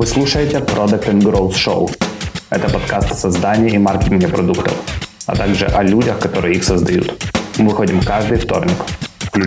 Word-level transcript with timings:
Вы 0.00 0.06
слушаете 0.06 0.60
Product 0.60 1.10
and 1.10 1.20
Growth 1.20 1.52
Show. 1.52 1.86
Это 2.48 2.70
подкаст 2.70 3.10
о 3.12 3.14
создании 3.14 3.74
и 3.74 3.78
маркетинге 3.78 4.28
продуктов, 4.28 4.72
а 5.26 5.36
также 5.36 5.66
о 5.66 5.82
людях, 5.82 6.18
которые 6.18 6.54
их 6.54 6.64
создают. 6.64 7.22
Мы 7.58 7.68
выходим 7.68 8.00
каждый 8.00 8.38
вторник. 8.38 8.78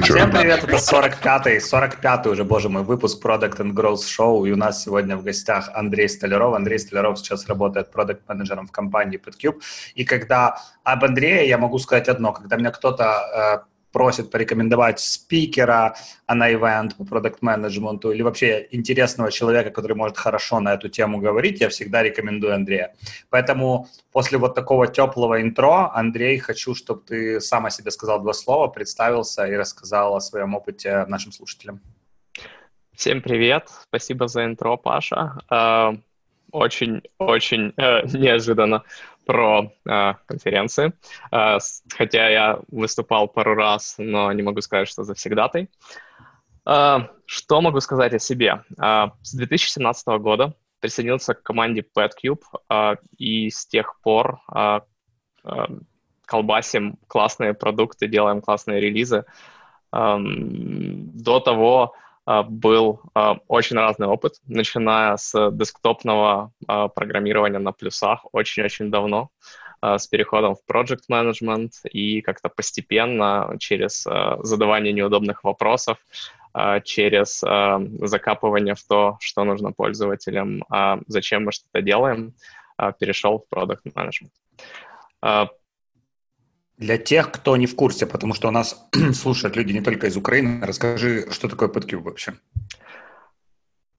Всем 0.03 0.29
привет, 0.29 0.63
это 0.63 0.75
45-й, 0.75 1.57
45-й 1.57 2.29
уже, 2.29 2.43
боже 2.43 2.69
мой, 2.69 2.83
выпуск 2.83 3.25
Product 3.25 3.57
and 3.57 3.73
Growth 3.73 4.03
Show, 4.05 4.47
и 4.47 4.51
у 4.51 4.55
нас 4.55 4.83
сегодня 4.83 5.17
в 5.17 5.23
гостях 5.23 5.71
Андрей 5.73 6.07
Столяров. 6.07 6.53
Андрей 6.53 6.77
Столяров 6.77 7.17
сейчас 7.17 7.47
работает 7.47 7.91
продукт-менеджером 7.91 8.67
в 8.67 8.71
компании 8.71 9.19
PetCube, 9.19 9.59
и 9.95 10.05
когда 10.05 10.61
об 10.83 11.03
Андрее 11.03 11.47
я 11.47 11.57
могу 11.57 11.79
сказать 11.79 12.07
одно, 12.09 12.31
когда 12.31 12.57
меня 12.57 12.69
кто-то 12.69 13.65
э, 13.65 13.72
просит 13.93 14.31
порекомендовать 14.31 14.99
спикера 14.99 15.95
на 16.27 16.51
ивент 16.51 16.97
по 16.97 17.05
продукт-менеджменту 17.05 18.11
или 18.11 18.23
вообще 18.23 18.67
интересного 18.71 19.31
человека, 19.31 19.69
который 19.69 19.95
может 19.95 20.17
хорошо 20.17 20.59
на 20.59 20.73
эту 20.73 20.89
тему 20.89 21.19
говорить, 21.19 21.61
я 21.61 21.69
всегда 21.69 22.03
рекомендую 22.03 22.55
Андрея. 22.55 22.95
Поэтому 23.29 23.87
после 24.11 24.37
вот 24.37 24.55
такого 24.55 24.87
теплого 24.87 25.41
интро, 25.41 25.91
Андрей, 25.93 26.39
хочу, 26.39 26.75
чтобы 26.75 27.03
ты 27.07 27.39
сам 27.39 27.65
о 27.65 27.69
себе 27.69 27.91
сказал 27.91 28.21
два 28.21 28.33
слова, 28.33 28.67
представился 28.67 29.45
и 29.45 29.55
рассказал 29.55 30.15
о 30.15 30.21
своем 30.21 30.55
опыте 30.55 31.05
нашим 31.07 31.31
слушателям. 31.31 31.79
Всем 32.95 33.21
привет, 33.21 33.69
спасибо 33.87 34.27
за 34.27 34.45
интро, 34.45 34.75
Паша. 34.77 35.33
Очень-очень 36.51 37.73
э, 37.77 37.83
э, 37.83 38.17
неожиданно 38.17 38.83
про 39.25 39.71
э, 39.85 40.13
конференции. 40.25 40.93
Э, 41.31 41.57
хотя 41.89 42.29
я 42.29 42.59
выступал 42.69 43.27
пару 43.27 43.55
раз, 43.55 43.95
но 43.97 44.31
не 44.31 44.41
могу 44.41 44.61
сказать, 44.61 44.87
что 44.87 45.03
завсегдатай. 45.03 45.69
Э, 46.65 46.99
что 47.25 47.61
могу 47.61 47.79
сказать 47.79 48.13
о 48.13 48.19
себе? 48.19 48.63
Э, 48.81 49.07
с 49.21 49.33
2017 49.33 50.07
года 50.19 50.55
присоединился 50.79 51.33
к 51.33 51.43
команде 51.43 51.85
PetCube, 51.95 52.43
э, 52.69 52.95
и 53.17 53.49
с 53.49 53.65
тех 53.65 53.99
пор 54.01 54.39
э, 54.53 54.81
э, 55.45 55.65
колбасим 56.25 56.97
классные 57.07 57.53
продукты, 57.53 58.07
делаем 58.07 58.41
классные 58.41 58.79
релизы. 58.79 59.25
Э, 59.91 60.17
до 60.19 61.39
того 61.39 61.93
а, 61.93 62.02
был 62.25 63.01
а, 63.13 63.37
очень 63.47 63.77
разный 63.77 64.07
опыт, 64.07 64.35
начиная 64.47 65.17
с 65.17 65.51
десктопного 65.51 66.51
а, 66.67 66.87
программирования 66.87 67.59
на 67.59 67.71
плюсах 67.73 68.25
очень-очень 68.31 68.89
давно, 68.91 69.29
с 69.81 70.07
переходом 70.07 70.55
в 70.55 70.59
project 70.71 71.09
management 71.11 71.71
и 71.91 72.21
как-то 72.21 72.47
постепенно 72.47 73.57
через 73.59 74.07
задавание 74.39 74.93
неудобных 74.93 75.43
вопросов, 75.43 75.97
через 76.85 77.43
закапывание 78.07 78.75
в 78.75 78.83
то, 78.87 79.17
что 79.19 79.43
нужно 79.43 79.73
пользователям, 79.73 80.63
зачем 81.07 81.43
мы 81.43 81.51
что-то 81.51 81.81
делаем, 81.81 82.33
перешел 82.97 83.39
в 83.39 83.53
product 83.53 83.81
management. 83.93 85.49
Для 86.77 86.97
тех, 86.97 87.31
кто 87.31 87.55
не 87.55 87.67
в 87.67 87.75
курсе, 87.75 88.05
потому 88.07 88.33
что 88.33 88.47
у 88.47 88.51
нас 88.51 88.87
слушают 89.13 89.55
люди 89.55 89.73
не 89.73 89.81
только 89.81 90.07
из 90.07 90.17
Украины, 90.17 90.65
расскажи, 90.65 91.31
что 91.31 91.47
такое 91.47 91.69
PetCube 91.69 92.01
вообще? 92.01 92.33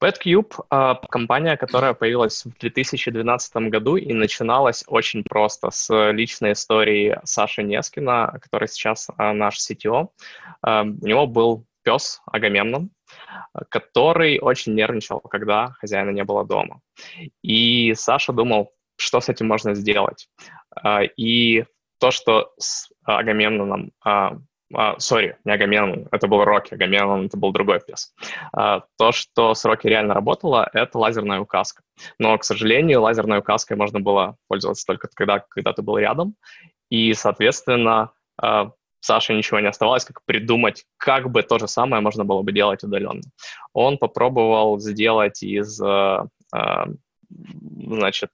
PetCube 0.04 0.52
а,— 0.70 0.94
компания, 1.10 1.56
которая 1.56 1.94
появилась 1.94 2.44
в 2.44 2.58
2012 2.58 3.56
году 3.70 3.96
и 3.96 4.12
начиналась 4.12 4.84
очень 4.86 5.22
просто 5.22 5.70
с 5.70 6.10
личной 6.12 6.52
истории 6.52 7.18
Саши 7.24 7.62
Нескина, 7.62 8.38
который 8.42 8.68
сейчас 8.68 9.08
а, 9.16 9.32
наш 9.32 9.58
CTO. 9.58 10.08
А, 10.62 10.82
у 10.82 11.06
него 11.06 11.26
был 11.26 11.64
пес 11.84 12.20
Агамемнон, 12.26 12.90
который 13.68 14.40
очень 14.40 14.74
нервничал, 14.74 15.20
когда 15.20 15.68
хозяина 15.78 16.10
не 16.10 16.24
было 16.24 16.44
дома. 16.44 16.80
И 17.42 17.94
Саша 17.94 18.32
думал, 18.32 18.72
что 18.96 19.20
с 19.20 19.28
этим 19.28 19.48
можно 19.48 19.74
сделать. 19.74 20.28
И 21.16 21.64
то, 22.04 22.10
что 22.10 22.52
с 22.58 22.90
Агамемноном, 23.04 23.90
а, 24.04 24.36
а, 24.74 24.98
сори, 24.98 25.38
не 25.46 25.52
Агамемнон, 25.52 26.08
это 26.12 26.28
был 26.28 26.44
Рокки, 26.44 26.74
Агамемнон 26.74 27.26
это 27.26 27.38
был 27.38 27.50
другой 27.50 27.80
пес. 27.80 28.12
А, 28.52 28.82
то, 28.98 29.10
что 29.10 29.54
с 29.54 29.64
Рокки 29.64 29.86
реально 29.86 30.12
работало, 30.12 30.68
это 30.74 30.98
лазерная 30.98 31.40
указка. 31.40 31.82
Но, 32.18 32.36
к 32.36 32.44
сожалению, 32.44 33.00
лазерной 33.00 33.38
указкой 33.38 33.78
можно 33.78 34.00
было 34.00 34.36
пользоваться 34.48 34.84
только 34.86 35.08
когда, 35.14 35.38
когда 35.38 35.72
ты 35.72 35.80
был 35.80 35.96
рядом. 35.96 36.34
И, 36.90 37.14
соответственно, 37.14 38.10
а, 38.36 38.72
Саше 39.00 39.32
ничего 39.32 39.60
не 39.60 39.68
оставалось, 39.68 40.04
как 40.04 40.22
придумать, 40.26 40.84
как 40.98 41.30
бы 41.30 41.42
то 41.42 41.58
же 41.58 41.68
самое 41.68 42.02
можно 42.02 42.26
было 42.26 42.42
бы 42.42 42.52
делать 42.52 42.84
удаленно. 42.84 43.22
Он 43.72 43.96
попробовал 43.96 44.78
сделать 44.78 45.42
из, 45.42 45.80
а, 45.80 46.26
а, 46.52 46.86
значит, 47.30 48.28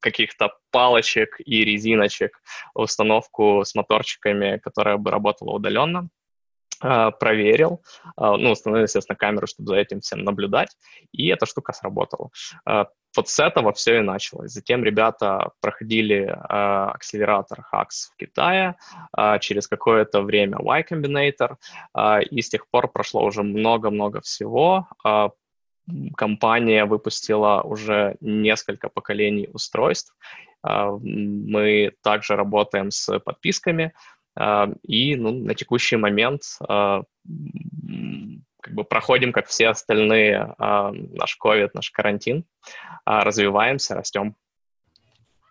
каких-то 0.00 0.52
палочек 0.70 1.36
и 1.44 1.64
резиночек, 1.64 2.40
установку 2.74 3.62
с 3.64 3.74
моторчиками, 3.74 4.58
которая 4.58 4.96
бы 4.96 5.10
работала 5.10 5.52
удаленно 5.52 6.08
а, 6.80 7.10
проверил, 7.10 7.82
а, 8.16 8.36
ну, 8.36 8.50
установил, 8.50 8.84
естественно, 8.84 9.16
камеру, 9.16 9.46
чтобы 9.46 9.68
за 9.68 9.76
этим 9.76 10.00
всем 10.00 10.20
наблюдать, 10.24 10.76
и 11.10 11.28
эта 11.28 11.46
штука 11.46 11.72
сработала. 11.72 12.30
А, 12.66 12.88
вот 13.16 13.28
с 13.30 13.38
этого 13.38 13.72
все 13.72 13.98
и 13.98 14.02
началось. 14.02 14.50
Затем 14.50 14.84
ребята 14.84 15.52
проходили 15.62 16.26
акселератор 16.48 17.64
HAX 17.72 18.10
в 18.12 18.16
Китае, 18.16 18.76
через 19.40 19.68
какое-то 19.68 20.20
время 20.20 20.58
Y 20.58 20.82
Combinator, 20.82 21.56
и 22.30 22.42
с 22.42 22.50
тех 22.50 22.68
пор 22.68 22.88
прошло 22.92 23.24
уже 23.24 23.42
много-много 23.42 24.20
всего 24.20 24.86
компания 26.16 26.84
выпустила 26.84 27.62
уже 27.62 28.16
несколько 28.20 28.88
поколений 28.88 29.48
устройств. 29.52 30.14
А, 30.62 30.90
мы 30.90 31.92
также 32.02 32.36
работаем 32.36 32.90
с 32.90 33.18
подписками, 33.20 33.92
а, 34.34 34.68
и 34.82 35.16
ну, 35.16 35.32
на 35.32 35.54
текущий 35.54 35.96
момент 35.96 36.42
а, 36.68 37.02
как 38.60 38.74
бы 38.74 38.84
проходим, 38.84 39.32
как 39.32 39.46
все 39.46 39.68
остальные, 39.68 40.54
наш 40.58 41.38
COVID, 41.40 41.70
наш 41.72 41.90
карантин, 41.92 42.44
развиваемся, 43.04 43.94
растем. 43.94 44.34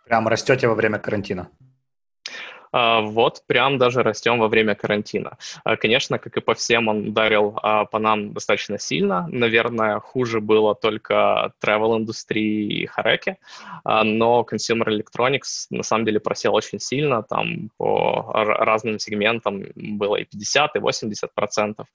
Прям 0.04 0.28
растете 0.28 0.68
во 0.68 0.76
время 0.76 1.00
карантина? 1.00 1.50
А, 2.76 3.00
вот 3.00 3.42
прям 3.48 3.78
даже 3.78 4.04
растем 4.04 4.38
во 4.40 4.50
время 4.50 4.76
карантина. 4.76 5.38
А, 5.64 5.78
конечно, 5.78 6.20
как 6.20 6.36
и 6.36 6.42
по 6.42 6.54
всем, 6.54 6.90
он 6.90 7.08
ударил 7.08 7.58
а, 7.64 7.86
по 7.86 8.00
нам 8.00 8.34
достаточно 8.34 8.78
сильно. 8.78 9.30
Наверное, 9.32 10.00
хуже 10.02 10.42
было 10.42 10.76
только 10.76 11.54
travel 11.64 11.96
индустрии 11.98 12.82
и 12.82 12.86
Хареке, 12.86 13.38
но 13.86 14.46
consumer 14.52 14.88
electronics 14.88 15.68
на 15.70 15.84
самом 15.84 16.06
деле 16.06 16.20
просел 16.20 16.54
очень 16.54 16.80
сильно, 16.80 17.24
там 17.24 17.70
по 17.78 18.32
разным 18.34 19.00
сегментам 19.00 19.64
было 19.76 20.18
и 20.18 20.26
50, 20.26 20.76
и 20.76 20.80
80 20.80 21.34
процентов, 21.34 21.88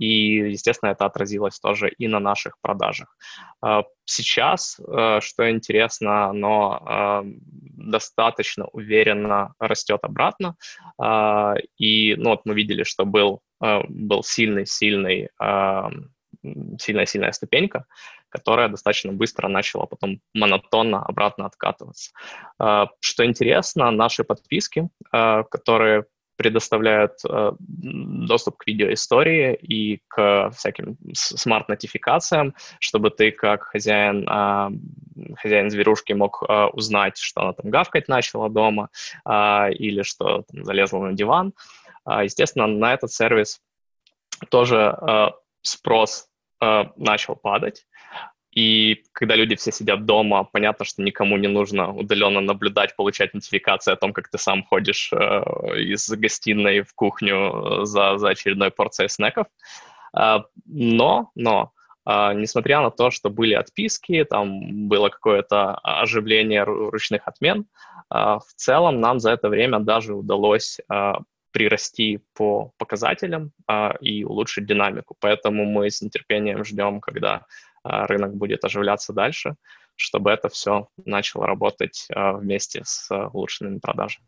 и, 0.00 0.06
естественно, 0.50 0.90
это 0.90 1.04
отразилось 1.04 1.60
тоже 1.60 1.90
и 1.90 2.08
на 2.08 2.18
наших 2.18 2.58
продажах. 2.60 3.16
Сейчас, 4.04 4.78
э, 4.80 5.20
что 5.20 5.50
интересно, 5.50 6.26
оно 6.26 7.24
достаточно 7.76 8.66
уверенно 8.66 9.54
растет 9.58 10.00
обратно. 10.02 10.56
А, 10.98 11.54
и 11.76 12.14
ну, 12.16 12.30
вот 12.30 12.42
мы 12.44 12.54
видели, 12.54 12.82
что 12.84 13.04
был, 13.04 13.40
был 13.60 14.22
сильный-сильный 14.22 15.30
сильная-сильная 16.78 17.32
ступенька, 17.32 17.86
которая 18.28 18.68
достаточно 18.68 19.12
быстро 19.12 19.48
начала 19.48 19.86
потом 19.86 20.20
монотонно 20.34 21.02
обратно 21.02 21.46
откатываться. 21.46 22.10
Что 22.58 23.24
интересно, 23.24 23.90
наши 23.90 24.24
подписки, 24.24 24.88
которые 25.10 26.04
предоставляют 26.36 27.12
э, 27.28 27.52
доступ 27.58 28.58
к 28.58 28.66
видеоистории 28.66 29.54
и 29.54 30.02
к 30.08 30.50
всяким 30.56 30.96
смарт-нотификациям, 31.12 32.54
чтобы 32.80 33.10
ты 33.10 33.30
как 33.30 33.64
хозяин, 33.64 34.28
э, 34.28 34.70
хозяин 35.36 35.70
зверушки 35.70 36.12
мог 36.12 36.42
э, 36.42 36.66
узнать, 36.72 37.18
что 37.18 37.42
она 37.42 37.52
там 37.52 37.70
гавкать 37.70 38.08
начала 38.08 38.48
дома 38.48 38.88
э, 39.24 39.72
или 39.72 40.02
что 40.02 40.42
там, 40.50 40.64
залезла 40.64 41.00
на 41.00 41.12
диван. 41.12 41.52
Э, 42.06 42.24
естественно, 42.24 42.66
на 42.66 42.94
этот 42.94 43.12
сервис 43.12 43.60
тоже 44.50 44.96
э, 45.00 45.28
спрос 45.62 46.28
э, 46.60 46.84
начал 46.96 47.36
падать. 47.36 47.86
И 48.54 49.02
когда 49.12 49.34
люди 49.34 49.56
все 49.56 49.72
сидят 49.72 50.06
дома, 50.06 50.44
понятно, 50.44 50.84
что 50.84 51.02
никому 51.02 51.36
не 51.36 51.48
нужно 51.48 51.92
удаленно 51.92 52.40
наблюдать, 52.40 52.94
получать 52.94 53.34
нотификации 53.34 53.92
о 53.92 53.96
том, 53.96 54.12
как 54.12 54.28
ты 54.28 54.38
сам 54.38 54.62
ходишь 54.62 55.12
э, 55.12 55.16
из 55.80 56.08
гостиной 56.08 56.82
в 56.82 56.94
кухню 56.94 57.36
э, 57.82 57.84
за, 57.84 58.16
за 58.16 58.28
очередной 58.28 58.70
порцией 58.70 59.08
снеков. 59.08 59.48
Э, 60.16 60.38
но, 60.66 61.30
но, 61.34 61.72
э, 62.06 62.32
несмотря 62.34 62.80
на 62.80 62.90
то, 62.90 63.10
что 63.10 63.28
были 63.28 63.54
отписки, 63.54 64.24
там 64.24 64.88
было 64.88 65.08
какое-то 65.08 65.74
оживление 65.82 66.62
ручных 66.62 67.26
отмен, 67.26 67.66
э, 68.14 68.14
в 68.14 68.54
целом 68.54 69.00
нам 69.00 69.18
за 69.18 69.32
это 69.32 69.48
время 69.48 69.80
даже 69.80 70.14
удалось 70.14 70.78
э, 70.88 71.12
прирасти 71.50 72.20
по 72.34 72.72
показателям 72.78 73.52
а, 73.68 73.94
и 74.00 74.24
улучшить 74.24 74.66
динамику. 74.66 75.16
Поэтому 75.20 75.64
мы 75.64 75.88
с 75.88 76.02
нетерпением 76.02 76.64
ждем, 76.64 77.00
когда 77.00 77.46
рынок 77.84 78.34
будет 78.34 78.64
оживляться 78.64 79.12
дальше, 79.12 79.54
чтобы 79.94 80.30
это 80.30 80.48
все 80.48 80.88
начало 81.04 81.46
работать 81.46 82.08
вместе 82.10 82.82
с 82.84 83.08
улучшенными 83.32 83.78
продажами. 83.78 84.26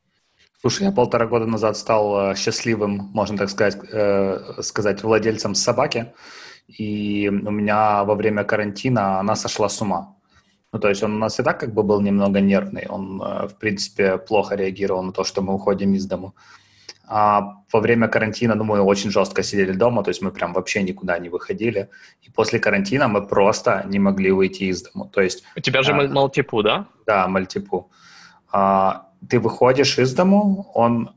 Слушай, 0.60 0.84
я 0.84 0.92
полтора 0.92 1.26
года 1.26 1.46
назад 1.46 1.76
стал 1.76 2.34
счастливым, 2.34 3.10
можно 3.12 3.36
так 3.36 3.50
сказать, 3.50 3.78
э, 3.92 4.62
сказать 4.62 5.02
владельцем 5.02 5.54
собаки, 5.54 6.12
и 6.66 7.28
у 7.28 7.50
меня 7.50 8.04
во 8.04 8.14
время 8.14 8.42
карантина 8.44 9.20
она 9.20 9.36
сошла 9.36 9.68
с 9.68 9.80
ума. 9.82 10.16
Ну, 10.72 10.80
то 10.80 10.88
есть 10.88 11.02
он 11.02 11.14
у 11.14 11.18
нас 11.18 11.38
и 11.38 11.42
так 11.42 11.60
как 11.60 11.72
бы 11.72 11.82
был 11.82 12.00
немного 12.00 12.40
нервный, 12.40 12.86
он, 12.88 13.22
э, 13.22 13.48
в 13.48 13.58
принципе, 13.58 14.18
плохо 14.18 14.56
реагировал 14.56 15.02
на 15.02 15.12
то, 15.12 15.24
что 15.24 15.42
мы 15.42 15.54
уходим 15.54 15.94
из 15.94 16.06
дому. 16.06 16.34
А 17.08 17.62
во 17.72 17.80
время 17.80 18.08
карантина, 18.08 18.54
ну, 18.54 18.64
мы 18.64 18.80
очень 18.80 19.10
жестко 19.10 19.42
сидели 19.42 19.72
дома, 19.72 20.02
то 20.02 20.10
есть 20.10 20.22
мы 20.22 20.30
прям 20.30 20.52
вообще 20.52 20.82
никуда 20.82 21.18
не 21.18 21.28
выходили. 21.28 21.88
И 22.22 22.30
после 22.30 22.58
карантина 22.58 23.08
мы 23.08 23.26
просто 23.26 23.84
не 23.86 23.98
могли 23.98 24.32
выйти 24.32 24.64
из 24.64 24.82
дома. 24.82 25.08
То 25.08 25.20
есть, 25.20 25.44
У 25.56 25.60
тебя 25.60 25.82
же 25.82 25.92
а, 25.92 26.08
мультипу, 26.08 26.62
да? 26.62 26.86
Да, 27.06 27.28
мультипу. 27.28 27.90
А, 28.50 29.06
ты 29.28 29.38
выходишь 29.38 29.98
из 29.98 30.14
дому, 30.14 30.70
он 30.74 31.10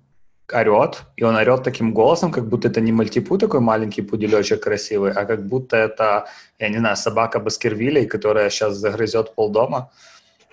орет, 0.54 1.04
и 1.16 1.24
он 1.24 1.36
орет 1.36 1.64
таким 1.64 1.94
голосом, 1.94 2.32
как 2.32 2.48
будто 2.48 2.68
это 2.68 2.82
не 2.82 2.92
мальтипу 2.92 3.38
такой 3.38 3.60
маленький 3.60 4.02
пуделечек 4.02 4.64
красивый, 4.64 5.12
а 5.12 5.26
как 5.26 5.48
будто 5.48 5.76
это, 5.76 6.26
я 6.60 6.70
не 6.70 6.78
знаю, 6.78 6.96
собака 6.98 7.40
Баскервилей, 7.40 8.06
которая 8.06 8.50
сейчас 8.50 8.76
загрызет 8.76 9.36
полдома. 9.36 9.92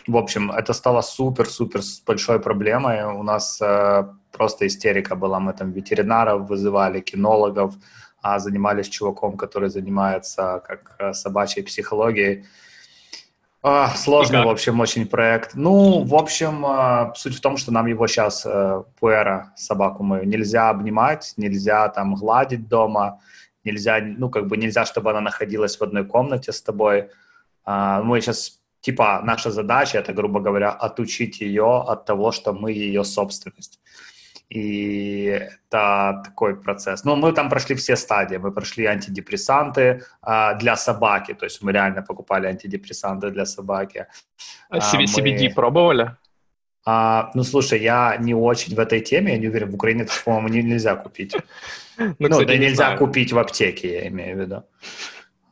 В 0.06 0.16
общем, 0.16 0.52
это 0.52 0.72
стало 0.72 1.02
супер-супер 1.02 1.80
большой 2.06 2.38
проблемой. 2.38 3.04
У 3.04 3.22
нас 3.22 3.60
э, 3.60 4.04
просто 4.30 4.66
истерика 4.66 5.16
была. 5.16 5.40
Мы 5.40 5.52
там 5.52 5.72
ветеринаров 5.72 6.48
вызывали, 6.48 7.00
кинологов, 7.00 7.74
а 8.22 8.38
занимались 8.38 8.88
чуваком, 8.88 9.36
который 9.36 9.68
занимается 9.68 10.62
как 10.66 10.96
э, 10.98 11.12
собачьей 11.12 11.64
психологией. 11.64 12.44
А, 13.68 13.88
сложный, 13.96 14.44
в 14.44 14.48
общем, 14.48 14.78
очень 14.78 15.08
проект. 15.08 15.54
Ну, 15.54 16.04
в 16.04 16.14
общем, 16.14 16.64
а, 16.64 17.12
суть 17.16 17.34
в 17.34 17.40
том, 17.40 17.56
что 17.56 17.72
нам 17.72 17.86
его 17.86 18.06
сейчас, 18.06 18.46
э, 18.46 18.82
Пуэра, 19.00 19.52
собаку 19.56 20.04
мою, 20.04 20.24
нельзя 20.24 20.70
обнимать, 20.70 21.34
нельзя 21.36 21.88
там 21.88 22.14
гладить 22.14 22.68
дома, 22.68 23.18
нельзя, 23.64 23.98
ну, 24.00 24.30
как 24.30 24.46
бы 24.46 24.56
нельзя, 24.56 24.84
чтобы 24.84 25.10
она 25.10 25.20
находилась 25.20 25.76
в 25.78 25.82
одной 25.82 26.04
комнате 26.04 26.52
с 26.52 26.62
тобой. 26.62 27.10
А, 27.64 28.02
мы 28.02 28.20
сейчас, 28.20 28.60
типа, 28.86 29.20
наша 29.24 29.50
задача, 29.50 29.98
это, 29.98 30.12
грубо 30.12 30.40
говоря, 30.40 30.70
отучить 30.70 31.42
ее 31.42 31.82
от 31.88 32.04
того, 32.04 32.32
что 32.32 32.52
мы 32.52 32.72
ее 32.72 33.04
собственность. 33.04 33.80
И 34.54 35.24
это 35.24 36.22
такой 36.24 36.54
процесс. 36.54 37.04
Ну, 37.04 37.16
мы 37.16 37.32
там 37.32 37.48
прошли 37.48 37.74
все 37.74 37.96
стадии. 37.96 38.38
Мы 38.38 38.52
прошли 38.52 38.86
антидепрессанты 38.86 40.02
а, 40.22 40.54
для 40.54 40.76
собаки, 40.76 41.34
то 41.34 41.46
есть 41.46 41.62
мы 41.62 41.72
реально 41.72 42.02
покупали 42.02 42.46
антидепрессанты 42.46 43.30
для 43.30 43.44
собаки. 43.44 44.06
А, 44.70 44.76
а 44.76 44.94
CBD 44.94 45.48
мы... 45.48 45.54
пробовали? 45.54 46.10
А, 46.84 47.30
ну, 47.34 47.44
слушай, 47.44 47.80
я 47.82 48.16
не 48.20 48.34
очень 48.34 48.76
в 48.76 48.78
этой 48.78 49.00
теме, 49.00 49.32
я 49.32 49.38
не 49.38 49.48
уверен, 49.48 49.70
в 49.70 49.74
Украине 49.74 50.02
это, 50.02 50.12
по-моему, 50.24 50.48
нельзя 50.48 50.96
купить. 50.96 51.36
Ну, 51.98 52.14
ну 52.28 52.44
да 52.44 52.56
нельзя 52.58 52.94
купить 52.98 53.32
в 53.32 53.38
аптеке, 53.38 53.94
я 53.94 54.08
имею 54.08 54.36
в 54.36 54.40
виду. 54.40 54.62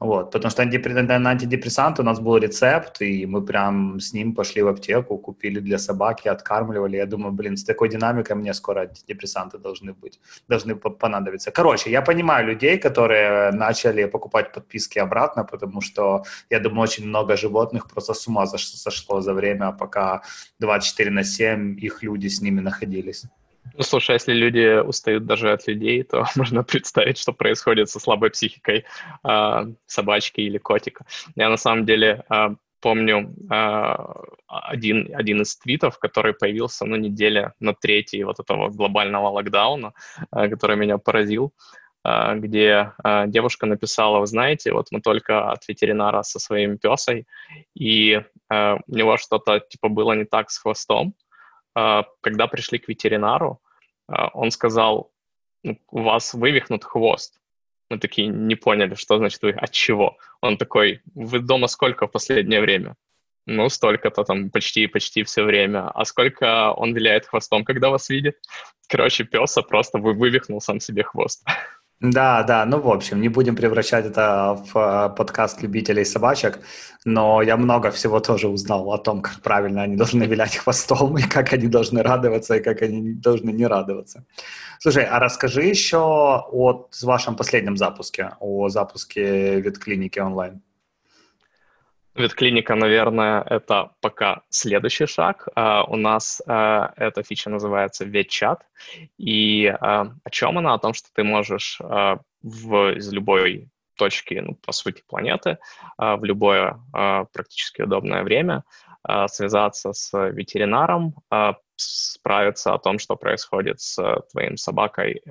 Вот, 0.04 0.30
потому 0.30 0.50
что 0.50 0.64
на 0.64 1.30
антидепрессанты 1.30 2.02
у 2.02 2.04
нас 2.04 2.20
был 2.20 2.36
рецепт, 2.36 3.00
и 3.00 3.24
мы 3.24 3.42
прям 3.42 3.98
с 4.00 4.12
ним 4.12 4.34
пошли 4.34 4.62
в 4.62 4.68
аптеку, 4.68 5.16
купили 5.16 5.60
для 5.60 5.78
собаки, 5.78 6.28
откармливали. 6.28 6.96
Я 6.96 7.06
думаю, 7.06 7.32
блин, 7.32 7.56
с 7.56 7.64
такой 7.64 7.88
динамикой 7.88 8.36
мне 8.36 8.52
скоро 8.52 8.80
антидепрессанты 8.80 9.56
должны 9.56 9.94
быть, 9.94 10.20
должны 10.48 10.76
понадобиться. 10.76 11.50
Короче, 11.50 11.90
я 11.90 12.02
понимаю 12.02 12.46
людей, 12.46 12.76
которые 12.76 13.52
начали 13.52 14.04
покупать 14.04 14.52
подписки 14.52 14.98
обратно, 14.98 15.44
потому 15.44 15.80
что, 15.80 16.24
я 16.50 16.60
думаю, 16.60 16.82
очень 16.82 17.06
много 17.06 17.36
животных 17.36 17.88
просто 17.88 18.12
с 18.12 18.28
ума 18.28 18.46
сошло 18.46 19.22
за 19.22 19.32
время, 19.32 19.72
пока 19.72 20.20
24 20.60 21.10
на 21.10 21.24
7 21.24 21.78
их 21.86 22.02
люди 22.02 22.28
с 22.28 22.42
ними 22.42 22.60
находились. 22.60 23.24
Ну, 23.76 23.82
слушай, 23.82 24.12
а 24.12 24.14
если 24.14 24.32
люди 24.32 24.80
устают 24.80 25.26
даже 25.26 25.52
от 25.52 25.66
людей, 25.66 26.04
то 26.04 26.24
можно 26.36 26.62
представить, 26.62 27.18
что 27.18 27.32
происходит 27.32 27.90
со 27.90 27.98
слабой 27.98 28.30
психикой 28.30 28.84
э, 29.28 29.66
собачки 29.86 30.40
или 30.40 30.58
котика. 30.58 31.04
Я 31.34 31.48
на 31.48 31.56
самом 31.56 31.84
деле 31.84 32.24
э, 32.30 32.54
помню 32.80 33.34
э, 33.50 33.96
один, 34.46 35.10
один 35.16 35.42
из 35.42 35.56
твитов, 35.56 35.98
который 35.98 36.34
появился 36.34 36.84
на 36.84 36.94
неделе 36.94 37.52
на 37.58 37.74
третьей 37.74 38.22
вот 38.24 38.38
этого 38.38 38.68
глобального 38.68 39.28
локдауна, 39.30 39.92
э, 40.32 40.48
который 40.48 40.76
меня 40.76 40.98
поразил, 40.98 41.52
где 42.34 42.92
девушка 43.28 43.64
написала, 43.64 44.18
вы 44.20 44.26
знаете, 44.26 44.72
вот 44.72 44.88
мы 44.90 45.00
только 45.00 45.50
от 45.50 45.66
ветеринара 45.66 46.22
со 46.22 46.38
своим 46.38 46.76
песой, 46.76 47.26
и 47.74 48.22
у 48.50 48.94
него 48.94 49.16
что-то 49.16 49.60
типа 49.60 49.88
было 49.88 50.12
не 50.12 50.26
так 50.26 50.50
с 50.50 50.58
хвостом, 50.58 51.14
когда 51.72 52.46
пришли 52.46 52.78
к 52.78 52.88
ветеринару, 52.88 53.62
он 54.06 54.50
сказал, 54.50 55.12
«Ну, 55.62 55.78
у 55.90 56.02
вас 56.02 56.34
вывихнут 56.34 56.84
хвост. 56.84 57.40
Мы 57.90 57.98
такие 57.98 58.28
не 58.28 58.54
поняли, 58.54 58.94
что 58.94 59.18
значит 59.18 59.42
вы, 59.42 59.50
от 59.50 59.70
чего. 59.70 60.16
Он 60.40 60.56
такой, 60.56 61.02
вы 61.14 61.40
дома 61.40 61.68
сколько 61.68 62.06
в 62.06 62.10
последнее 62.10 62.60
время? 62.60 62.96
Ну, 63.46 63.68
столько-то 63.68 64.24
там 64.24 64.50
почти-почти 64.50 65.22
все 65.22 65.44
время. 65.44 65.90
А 65.90 66.04
сколько 66.04 66.72
он 66.72 66.94
виляет 66.94 67.26
хвостом, 67.26 67.64
когда 67.64 67.90
вас 67.90 68.08
видит? 68.08 68.36
Короче, 68.88 69.24
песа 69.24 69.62
просто 69.62 69.98
вы 69.98 70.14
вывихнул 70.14 70.60
сам 70.60 70.80
себе 70.80 71.02
хвост. 71.02 71.44
Да, 72.12 72.42
да, 72.42 72.66
ну, 72.66 72.80
в 72.80 72.90
общем, 72.90 73.22
не 73.22 73.30
будем 73.30 73.56
превращать 73.56 74.04
это 74.04 74.62
в 74.72 74.76
э, 74.76 75.16
подкаст 75.16 75.62
любителей 75.62 76.04
собачек, 76.04 76.60
но 77.06 77.40
я 77.40 77.56
много 77.56 77.90
всего 77.90 78.20
тоже 78.20 78.48
узнал 78.48 78.92
о 78.92 78.98
том, 78.98 79.22
как 79.22 79.40
правильно 79.40 79.82
они 79.82 79.96
должны 79.96 80.24
вилять 80.24 80.56
хвостом, 80.56 81.16
и 81.18 81.22
как 81.22 81.54
они 81.54 81.66
должны 81.66 82.02
радоваться, 82.02 82.56
и 82.56 82.62
как 82.62 82.82
они 82.82 83.14
должны 83.14 83.52
не 83.52 83.66
радоваться. 83.66 84.26
Слушай, 84.80 85.04
а 85.04 85.18
расскажи 85.18 85.62
еще 85.62 85.96
о 85.96 86.90
вашем 87.02 87.36
последнем 87.36 87.78
запуске, 87.78 88.32
о 88.38 88.68
запуске 88.68 89.60
ветклиники 89.60 90.18
онлайн. 90.18 90.60
Ветклиника, 92.14 92.76
наверное, 92.76 93.42
это 93.42 93.90
пока 94.00 94.42
следующий 94.48 95.06
шаг. 95.06 95.48
Uh, 95.56 95.84
у 95.88 95.96
нас 95.96 96.40
uh, 96.46 96.92
эта 96.96 97.24
фича 97.24 97.50
называется 97.50 98.04
ветчат. 98.04 98.64
И 99.18 99.66
uh, 99.66 100.12
о 100.22 100.30
чем 100.30 100.58
она? 100.58 100.74
О 100.74 100.78
том, 100.78 100.94
что 100.94 101.08
ты 101.12 101.24
можешь 101.24 101.80
в, 101.80 102.96
из 102.96 103.12
любой 103.12 103.68
точки, 103.96 104.34
ну, 104.34 104.54
по 104.54 104.72
сути, 104.72 105.02
планеты, 105.06 105.58
в 105.98 106.24
любое 106.24 106.80
практически 106.92 107.82
удобное 107.82 108.24
время 108.24 108.64
связаться 109.28 109.92
с 109.92 110.12
ветеринаром, 110.30 111.14
справиться 111.76 112.74
о 112.74 112.78
том, 112.78 112.98
что 112.98 113.14
происходит 113.14 113.80
с 113.80 114.20
твоим 114.32 114.56
собакой 114.56 115.22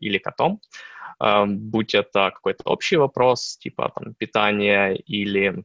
или 0.00 0.16
котом. 0.16 0.60
Будь 1.20 1.94
это 1.94 2.30
какой-то 2.34 2.62
общий 2.64 2.96
вопрос, 2.96 3.58
типа 3.58 3.92
там 3.94 4.14
питание 4.14 4.96
или 4.96 5.62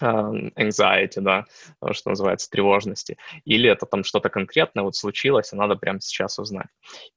anxiety, 0.00 1.20
да, 1.20 1.44
что 1.92 2.10
называется, 2.10 2.50
тревожности, 2.50 3.16
или 3.44 3.70
это 3.70 3.86
там 3.86 4.04
что-то 4.04 4.28
конкретное 4.28 4.84
вот 4.84 4.96
случилось, 4.96 5.52
и 5.52 5.56
надо 5.56 5.76
прямо 5.76 6.00
сейчас 6.00 6.38
узнать. 6.38 6.68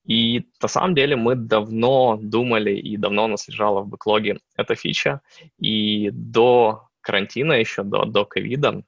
И 0.06 0.46
на 0.62 0.68
самом 0.68 0.96
деле 0.96 1.16
мы 1.16 1.36
давно 1.36 2.18
думали 2.22 2.72
и 2.72 2.98
давно 2.98 3.28
нас 3.28 3.48
лежала 3.48 3.82
в 3.82 3.88
бэклоге 3.88 4.40
эта 4.56 4.76
фича, 4.76 5.22
и 5.60 6.10
до 6.12 6.88
карантина 7.02 7.54
еще, 7.54 7.84
до, 7.84 8.06
до 8.06 8.26
ковида, 8.26 8.84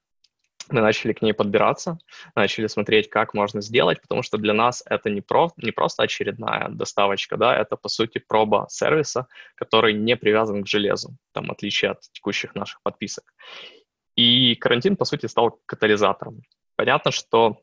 мы 0.69 0.81
начали 0.81 1.13
к 1.13 1.21
ней 1.21 1.33
подбираться, 1.33 1.97
начали 2.35 2.67
смотреть, 2.67 3.09
как 3.09 3.33
можно 3.33 3.62
сделать, 3.62 4.01
потому 4.01 4.23
что 4.23 4.38
для 4.38 4.53
нас 4.53 4.83
это 4.85 5.09
не, 5.09 5.21
про, 5.21 5.51
не 5.57 5.71
просто 5.71 6.03
очередная 6.03 6.69
доставочка, 6.69 7.38
да, 7.38 7.55
это, 7.57 7.75
по 7.75 7.89
сути, 7.89 8.19
проба 8.19 8.67
сервиса, 8.69 9.27
который 9.55 9.93
не 9.93 10.15
привязан 10.15 10.63
к 10.63 10.67
железу, 10.67 11.17
там, 11.33 11.47
в 11.47 11.51
отличие 11.51 11.91
от 11.91 12.01
текущих 12.12 12.55
наших 12.55 12.81
подписок. 12.81 13.25
И 14.15 14.55
карантин, 14.55 14.96
по 14.96 15.05
сути, 15.05 15.25
стал 15.25 15.60
катализатором. 15.65 16.41
Понятно, 16.75 17.12
что 17.12 17.58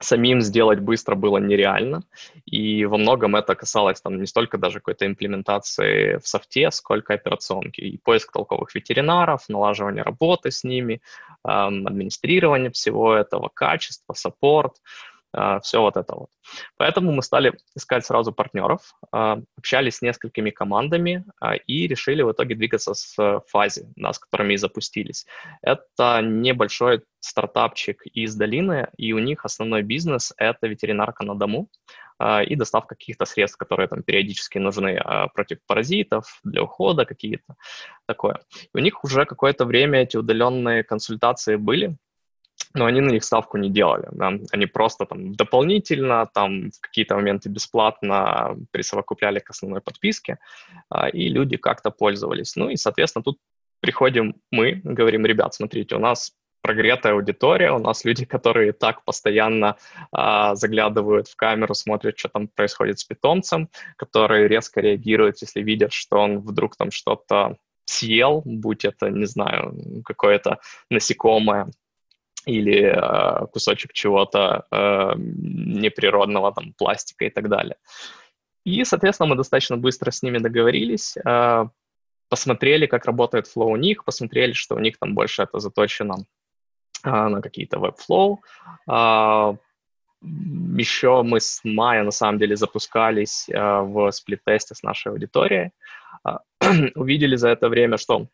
самим 0.00 0.40
сделать 0.40 0.80
быстро 0.80 1.14
было 1.14 1.38
нереально, 1.38 2.02
и 2.46 2.86
во 2.86 2.96
многом 2.96 3.36
это 3.36 3.54
касалось 3.54 4.00
там 4.00 4.18
не 4.18 4.26
столько 4.26 4.56
даже 4.56 4.78
какой-то 4.78 5.06
имплементации 5.06 6.16
в 6.16 6.26
софте, 6.26 6.70
сколько 6.70 7.14
операционки, 7.14 7.82
и 7.82 7.98
поиск 7.98 8.32
толковых 8.32 8.74
ветеринаров, 8.74 9.48
налаживание 9.48 10.02
работы 10.02 10.50
с 10.50 10.64
ними, 10.64 11.02
эм, 11.46 11.86
администрирование 11.86 12.70
всего 12.70 13.14
этого, 13.14 13.50
качество, 13.52 14.14
саппорт. 14.14 14.76
А, 15.32 15.60
все 15.60 15.80
вот 15.80 15.96
это 15.96 16.14
вот. 16.14 16.28
Поэтому 16.76 17.12
мы 17.12 17.22
стали 17.22 17.54
искать 17.76 18.04
сразу 18.04 18.32
партнеров, 18.32 18.94
а, 19.12 19.38
общались 19.56 19.96
с 19.96 20.02
несколькими 20.02 20.50
командами 20.50 21.24
и 21.66 21.86
решили 21.86 22.22
в 22.22 22.32
итоге 22.32 22.54
двигаться 22.54 22.94
с 22.94 23.42
фази, 23.48 23.86
да, 23.96 24.12
с 24.12 24.18
которыми 24.18 24.54
и 24.54 24.56
запустились. 24.56 25.26
Это 25.62 26.20
небольшой 26.22 27.02
стартапчик 27.20 28.02
из 28.06 28.34
долины, 28.34 28.88
и 28.96 29.12
у 29.12 29.18
них 29.18 29.44
основной 29.44 29.82
бизнес— 29.82 30.32
это 30.36 30.66
ветеринарка 30.66 31.24
на 31.24 31.34
дому 31.34 31.68
и 32.46 32.54
доставка 32.54 32.94
каких-то 32.94 33.24
средств, 33.24 33.56
которые 33.56 33.88
там 33.88 34.02
периодически 34.02 34.58
нужны 34.58 35.00
против 35.34 35.58
паразитов, 35.66 36.40
для 36.44 36.62
ухода 36.62 37.04
какие-то, 37.04 37.54
такое. 38.06 38.40
И 38.74 38.78
у 38.78 38.78
них 38.78 39.04
уже 39.04 39.24
какое-то 39.24 39.64
время 39.64 40.02
эти 40.02 40.16
удаленные 40.16 40.82
консультации 40.82 41.56
были, 41.56 41.96
но 42.74 42.86
они 42.86 43.00
на 43.00 43.10
них 43.10 43.24
ставку 43.24 43.58
не 43.58 43.70
делали. 43.70 44.08
Да? 44.12 44.32
Они 44.52 44.66
просто 44.66 45.06
там 45.06 45.34
дополнительно, 45.34 46.28
там 46.32 46.70
в 46.70 46.80
какие-то 46.80 47.16
моменты 47.16 47.48
бесплатно 47.48 48.56
присовокупляли 48.70 49.40
к 49.40 49.50
основной 49.50 49.80
подписке, 49.80 50.38
а, 50.88 51.08
и 51.08 51.28
люди 51.28 51.56
как-то 51.56 51.90
пользовались. 51.90 52.56
Ну 52.56 52.70
и, 52.70 52.76
соответственно, 52.76 53.24
тут 53.24 53.38
приходим 53.80 54.36
мы, 54.50 54.80
говорим, 54.84 55.26
ребят, 55.26 55.54
смотрите, 55.54 55.96
у 55.96 55.98
нас 55.98 56.32
прогретая 56.62 57.14
аудитория, 57.14 57.72
у 57.72 57.78
нас 57.78 58.04
люди, 58.04 58.24
которые 58.24 58.72
так 58.72 59.04
постоянно 59.04 59.76
а, 60.12 60.54
заглядывают 60.54 61.28
в 61.28 61.36
камеру, 61.36 61.74
смотрят, 61.74 62.18
что 62.18 62.28
там 62.28 62.48
происходит 62.48 62.98
с 62.98 63.04
питомцем, 63.04 63.68
которые 63.96 64.46
резко 64.46 64.80
реагируют, 64.80 65.40
если 65.40 65.62
видят, 65.62 65.92
что 65.92 66.18
он 66.18 66.40
вдруг 66.40 66.76
там 66.76 66.90
что-то 66.90 67.56
съел, 67.86 68.42
будь 68.44 68.84
это, 68.84 69.10
не 69.10 69.26
знаю, 69.26 69.74
какое-то 70.04 70.60
насекомое, 70.90 71.70
или 72.46 72.82
э, 72.82 73.46
кусочек 73.46 73.92
чего-то 73.92 74.66
э, 74.70 75.12
неприродного, 75.16 76.52
там, 76.52 76.72
пластика 76.72 77.24
и 77.24 77.30
так 77.30 77.48
далее. 77.48 77.76
И, 78.64 78.84
соответственно, 78.84 79.30
мы 79.30 79.36
достаточно 79.36 79.76
быстро 79.76 80.10
с 80.10 80.22
ними 80.22 80.38
договорились, 80.38 81.16
э, 81.16 81.66
посмотрели, 82.28 82.86
как 82.86 83.06
работает 83.06 83.46
flow 83.46 83.70
у 83.70 83.76
них, 83.76 84.04
посмотрели, 84.04 84.52
что 84.52 84.74
у 84.76 84.78
них 84.78 84.98
там 84.98 85.14
больше 85.14 85.42
это 85.42 85.58
заточено 85.58 86.24
э, 87.04 87.10
на 87.10 87.40
какие-то 87.42 87.78
web-flow. 87.78 88.42
Э, 88.88 89.56
еще 90.22 91.22
мы 91.22 91.40
с 91.40 91.60
мая, 91.64 92.04
на 92.04 92.10
самом 92.10 92.38
деле, 92.38 92.56
запускались 92.56 93.48
э, 93.48 93.58
в 93.58 94.10
сплит-тесте 94.12 94.74
с 94.74 94.82
нашей 94.82 95.12
аудиторией. 95.12 95.72
Э, 96.26 96.38
увидели 96.94 97.36
за 97.36 97.48
это 97.48 97.68
время, 97.68 97.96
что 97.96 98.26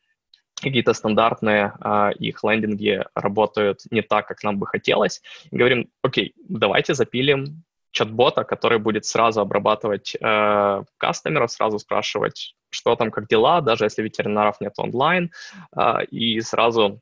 какие-то 0.61 0.95
стандартные 0.95 1.73
э, 1.85 2.11
их 2.19 2.43
лендинги 2.43 3.05
работают 3.15 3.81
не 3.91 4.03
так, 4.03 4.27
как 4.27 4.43
нам 4.43 4.59
бы 4.59 4.67
хотелось. 4.67 5.23
И 5.51 5.57
говорим, 5.57 5.89
окей, 6.03 6.35
давайте 6.49 6.95
запилим 6.95 7.65
чат-бота, 7.91 8.45
который 8.45 8.79
будет 8.79 9.05
сразу 9.05 9.41
обрабатывать 9.41 10.17
э, 10.21 10.83
кастомеров, 10.99 11.51
сразу 11.51 11.79
спрашивать, 11.79 12.55
что 12.71 12.95
там, 12.97 13.11
как 13.11 13.27
дела, 13.27 13.61
даже 13.61 13.85
если 13.85 14.03
ветеринаров 14.03 14.61
нет 14.61 14.75
онлайн, 14.77 15.31
э, 15.77 16.05
и 16.11 16.41
сразу, 16.41 17.01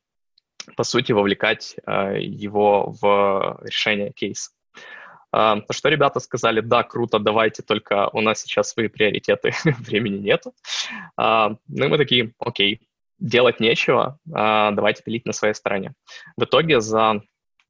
по 0.77 0.85
сути, 0.85 1.13
вовлекать 1.13 1.77
э, 1.87 2.19
его 2.21 2.95
в 3.01 3.59
решение 3.63 4.13
кейса. 4.13 4.51
Uh, 5.35 5.65
что 5.71 5.89
ребята 5.89 6.21
сказали, 6.21 6.61
да, 6.61 6.85
круто, 6.85 7.19
давайте, 7.19 7.65
только 7.65 8.09
у 8.13 8.21
нас 8.21 8.43
сейчас 8.43 8.71
свои 8.71 8.87
приоритеты, 8.87 9.53
времени 9.65 10.19
нету. 10.19 10.55
Uh, 11.19 11.57
ну 11.67 11.87
и 11.87 11.89
мы 11.89 11.99
такие, 11.99 12.33
окей, 12.39 12.87
делать 13.19 13.61
нечего, 13.61 14.19
а, 14.33 14.71
давайте 14.73 15.03
пилить 15.03 15.27
на 15.27 15.33
своей 15.33 15.55
стороне. 15.55 15.95
В 16.37 16.45
итоге 16.45 16.81
за, 16.81 17.23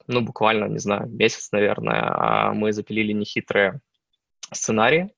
ну, 0.07 0.21
буквально, 0.21 0.67
не 0.67 0.79
знаю, 0.79 1.09
месяц, 1.09 1.51
наверное, 1.53 2.03
а, 2.03 2.53
мы 2.55 2.73
запилили 2.73 3.13
нехитрые 3.13 3.81
сценарии, 4.53 5.13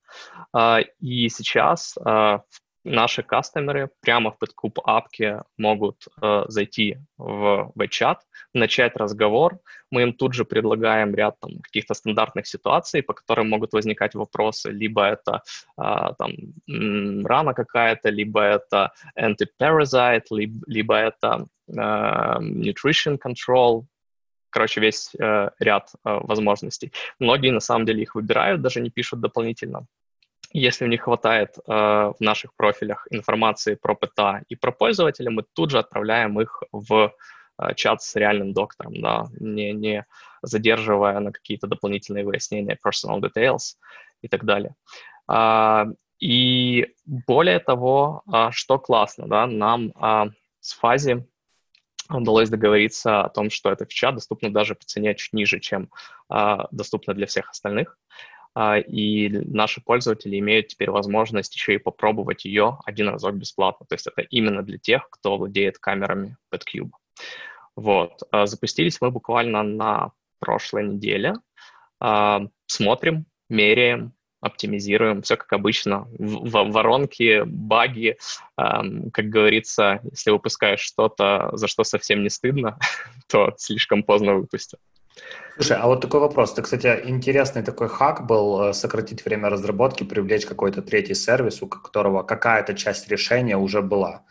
а, 0.52 0.80
и 1.00 1.28
сейчас 1.28 1.95
в 1.97 2.42
наши 2.87 3.23
кастомеры 3.23 3.90
прямо 4.00 4.31
в 4.31 4.38
подкуп 4.38 4.78
апке 4.85 5.43
могут 5.59 6.07
э, 6.23 6.45
зайти 6.49 6.99
в 7.19 7.73
чат, 7.90 8.23
начать 8.55 8.97
разговор. 8.97 9.59
Мы 9.90 10.02
им 10.02 10.12
тут 10.12 10.35
же 10.35 10.45
предлагаем 10.45 11.14
ряд 11.14 11.38
там, 11.40 11.59
каких-то 11.62 11.95
стандартных 11.95 12.47
ситуаций, 12.47 13.02
по 13.02 13.12
которым 13.12 13.49
могут 13.49 13.73
возникать 13.73 14.14
вопросы. 14.14 14.71
Либо 14.71 15.05
это 15.05 15.43
э, 15.78 16.14
там, 16.19 17.25
рана 17.25 17.55
какая-то, 17.55 18.09
либо 18.11 18.40
это 18.40 18.93
anti-parasite, 19.19 20.26
либо, 20.31 20.64
либо 20.66 20.95
это 20.95 21.47
э, 21.69 21.73
nutrition 21.73 23.19
control, 23.19 23.85
короче, 24.50 24.81
весь 24.81 25.14
э, 25.19 25.50
ряд 25.59 25.90
э, 25.93 26.21
возможностей. 26.23 26.93
Многие 27.19 27.50
на 27.50 27.61
самом 27.61 27.85
деле 27.85 28.02
их 28.02 28.14
выбирают, 28.14 28.62
даже 28.62 28.81
не 28.81 28.90
пишут 28.90 29.21
дополнительно. 29.21 29.87
Если 30.59 30.87
них 30.89 31.03
хватает 31.03 31.59
э, 31.59 31.61
в 31.71 32.17
наших 32.19 32.55
профилях 32.55 33.07
информации 33.11 33.75
про 33.75 33.95
ПТА 33.95 34.43
и 34.49 34.57
про 34.57 34.73
пользователя, 34.73 35.31
мы 35.31 35.45
тут 35.53 35.71
же 35.71 35.79
отправляем 35.79 36.41
их 36.41 36.63
в 36.73 37.13
э, 37.59 37.75
чат 37.75 38.01
с 38.01 38.17
реальным 38.17 38.55
доктором, 38.55 39.03
да, 39.03 39.27
не, 39.39 39.75
не 39.75 40.07
задерживая 40.41 41.21
на 41.21 41.31
какие-то 41.31 41.67
дополнительные 41.67 42.25
выяснения 42.25 42.79
personal 42.83 43.21
details 43.21 43.77
и 44.23 44.29
так 44.29 44.47
далее. 44.47 44.75
А, 45.29 45.89
и 46.21 46.87
более 47.05 47.59
того, 47.59 48.23
а, 48.33 48.51
что 48.51 48.79
классно, 48.79 49.29
да, 49.29 49.47
нам 49.47 49.93
а, 49.95 50.29
с 50.61 50.73
Фази 50.73 51.27
удалось 52.09 52.49
договориться 52.49 53.21
о 53.21 53.29
том, 53.29 53.51
что 53.51 53.71
эта 53.71 53.85
фича 53.85 54.11
доступна 54.11 54.51
даже 54.51 54.75
по 54.75 54.87
цене 54.87 55.15
чуть 55.15 55.35
ниже, 55.35 55.61
чем 55.61 55.91
а, 56.31 56.67
доступна 56.71 57.13
для 57.13 57.27
всех 57.27 57.51
остальных. 57.51 57.99
И 58.79 59.29
наши 59.29 59.83
пользователи 59.83 60.39
имеют 60.39 60.69
теперь 60.69 60.91
возможность 60.91 61.55
еще 61.55 61.75
и 61.75 61.79
попробовать 61.79 62.47
ее 62.47 62.79
один 62.87 63.09
разок 63.09 63.35
бесплатно. 63.35 63.85
То 63.87 63.95
есть 63.95 64.07
это 64.07 64.23
именно 64.23 64.63
для 64.63 64.79
тех, 64.79 65.09
кто 65.11 65.37
владеет 65.37 65.79
камерами 65.79 66.37
PetCube. 66.53 66.91
Вот. 67.75 68.23
А, 68.31 68.47
запустились 68.47 69.01
мы 69.01 69.11
буквально 69.11 69.63
на 69.63 70.13
прошлой 70.39 70.85
неделе. 70.85 71.35
А, 72.01 72.47
смотрим, 72.67 73.27
меряем, 73.51 74.15
оптимизируем, 74.41 75.21
все 75.21 75.37
как 75.37 75.53
обычно. 75.53 76.07
В 76.19 76.71
воронки, 76.71 77.43
баги, 77.45 78.17
как 78.57 79.29
говорится, 79.29 80.01
если 80.11 80.31
выпускаешь 80.31 80.81
что-то, 80.81 81.51
за 81.53 81.69
что 81.69 81.85
совсем 81.85 82.23
не 82.23 82.31
стыдно, 82.31 82.79
то 83.29 83.55
слишком 83.59 84.03
поздно 84.03 84.35
выпустил. 84.35 84.79
Слушай, 85.57 85.79
а 85.79 85.87
вот 85.87 86.03
такой 86.03 86.21
вопрос. 86.21 86.53
Ты, 86.53 86.61
кстати, 86.63 87.01
интересный 87.05 87.63
такой 87.63 87.89
хак 87.89 88.27
был 88.27 88.61
э, 88.63 88.73
сократить 88.75 89.25
время 89.25 89.49
разработки, 89.49 90.05
привлечь 90.05 90.45
какой-то 90.45 90.83
третий 90.83 91.15
сервис, 91.15 91.63
у 91.63 91.67
которого 91.67 92.23
какая-то 92.23 92.75
часть 92.75 93.09
решения 93.09 93.57
уже 93.57 93.81
была. 93.81 94.23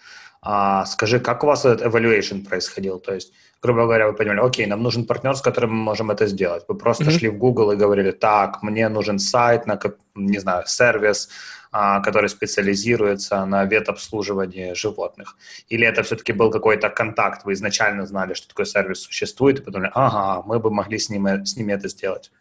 А, 0.44 0.86
скажи, 0.86 1.20
как 1.20 1.44
у 1.44 1.48
вас 1.48 1.66
этот 1.66 1.82
evaluation 1.82 2.48
происходил? 2.48 3.00
То 3.00 3.16
есть, 3.16 3.34
грубо 3.60 3.86
говоря, 3.86 4.08
вы 4.08 4.14
поняли, 4.14 4.40
окей, 4.40 4.68
нам 4.68 4.84
нужен 4.84 5.08
партнер, 5.08 5.36
с 5.36 5.42
которым 5.42 5.72
мы 5.72 5.84
можем 5.84 6.12
это 6.12 6.28
сделать. 6.28 6.64
Вы 6.68 6.76
просто 6.76 7.06
mm-hmm. 7.06 7.18
шли 7.18 7.30
в 7.30 7.38
Google 7.40 7.72
и 7.72 7.76
говорили, 7.76 8.12
так, 8.12 8.62
мне 8.62 8.88
нужен 8.90 9.18
сайт, 9.18 9.66
на, 9.66 9.80
не 10.14 10.38
знаю, 10.38 10.68
сервис, 10.68 11.30
который 12.04 12.30
специализируется 12.30 13.46
на 13.46 13.66
ветобслуживании 13.66 14.74
животных? 14.74 15.38
Или 15.68 15.86
это 15.86 16.04
все-таки 16.04 16.34
был 16.34 16.52
какой-то 16.52 16.90
контакт, 16.90 17.46
вы 17.46 17.54
изначально 17.54 18.06
знали, 18.06 18.34
что 18.34 18.48
такой 18.48 18.66
сервис 18.66 19.02
существует, 19.02 19.60
и 19.60 19.64
подумали, 19.64 19.92
ага, 19.94 20.44
мы 20.46 20.60
бы 20.60 20.72
могли 20.72 20.98
с 20.98 21.10
ними, 21.10 21.44
с 21.44 21.58
ними 21.58 21.74
это 21.74 21.88
сделать? 21.88 22.32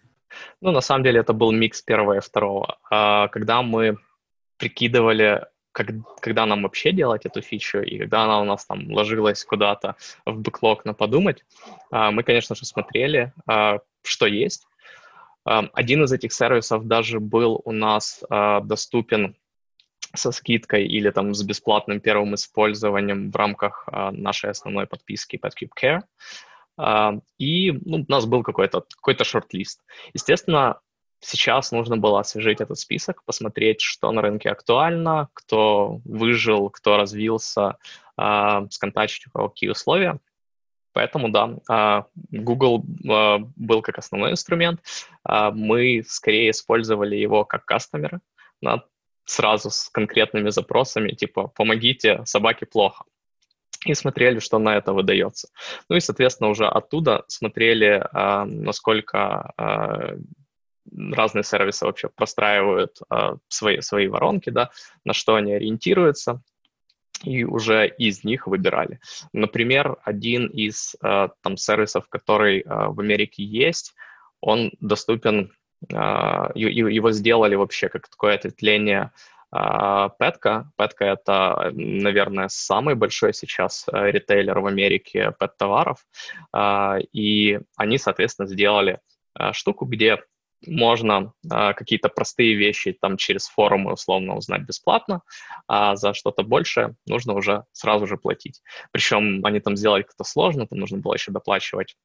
Ну, 0.61 0.71
на 0.71 0.81
самом 0.81 1.05
деле 1.05 1.21
это 1.21 1.33
был 1.33 1.53
микс 1.53 1.83
первого 1.83 2.17
и 2.17 2.21
второго. 2.21 2.79
А, 2.91 3.29
когда 3.29 3.62
мы 3.62 3.99
прикидывали, 4.57 5.47
как, 5.73 5.88
когда 6.21 6.47
нам 6.47 6.62
вообще 6.62 6.93
делать 6.93 7.26
эту 7.26 7.43
фичу, 7.43 7.81
и 7.81 7.99
когда 7.99 8.25
она 8.25 8.41
у 8.41 8.45
нас 8.45 8.64
там 8.67 8.91
ложилась 8.91 9.45
куда-то 9.45 9.97
в 10.26 10.38
бэклог 10.38 10.85
на 10.85 10.95
подумать, 10.95 11.45
а, 11.91 12.11
мы, 12.11 12.23
конечно 12.23 12.55
же, 12.55 12.64
смотрели, 12.64 13.33
что 14.03 14.26
есть, 14.26 14.67
один 15.44 16.04
из 16.04 16.12
этих 16.12 16.32
сервисов 16.32 16.86
даже 16.86 17.20
был 17.20 17.60
у 17.64 17.72
нас 17.72 18.24
а, 18.30 18.60
доступен 18.60 19.36
со 20.14 20.32
скидкой 20.32 20.86
или 20.86 21.10
там 21.10 21.34
с 21.34 21.42
бесплатным 21.42 22.00
первым 22.00 22.34
использованием 22.34 23.30
в 23.30 23.36
рамках 23.36 23.84
а, 23.86 24.10
нашей 24.12 24.50
основной 24.50 24.86
подписки 24.86 25.36
PetCube 25.36 25.72
Care. 25.80 26.00
А, 26.78 27.18
и 27.38 27.72
ну, 27.72 28.04
у 28.08 28.10
нас 28.10 28.24
был 28.26 28.42
какой-то 28.42 28.84
какой 28.96 29.22
шорт-лист. 29.22 29.82
Естественно, 30.14 30.80
сейчас 31.20 31.72
нужно 31.72 31.96
было 31.96 32.20
освежить 32.20 32.60
этот 32.60 32.78
список, 32.78 33.22
посмотреть, 33.24 33.80
что 33.80 34.10
на 34.12 34.22
рынке 34.22 34.50
актуально, 34.50 35.28
кто 35.34 36.00
выжил, 36.04 36.70
кто 36.70 36.96
развился, 36.96 37.78
сконтачить, 38.70 39.26
у 39.26 39.30
кого 39.30 39.48
какие 39.48 39.70
условия. 39.70 40.20
Поэтому, 40.94 41.28
да, 41.28 41.50
а, 41.68 42.06
Google 42.30 42.84
а, 43.10 43.38
был 43.56 43.82
как 43.82 43.98
основной 43.98 44.30
инструмент. 44.30 44.80
А, 45.24 45.50
мы 45.50 46.04
скорее 46.06 46.50
использовали 46.50 47.16
его 47.16 47.44
как 47.44 47.64
кастомеры, 47.64 48.20
сразу 49.26 49.70
с 49.70 49.88
конкретными 49.90 50.50
запросами, 50.50 51.10
типа 51.10 51.48
«помогите, 51.48 52.22
собаке 52.24 52.66
плохо». 52.66 53.04
и 53.84 53.94
смотрели, 53.94 54.38
что 54.38 54.58
на 54.58 54.76
это 54.76 54.92
выдается. 54.92 55.48
Ну 55.88 55.96
и, 55.96 56.00
соответственно, 56.00 56.50
уже 56.50 56.66
оттуда 56.66 57.24
смотрели, 57.26 58.02
насколько 58.46 59.52
разные 60.86 61.42
сервисы 61.44 61.84
вообще 61.84 62.08
простраивают 62.08 62.98
свои, 63.48 63.80
свои 63.80 64.08
воронки, 64.08 64.50
да, 64.50 64.70
на 65.04 65.12
что 65.12 65.34
они 65.34 65.54
ориентируются, 65.54 66.42
и 67.25 67.45
уже 67.45 67.88
из 67.88 68.25
них 68.25 68.47
выбирали. 68.47 69.00
Например, 69.33 69.97
один 70.04 70.47
из 70.47 70.95
э, 71.02 71.28
там 71.43 71.57
сервисов, 71.57 72.09
который 72.09 72.61
э, 72.61 72.64
в 72.66 73.00
Америке 73.00 73.43
есть, 73.43 73.95
он 74.40 74.73
доступен, 74.81 75.52
э, 75.90 75.95
его 76.54 77.11
сделали 77.12 77.54
вообще 77.54 77.88
как 77.88 78.09
такое 78.09 78.35
ответвление 78.35 79.11
Петка. 80.19 80.73
Петка— 80.76 81.04
это, 81.23 81.71
наверное, 81.75 82.49
самый 82.49 82.97
большой 82.97 83.33
сейчас 83.33 83.87
ритейлер 83.93 84.59
в 84.59 84.66
Америке 84.66 85.31
пэт-товаров. 85.38 86.04
И 87.12 87.61
они, 87.76 87.99
соответственно, 87.99 88.49
сделали 88.49 88.99
штуку, 89.52 89.85
где 89.85 90.19
можно 90.66 91.33
а, 91.50 91.73
какие-то 91.73 92.09
простые 92.09 92.54
вещи 92.54 92.97
там 93.00 93.16
через 93.16 93.47
форумы 93.47 93.92
условно 93.92 94.37
узнать 94.37 94.62
бесплатно, 94.62 95.23
а 95.66 95.97
за 95.97 96.14
что-то 96.14 96.42
большее 96.42 96.97
нужно 97.06 97.35
уже 97.35 97.64
сразу 97.73 98.06
же 98.06 98.16
платить. 98.16 98.62
Причем 98.92 99.44
они 99.44 99.61
там 99.61 99.76
сделали 99.76 100.02
как-то 100.02 100.25
сложно, 100.25 100.66
там 100.66 100.78
нужно 100.78 100.99
было 100.99 101.14
еще 101.14 101.33
доплачивать 101.33 101.97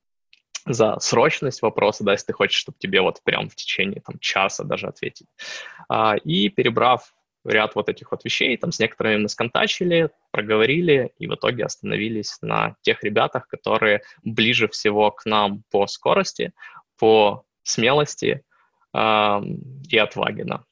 за 0.66 1.00
срочность 1.00 1.62
вопроса, 1.62 2.04
да, 2.04 2.14
если 2.14 2.28
ты 2.28 2.34
хочешь, 2.34 2.60
чтобы 2.60 2.78
тебе 2.80 3.02
вот 3.02 3.22
прям 3.24 3.50
в 3.50 3.56
течение 3.56 4.02
там, 4.02 4.20
часа 4.20 4.64
даже 4.64 4.88
ответить. 4.88 5.28
А, 5.88 6.16
и 6.18 6.50
перебрав 6.50 7.14
ряд 7.46 7.76
вот 7.76 7.90
этих 7.90 8.12
вот 8.12 8.24
вещей, 8.26 8.58
там 8.58 8.72
с 8.72 8.80
некоторыми 8.80 9.24
мы 9.24 9.30
сконтачили, 9.30 10.10
проговорили 10.32 11.14
и 11.18 11.28
в 11.28 11.36
итоге 11.36 11.64
остановились 11.64 12.38
на 12.42 12.76
тех 12.82 13.04
ребятах, 13.04 13.48
которые 13.48 14.02
ближе 14.24 14.68
всего 14.68 15.12
к 15.12 15.26
нам 15.26 15.64
по 15.72 15.88
скорости, 15.88 16.52
по 16.98 17.46
смелости 17.64 18.44
и 18.94 19.98
отваги, 19.98 20.44
да. 20.44 20.64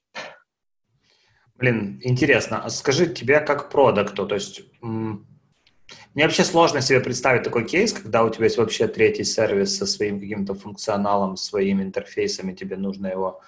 Блин, 1.56 2.00
интересно. 2.04 2.64
А 2.64 2.70
скажи, 2.70 3.08
тебе 3.08 3.40
как 3.40 3.70
продукту, 3.72 4.28
то 4.28 4.36
есть 4.36 4.62
мне 4.82 6.26
вообще 6.26 6.44
сложно 6.44 6.82
себе 6.82 7.00
представить 7.00 7.44
такой 7.44 7.66
кейс, 7.66 7.94
когда 7.94 8.24
у 8.24 8.30
тебя 8.30 8.46
есть 8.46 8.58
вообще 8.58 8.88
третий 8.88 9.24
сервис 9.24 9.78
со 9.78 9.86
своим 9.86 10.20
каким-то 10.20 10.54
функционалом, 10.54 11.38
своими 11.38 11.84
интерфейсами, 11.84 12.54
тебе 12.54 12.78
нужно 12.78 13.08
его 13.08 13.42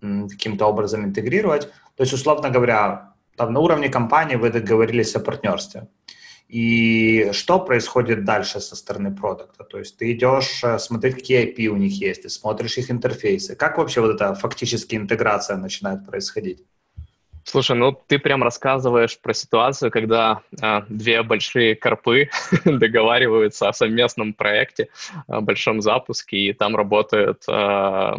каким-то 0.00 0.66
образом 0.66 1.04
интегрировать. 1.04 1.68
То 1.96 2.02
есть, 2.02 2.12
условно 2.12 2.50
говоря, 2.50 3.14
там 3.36 3.52
на 3.52 3.60
уровне 3.60 3.88
компании 3.88 4.36
вы 4.36 4.50
договорились 4.50 5.14
о 5.16 5.20
партнерстве. 5.20 5.88
И 6.50 7.30
что 7.32 7.60
происходит 7.60 8.24
дальше 8.24 8.58
со 8.58 8.74
стороны 8.74 9.14
продукта? 9.14 9.62
То 9.62 9.78
есть 9.78 9.96
ты 9.98 10.10
идешь 10.10 10.64
э, 10.64 10.80
смотреть, 10.80 11.14
какие 11.14 11.46
IP 11.46 11.68
у 11.68 11.76
них 11.76 11.92
есть, 12.00 12.22
ты 12.22 12.28
смотришь 12.28 12.76
их 12.76 12.90
интерфейсы. 12.90 13.54
Как 13.54 13.78
вообще 13.78 14.00
вот 14.00 14.16
эта 14.16 14.34
фактически 14.34 14.96
интеграция 14.96 15.56
начинает 15.58 16.04
происходить? 16.04 16.64
Слушай, 17.44 17.76
ну 17.76 17.92
ты 17.92 18.18
прям 18.18 18.42
рассказываешь 18.42 19.16
про 19.20 19.32
ситуацию, 19.32 19.92
когда 19.92 20.40
э, 20.60 20.80
две 20.88 21.22
большие 21.22 21.76
корпы 21.76 22.30
договариваются 22.64 23.68
о 23.68 23.72
совместном 23.72 24.34
проекте, 24.34 24.88
о 25.28 25.40
большом 25.40 25.80
запуске, 25.80 26.36
и 26.36 26.52
там 26.52 26.74
работают 26.74 27.44
э, 27.48 28.12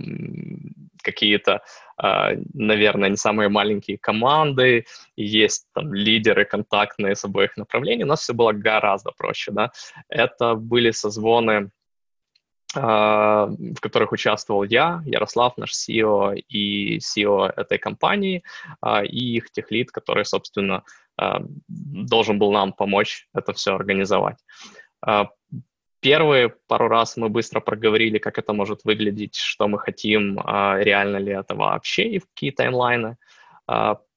какие-то, 1.01 1.61
э, 2.01 2.37
наверное, 2.53 3.09
не 3.09 3.17
самые 3.17 3.49
маленькие 3.49 3.97
команды, 3.97 4.85
есть 5.15 5.67
там 5.73 5.93
лидеры 5.93 6.45
контактные 6.45 7.15
с 7.15 7.25
обоих 7.25 7.57
направлений. 7.57 8.03
У 8.03 8.07
нас 8.07 8.21
все 8.21 8.33
было 8.33 8.51
гораздо 8.51 9.11
проще, 9.11 9.51
да. 9.51 9.71
Это 10.09 10.55
были 10.55 10.91
созвоны 10.91 11.71
а, 12.73 13.47
в 13.47 13.79
которых 13.81 14.13
участвовал 14.13 14.63
я, 14.63 15.01
Ярослав, 15.05 15.57
наш 15.57 15.73
CEO 15.73 16.35
и 16.35 16.99
CEO 16.99 17.51
этой 17.53 17.77
компании, 17.77 18.43
а, 18.79 19.03
и 19.03 19.35
их 19.35 19.51
техлит, 19.51 19.91
который, 19.91 20.23
собственно, 20.23 20.83
а, 21.17 21.41
должен 21.67 22.39
был 22.39 22.51
нам 22.53 22.71
помочь 22.71 23.27
это 23.33 23.51
все 23.51 23.75
организовать. 23.75 24.37
Первые 26.01 26.49
пару 26.67 26.87
раз 26.87 27.15
мы 27.15 27.29
быстро 27.29 27.59
проговорили, 27.59 28.17
как 28.17 28.37
это 28.37 28.53
может 28.53 28.83
выглядеть, 28.83 29.35
что 29.35 29.67
мы 29.67 29.79
хотим, 29.79 30.39
реально 30.39 31.17
ли 31.17 31.31
это 31.31 31.55
вообще 31.55 32.09
и 32.09 32.19
в 32.19 32.25
какие 32.25 32.51
таймлайны. 32.51 33.17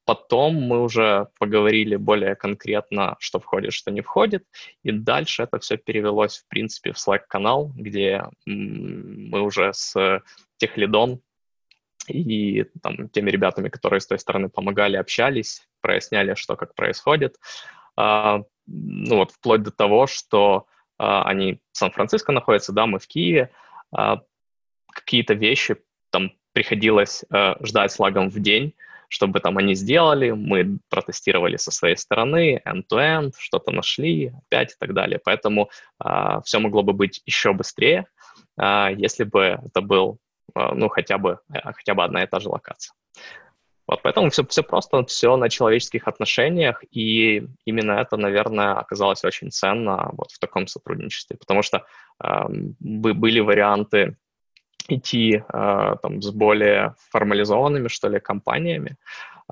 Потом 0.06 0.54
мы 0.54 0.82
уже 0.82 1.28
поговорили 1.38 1.96
более 1.96 2.34
конкретно, 2.34 3.16
что 3.20 3.38
входит, 3.38 3.72
что 3.72 3.90
не 3.90 4.02
входит, 4.02 4.44
и 4.82 4.90
дальше 4.90 5.44
это 5.44 5.58
все 5.58 5.76
перевелось, 5.78 6.38
в 6.38 6.48
принципе, 6.48 6.92
в 6.92 6.96
Slack-канал, 6.96 7.72
где 7.74 8.24
мы 8.46 9.40
уже 9.40 9.72
с 9.72 10.22
техлидом 10.56 11.20
и 12.08 12.64
там, 12.82 13.08
теми 13.08 13.30
ребятами, 13.30 13.68
которые 13.68 14.00
с 14.00 14.06
той 14.06 14.18
стороны 14.18 14.48
помогали, 14.48 14.96
общались, 14.96 15.66
проясняли, 15.80 16.34
что 16.34 16.56
как 16.56 16.74
происходит. 16.74 17.36
А, 17.96 18.42
ну 18.66 19.16
вот 19.16 19.30
вплоть 19.30 19.62
до 19.62 19.70
того, 19.70 20.06
что 20.06 20.66
а, 20.66 20.73
они 20.98 21.60
в 21.72 21.78
Сан-Франциско 21.78 22.32
находятся, 22.32 22.72
да, 22.72 22.86
мы 22.86 22.98
в 22.98 23.06
Киеве. 23.06 23.50
А, 23.92 24.22
какие-то 24.92 25.34
вещи 25.34 25.76
там 26.10 26.32
приходилось 26.52 27.24
а, 27.30 27.56
ждать 27.64 27.92
с 27.92 27.98
лагом 27.98 28.30
в 28.30 28.40
день, 28.40 28.74
чтобы 29.08 29.40
там 29.40 29.58
они 29.58 29.74
сделали, 29.74 30.30
мы 30.30 30.78
протестировали 30.88 31.56
со 31.56 31.70
своей 31.70 31.96
стороны, 31.96 32.60
end-to-end, 32.66 33.32
что-то 33.38 33.70
нашли, 33.70 34.32
опять 34.46 34.72
и 34.72 34.76
так 34.78 34.94
далее. 34.94 35.20
Поэтому 35.22 35.70
а, 35.98 36.40
все 36.42 36.58
могло 36.58 36.82
бы 36.82 36.92
быть 36.92 37.22
еще 37.26 37.52
быстрее, 37.52 38.06
а, 38.58 38.90
если 38.90 39.24
бы 39.24 39.60
это 39.64 39.80
был, 39.80 40.18
а, 40.54 40.74
ну, 40.74 40.88
хотя 40.88 41.18
бы, 41.18 41.38
а, 41.52 41.72
хотя 41.72 41.94
бы 41.94 42.04
одна 42.04 42.24
и 42.24 42.26
та 42.26 42.40
же 42.40 42.48
локация. 42.48 42.94
Вот, 43.86 44.00
поэтому 44.02 44.30
все, 44.30 44.46
все 44.46 44.62
просто, 44.62 45.04
все 45.04 45.36
на 45.36 45.50
человеческих 45.50 46.08
отношениях, 46.08 46.82
и 46.90 47.46
именно 47.66 47.92
это, 47.92 48.16
наверное, 48.16 48.74
оказалось 48.74 49.24
очень 49.24 49.50
ценно 49.50 50.10
вот 50.12 50.30
в 50.30 50.38
таком 50.38 50.66
сотрудничестве, 50.66 51.36
потому 51.36 51.62
что 51.62 51.84
э, 52.22 52.46
были 52.80 53.40
варианты 53.40 54.16
идти 54.88 55.36
э, 55.36 55.96
там, 56.02 56.22
с 56.22 56.30
более 56.30 56.94
формализованными, 57.10 57.88
что 57.88 58.08
ли, 58.08 58.20
компаниями, 58.20 58.96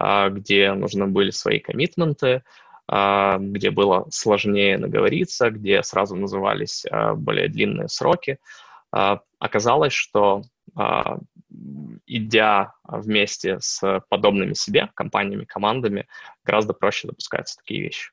э, 0.00 0.30
где 0.30 0.72
нужны 0.72 1.06
были 1.06 1.30
свои 1.30 1.58
коммитменты, 1.58 2.42
э, 2.90 3.36
где 3.38 3.70
было 3.70 4.06
сложнее 4.10 4.78
наговориться, 4.78 5.50
где 5.50 5.82
сразу 5.82 6.16
назывались 6.16 6.86
э, 6.90 7.12
более 7.14 7.48
длинные 7.48 7.88
сроки. 7.88 8.38
Э, 8.96 9.18
оказалось, 9.38 9.92
что 9.92 10.42
э, 10.78 11.02
идя 12.06 12.74
вместе 12.84 13.58
с 13.60 14.02
подобными 14.08 14.54
себе 14.54 14.90
компаниями, 14.94 15.44
командами, 15.44 16.06
гораздо 16.44 16.74
проще 16.74 17.08
допускаются 17.08 17.56
такие 17.56 17.82
вещи. 17.82 18.10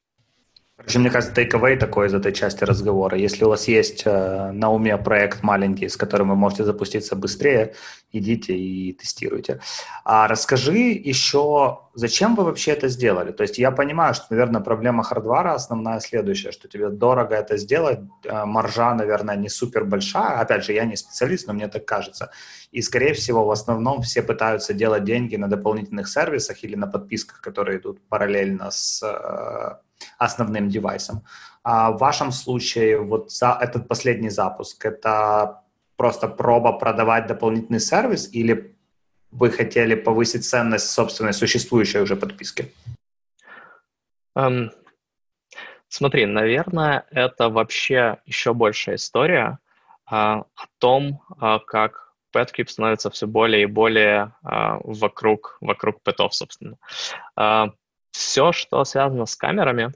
Короче, 0.80 1.00
мне 1.00 1.10
кажется, 1.10 1.36
тейковей 1.36 1.76
такой 1.76 2.08
из 2.08 2.14
этой 2.14 2.32
части 2.32 2.64
разговора. 2.64 3.18
Если 3.18 3.44
у 3.44 3.50
вас 3.50 3.68
есть 3.68 4.04
э, 4.06 4.52
на 4.54 4.72
уме 4.72 4.98
проект 4.98 5.44
маленький, 5.44 5.90
с 5.90 5.98
которым 5.98 6.30
вы 6.30 6.36
можете 6.36 6.64
запуститься 6.64 7.18
быстрее, 7.18 7.76
идите 8.14 8.58
и 8.58 8.94
тестируйте. 8.94 9.60
А 10.06 10.28
расскажи 10.30 10.78
еще, 10.78 11.82
зачем 11.96 12.34
вы 12.36 12.46
вообще 12.46 12.72
это 12.72 12.88
сделали? 12.88 13.34
То 13.34 13.44
есть 13.44 13.58
я 13.58 13.72
понимаю, 13.72 14.14
что, 14.14 14.28
наверное, 14.30 14.62
проблема 14.62 15.04
хардвара 15.04 15.54
основная 15.54 16.00
следующая, 16.00 16.54
что 16.54 16.70
тебе 16.70 16.90
дорого 16.90 17.36
это 17.36 17.58
сделать, 17.58 18.00
э, 18.24 18.46
маржа, 18.46 18.96
наверное, 18.96 19.36
не 19.36 19.50
супер 19.50 19.84
большая. 19.84 20.40
Опять 20.40 20.64
же, 20.64 20.72
я 20.72 20.86
не 20.86 20.96
специалист, 20.96 21.46
но 21.46 21.54
мне 21.54 21.68
так 21.68 21.84
кажется. 21.84 22.32
И, 22.72 22.82
скорее 22.82 23.14
всего, 23.14 23.44
в 23.46 23.52
основном 23.52 24.02
все 24.02 24.22
пытаются 24.22 24.74
делать 24.74 25.04
деньги 25.04 25.36
на 25.36 25.50
дополнительных 25.50 26.08
сервисах 26.08 26.64
или 26.64 26.76
на 26.76 26.88
подписках, 26.88 27.42
которые 27.42 27.80
идут 27.80 28.00
параллельно 28.08 28.72
с 28.72 29.04
э, 29.04 29.89
основным 30.18 30.70
девайсом. 30.70 31.24
А 31.64 31.92
в 31.92 31.98
вашем 31.98 32.32
случае 32.32 33.00
вот 33.00 33.32
за 33.32 33.58
этот 33.60 33.88
последний 33.88 34.30
запуск 34.30 34.86
это 34.86 35.62
просто 35.98 36.28
проба 36.28 36.74
продавать 36.74 37.28
дополнительный 37.28 37.80
сервис 37.80 38.30
или 38.34 38.76
вы 39.32 39.52
хотели 39.52 39.96
повысить 39.96 40.46
ценность 40.46 40.90
собственной 40.90 41.34
существующей 41.34 42.00
уже 42.00 42.16
подписки? 42.16 42.74
Um, 44.36 44.72
смотри, 45.88 46.26
наверное, 46.26 47.06
это 47.12 47.50
вообще 47.50 48.18
еще 48.26 48.54
большая 48.54 48.96
история 48.96 49.60
uh, 50.10 50.44
о 50.56 50.66
том, 50.78 51.22
uh, 51.40 51.60
как 51.66 52.14
PetCube 52.34 52.70
становится 52.70 53.10
все 53.10 53.28
более 53.28 53.64
и 53.64 53.66
более 53.66 54.34
uh, 54.44 54.80
вокруг, 54.84 55.58
вокруг 55.62 56.02
пэтов, 56.02 56.34
собственно. 56.34 56.78
Uh, 57.38 57.72
все, 58.12 58.52
что 58.52 58.84
связано 58.86 59.26
с 59.26 59.36
камерами, 59.36 59.94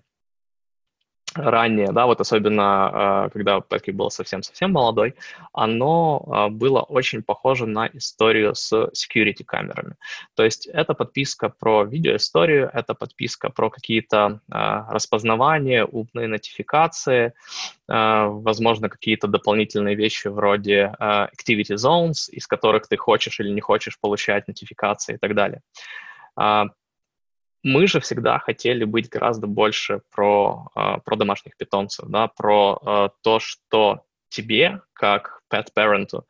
ранее, 1.35 1.91
да, 1.91 2.05
вот 2.05 2.21
особенно 2.21 2.63
а, 2.63 3.29
когда 3.29 3.59
Петки 3.61 3.91
был 3.91 4.09
совсем-совсем 4.11 4.71
молодой, 4.71 5.15
оно 5.51 6.23
а, 6.27 6.49
было 6.49 6.81
очень 6.81 7.23
похоже 7.23 7.65
на 7.65 7.87
историю 7.93 8.55
с 8.55 8.71
security 8.91 9.43
камерами. 9.45 9.95
То 10.35 10.43
есть 10.43 10.67
это 10.67 10.93
подписка 10.93 11.49
про 11.49 11.83
видеоисторию, 11.83 12.69
это 12.73 12.93
подписка 12.93 13.49
про 13.49 13.69
какие-то 13.69 14.41
а, 14.51 14.91
распознавания, 14.91 15.85
умные 15.85 16.27
нотификации, 16.27 17.33
возможно, 17.87 18.89
какие-то 18.89 19.27
дополнительные 19.27 19.95
вещи 19.95 20.27
вроде 20.29 20.93
activity 20.99 21.75
zones, 21.75 22.29
из 22.31 22.47
которых 22.47 22.87
ты 22.87 22.95
хочешь 22.97 23.39
или 23.39 23.49
не 23.49 23.61
хочешь 23.61 23.99
получать 23.99 24.47
нотификации 24.47 25.15
и 25.15 25.17
так 25.17 25.35
далее. 25.35 25.61
Мы 27.63 27.87
же 27.87 28.01
всегда 28.01 28.39
хотели 28.39 28.83
быть 28.83 29.09
гораздо 29.09 29.47
больше 29.47 30.01
про, 30.11 30.67
uh, 30.75 31.01
про 31.03 31.15
домашних 31.15 31.55
питомцев, 31.55 32.07
да, 32.09 32.27
про 32.27 32.79
uh, 32.83 33.11
то, 33.21 33.39
что 33.39 34.03
тебе, 34.27 34.81
как 34.91 35.41
pet-parent, 35.49 36.23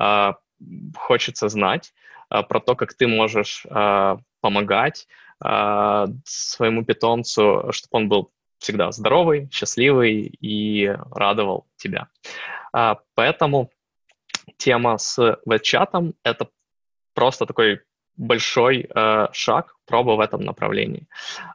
uh, 0.00 0.34
хочется 0.96 1.48
знать, 1.48 1.92
про 2.28 2.60
то, 2.60 2.74
как 2.74 2.92
ты 2.92 3.06
можешь 3.06 3.64
помогать 4.42 5.08
своему 5.40 6.84
питомцу, 6.84 7.68
чтобы 7.70 7.90
он 7.92 8.08
был 8.10 8.32
всегда 8.58 8.92
здоровый, 8.92 9.48
счастливый 9.50 10.36
и 10.40 10.94
радовал 11.10 11.66
тебя. 11.76 12.08
Поэтому 13.14 13.70
тема 14.58 14.98
с 14.98 15.38
веб-чатом— 15.46 16.12
это 16.22 16.48
просто 17.14 17.46
такой 17.46 17.80
большой 18.18 18.88
э, 18.94 19.28
шаг, 19.32 19.74
проба 19.86 20.12
в 20.12 20.20
этом 20.20 20.42
направлении. 20.42 21.06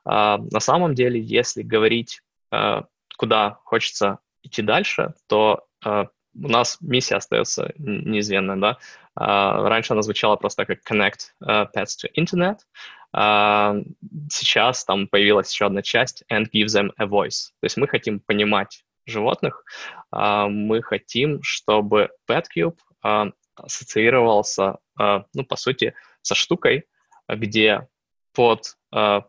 Э, 0.05 0.37
на 0.39 0.59
самом 0.59 0.95
деле, 0.95 1.19
если 1.19 1.61
говорить, 1.61 2.21
э, 2.51 2.81
куда 3.17 3.59
хочется 3.63 4.19
идти 4.41 4.61
дальше, 4.61 5.13
то 5.27 5.65
э, 5.85 6.05
у 6.35 6.47
нас 6.47 6.77
миссия 6.81 7.15
остается 7.15 7.73
неизменной, 7.77 8.59
да. 8.59 8.77
Uh, 9.15 9.67
раньше 9.67 9.93
она 9.93 10.01
звучала 10.01 10.37
просто 10.37 10.65
как 10.65 10.79
Connect 10.89 11.19
uh, 11.43 11.67
Pets 11.75 12.03
to 12.03 12.09
Internet. 12.17 12.61
Uh, 13.15 13.85
сейчас 14.31 14.85
там 14.85 15.07
появилась 15.07 15.53
еще 15.53 15.67
одна 15.67 15.83
часть 15.83 16.23
and 16.31 16.47
give 16.51 16.65
them 16.65 16.89
a 16.97 17.05
voice. 17.05 17.51
То 17.59 17.65
есть 17.65 17.77
мы 17.77 17.87
хотим 17.87 18.19
понимать 18.19 18.83
животных, 19.05 19.65
мы 20.13 20.81
хотим, 20.81 21.43
чтобы 21.43 22.09
PetCube 22.25 22.77
ассоциировался, 23.53 24.77
ну, 24.97 25.45
по 25.45 25.57
сути, 25.57 25.93
со 26.23 26.33
штукой, 26.35 26.85
где 27.29 27.87
под 28.33 28.75
э, 28.91 29.21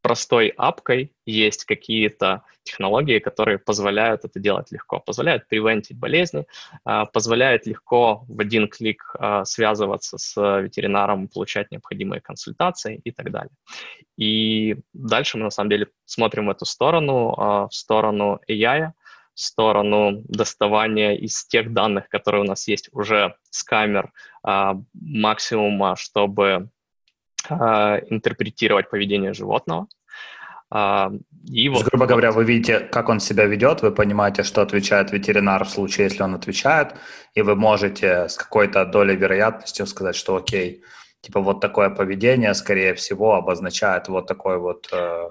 простой 0.00 0.54
апкой 0.56 1.12
есть 1.26 1.64
какие-то 1.64 2.42
технологии, 2.62 3.18
которые 3.18 3.58
позволяют 3.58 4.24
это 4.24 4.38
делать 4.38 4.70
легко, 4.70 5.00
позволяют 5.00 5.48
превентить 5.48 5.98
болезни, 5.98 6.46
э, 6.86 7.04
позволяют 7.12 7.66
легко 7.66 8.24
в 8.28 8.40
один 8.40 8.68
клик 8.68 9.14
э, 9.18 9.42
связываться 9.44 10.18
с 10.18 10.36
ветеринаром, 10.62 11.28
получать 11.28 11.70
необходимые 11.70 12.20
консультации 12.20 13.00
и 13.04 13.10
так 13.10 13.30
далее. 13.30 13.52
И 14.16 14.76
дальше 14.92 15.38
мы 15.38 15.44
на 15.44 15.50
самом 15.50 15.70
деле 15.70 15.88
смотрим 16.04 16.46
в 16.46 16.50
эту 16.50 16.64
сторону, 16.64 17.34
э, 17.36 17.68
в 17.70 17.74
сторону 17.74 18.40
AI, 18.48 18.92
в 19.38 19.40
сторону 19.40 20.22
доставания 20.24 21.12
из 21.14 21.46
тех 21.46 21.72
данных, 21.72 22.08
которые 22.08 22.42
у 22.42 22.44
нас 22.44 22.66
есть 22.66 22.88
уже 22.90 23.36
с 23.50 23.62
камер 23.62 24.10
а, 24.42 24.74
максимума, 24.94 25.94
чтобы 25.94 26.70
а, 27.48 27.98
интерпретировать 28.10 28.90
поведение 28.90 29.34
животного. 29.34 29.86
А, 30.70 31.12
и 31.46 31.68
вот, 31.68 31.84
грубо 31.84 32.06
говоря, 32.06 32.32
вы 32.32 32.44
видите, 32.44 32.80
как 32.80 33.08
он 33.08 33.20
себя 33.20 33.44
ведет, 33.44 33.80
вы 33.80 33.92
понимаете, 33.92 34.42
что 34.42 34.60
отвечает 34.60 35.12
ветеринар 35.12 35.64
в 35.64 35.70
случае, 35.70 36.08
если 36.08 36.24
он 36.24 36.34
отвечает, 36.34 36.96
и 37.34 37.42
вы 37.42 37.54
можете 37.54 38.28
с 38.28 38.36
какой-то 38.36 38.84
долей 38.86 39.14
вероятности 39.14 39.84
сказать, 39.84 40.16
что 40.16 40.34
окей, 40.34 40.82
типа 41.20 41.40
вот 41.40 41.60
такое 41.60 41.90
поведение, 41.90 42.54
скорее 42.54 42.94
всего, 42.94 43.36
обозначает 43.36 44.08
вот 44.08 44.26
такой 44.26 44.58
вот 44.58 44.88
э, 44.90 45.30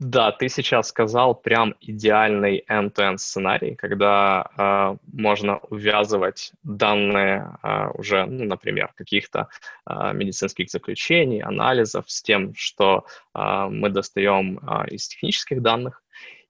да, 0.00 0.32
ты 0.32 0.48
сейчас 0.48 0.88
сказал 0.88 1.34
прям 1.34 1.74
идеальный 1.82 2.64
end-to-end 2.70 3.18
сценарий, 3.18 3.74
когда 3.74 4.48
э, 4.56 4.96
можно 5.12 5.58
увязывать 5.58 6.52
данные 6.62 7.58
э, 7.62 7.88
уже, 7.90 8.24
ну, 8.24 8.46
например, 8.46 8.94
каких-то 8.96 9.48
э, 9.86 10.14
медицинских 10.14 10.70
заключений, 10.70 11.42
анализов 11.42 12.10
с 12.10 12.22
тем, 12.22 12.54
что 12.56 13.04
э, 13.34 13.66
мы 13.68 13.90
достаем 13.90 14.58
э, 14.58 14.88
из 14.88 15.06
технических 15.06 15.60
данных, 15.60 16.02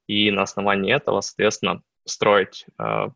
и 0.06 0.30
на 0.30 0.42
основании 0.42 0.94
этого, 0.94 1.20
соответственно, 1.20 1.82
строить, 2.04 2.66
э, 2.78 3.08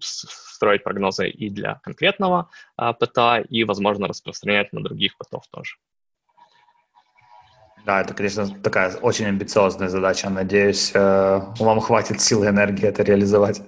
строить 0.00 0.84
прогнозы 0.84 1.28
и 1.28 1.50
для 1.50 1.80
конкретного 1.82 2.48
э, 2.78 2.94
ПТА, 2.98 3.40
и, 3.40 3.64
возможно, 3.64 4.08
распространять 4.08 4.72
на 4.72 4.82
других 4.82 5.18
ПТов 5.18 5.46
тоже. 5.50 5.76
Да, 7.84 8.00
это, 8.00 8.14
конечно, 8.14 8.48
такая 8.48 8.94
очень 8.96 9.26
амбициозная 9.26 9.88
задача. 9.88 10.30
Надеюсь, 10.30 10.92
э, 10.94 11.40
вам 11.58 11.80
хватит 11.80 12.20
сил 12.20 12.44
и 12.44 12.48
энергии 12.48 12.86
это 12.86 13.02
реализовать. 13.02 13.62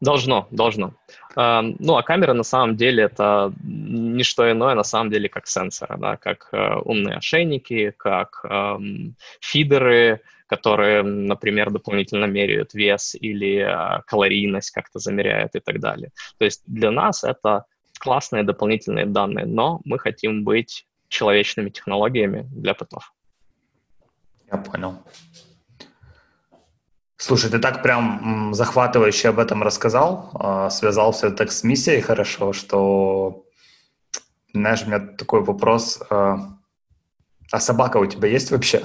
Должно, 0.00 0.46
должно. 0.52 0.94
Э, 1.36 1.62
ну, 1.80 1.96
а 1.96 2.02
камера 2.04 2.32
на 2.32 2.44
самом 2.44 2.76
деле 2.76 3.04
это 3.04 3.52
не 3.64 4.22
что 4.22 4.50
иное, 4.50 4.74
на 4.74 4.84
самом 4.84 5.10
деле, 5.10 5.28
как 5.28 5.48
сенсоры, 5.48 5.96
да, 5.98 6.16
как 6.16 6.48
э, 6.52 6.74
умные 6.84 7.16
ошейники, 7.16 7.92
как 7.96 8.44
эм, 8.44 9.16
фидеры, 9.40 10.20
которые, 10.46 11.02
например, 11.02 11.70
дополнительно 11.70 12.26
меряют 12.26 12.74
вес 12.74 13.16
или 13.16 13.66
калорийность 14.06 14.70
как-то 14.70 15.00
замеряют 15.00 15.56
и 15.56 15.60
так 15.60 15.80
далее. 15.80 16.10
То 16.38 16.44
есть 16.44 16.62
для 16.66 16.92
нас 16.92 17.24
это 17.24 17.64
классные 17.98 18.44
дополнительные 18.44 19.06
данные, 19.06 19.46
но 19.46 19.80
мы 19.84 19.98
хотим 19.98 20.44
быть 20.44 20.86
человечными 21.08 21.70
технологиями 21.70 22.46
для 22.52 22.74
потов. 22.74 23.12
Я 24.50 24.58
понял. 24.58 24.98
Слушай, 27.16 27.50
ты 27.50 27.58
так 27.58 27.82
прям 27.82 28.52
захватывающе 28.52 29.30
об 29.30 29.38
этом 29.38 29.62
рассказал, 29.62 30.30
а, 30.34 30.68
связал 30.68 31.12
все 31.12 31.30
так 31.30 31.52
с 31.52 31.64
миссией 31.64 32.02
хорошо, 32.02 32.52
что, 32.52 33.46
знаешь, 34.52 34.82
у 34.82 34.86
меня 34.86 34.98
такой 34.98 35.42
вопрос, 35.42 36.02
а, 36.10 36.58
а 37.50 37.60
собака 37.60 37.96
у 37.96 38.06
тебя 38.06 38.28
есть 38.28 38.50
вообще? 38.50 38.84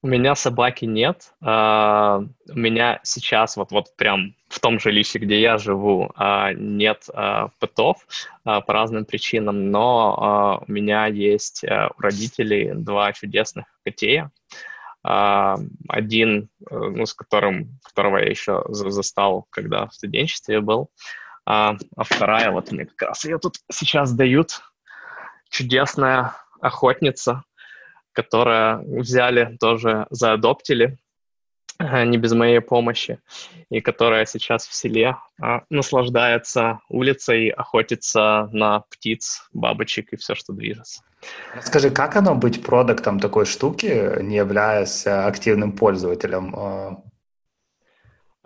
У 0.00 0.06
меня 0.06 0.36
собаки 0.36 0.84
нет. 0.84 1.32
А, 1.42 2.22
у 2.48 2.58
меня 2.58 3.00
сейчас 3.02 3.56
вот, 3.56 3.72
вот 3.72 3.96
прям 3.96 4.36
в 4.48 4.60
том 4.60 4.78
жилище, 4.78 5.18
где 5.18 5.40
я 5.40 5.58
живу, 5.58 6.12
а, 6.14 6.52
нет 6.52 7.06
а, 7.12 7.48
пэтов 7.58 8.06
по 8.44 8.64
разным 8.68 9.04
причинам, 9.04 9.70
но 9.70 10.64
у 10.66 10.72
меня 10.72 11.06
есть 11.06 11.64
у 11.64 12.00
родителей 12.00 12.72
два 12.74 13.12
чудесных 13.12 13.66
котея. 13.84 14.30
Один, 15.02 16.48
э, 16.68 16.76
ну, 16.76 17.06
с 17.06 17.14
которым, 17.14 17.78
которого 17.84 18.18
я 18.18 18.28
еще 18.28 18.64
застал, 18.68 19.46
когда 19.50 19.86
в 19.86 19.94
студенчестве 19.94 20.60
был, 20.60 20.90
а 21.46 21.76
вторая, 21.96 22.50
вот 22.50 22.72
мне 22.72 22.84
как 22.84 23.10
раз 23.10 23.24
ее 23.24 23.38
тут 23.38 23.58
сейчас 23.70 24.12
дают, 24.12 24.60
чудесная 25.50 26.34
охотница, 26.60 27.44
которая 28.12 28.78
взяли 28.78 29.56
тоже, 29.60 30.06
заадоптили, 30.10 30.98
э, 31.78 32.04
не 32.04 32.18
без 32.18 32.32
моей 32.32 32.60
помощи, 32.60 33.18
и 33.70 33.80
которая 33.80 34.26
сейчас 34.26 34.66
в 34.66 34.74
селе 34.74 35.16
а, 35.40 35.62
наслаждается 35.70 36.80
улицей, 36.88 37.50
охотится 37.50 38.48
на 38.52 38.80
птиц, 38.80 39.48
бабочек 39.52 40.12
и 40.12 40.16
все, 40.16 40.34
что 40.34 40.52
движется. 40.52 41.02
Скажи, 41.62 41.90
как 41.90 42.16
оно 42.16 42.34
быть 42.34 42.62
продуктом 42.62 43.18
такой 43.20 43.44
штуки, 43.44 44.22
не 44.22 44.36
являясь 44.36 45.06
активным 45.06 45.72
пользователем? 45.72 46.54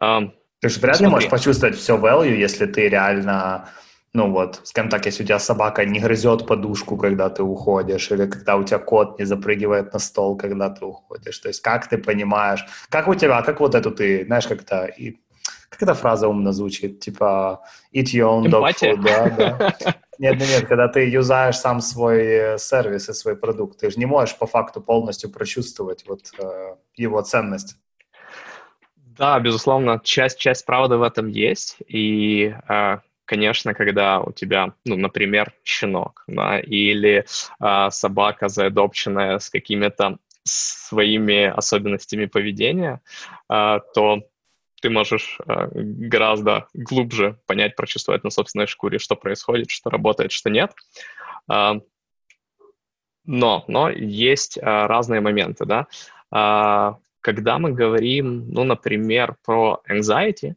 Um, 0.01 0.33
ты 0.63 0.69
же 0.69 0.81
вряд 0.81 1.01
ли 1.01 1.07
можешь 1.09 1.29
почувствовать 1.29 1.77
все 1.77 1.97
value, 1.97 2.37
если 2.37 2.67
ты 2.67 2.89
реально 2.89 3.69
ну 4.15 4.31
вот, 4.31 4.61
скажем 4.65 4.91
так, 4.91 5.07
если 5.07 5.23
у 5.23 5.27
тебя 5.27 5.39
собака 5.39 5.87
не 5.87 5.99
грызет 5.99 6.47
подушку, 6.47 6.99
когда 6.99 7.31
ты 7.31 7.43
уходишь, 7.43 8.11
или 8.11 8.27
когда 8.27 8.57
у 8.57 8.65
тебя 8.65 8.79
кот 8.79 9.19
не 9.19 9.25
запрыгивает 9.25 9.93
на 9.93 9.99
стол, 9.99 10.37
когда 10.37 10.69
ты 10.69 10.85
уходишь. 10.85 11.39
То 11.39 11.49
есть 11.49 11.63
как 11.63 11.89
ты 11.89 11.97
понимаешь, 11.97 12.65
как 12.91 13.09
у 13.09 13.15
тебя, 13.15 13.41
как 13.43 13.61
вот 13.61 13.75
эту 13.75 13.91
ты, 13.91 14.27
знаешь, 14.27 14.47
как-то, 14.47 14.85
и, 14.85 15.17
как 15.71 15.83
эта 15.83 15.95
фраза 15.95 16.29
умно 16.29 16.53
звучит, 16.53 17.01
типа 17.01 17.63
eat 17.95 18.13
your 18.13 18.29
own 18.29 18.45
dog 18.51 18.75
food, 18.75 19.01
да, 19.03 19.31
да. 19.31 19.75
Нет, 20.19 20.39
нет, 20.39 20.49
нет, 20.49 20.69
когда 20.69 20.89
ты 20.89 21.09
юзаешь 21.09 21.57
сам 21.57 21.81
свой 21.81 22.23
э, 22.23 22.59
сервис 22.59 23.09
и 23.09 23.15
свой 23.15 23.35
продукт, 23.35 23.81
ты 23.81 23.91
же 23.91 23.99
не 23.99 24.05
можешь 24.07 24.37
по 24.37 24.47
факту 24.47 24.83
полностью 24.83 25.31
прочувствовать 25.31 26.05
вот 26.07 26.31
э, 26.39 26.77
его 26.97 27.23
ценность. 27.23 27.77
Да, 28.97 29.41
безусловно, 29.41 30.01
часть, 30.05 30.39
часть 30.39 30.67
правды 30.67 30.97
в 30.99 31.03
этом 31.03 31.29
есть, 31.29 31.79
и 31.89 32.55
э, 32.69 32.99
конечно, 33.33 33.73
когда 33.73 34.21
у 34.21 34.31
тебя, 34.31 34.75
ну, 34.85 34.97
например, 34.97 35.55
щенок, 35.65 36.23
да, 36.27 36.61
или 36.61 37.25
а, 37.59 37.91
собака 37.91 38.49
заадопченная 38.49 39.39
с 39.39 39.49
какими-то 39.49 40.19
своими 40.45 41.45
особенностями 41.45 42.27
поведения, 42.27 43.01
то 43.49 44.23
ты 44.83 44.91
можешь 44.91 45.39
гораздо 45.47 46.67
глубже 46.75 47.39
понять, 47.47 47.75
прочувствовать 47.77 48.25
на 48.25 48.31
собственной 48.31 48.67
шкуре, 48.67 48.99
что 48.99 49.17
происходит, 49.17 49.71
что 49.71 49.89
работает, 49.89 50.33
что 50.33 50.51
нет. 50.51 50.73
Но, 51.49 51.85
но 53.69 53.89
есть 53.89 54.59
разные 54.61 55.21
моменты, 55.21 55.65
да. 55.65 55.87
Когда 57.21 57.59
мы 57.59 57.73
говорим, 57.73 58.51
ну, 58.53 58.65
например, 58.65 59.37
про 59.45 59.81
anxiety, 59.89 60.55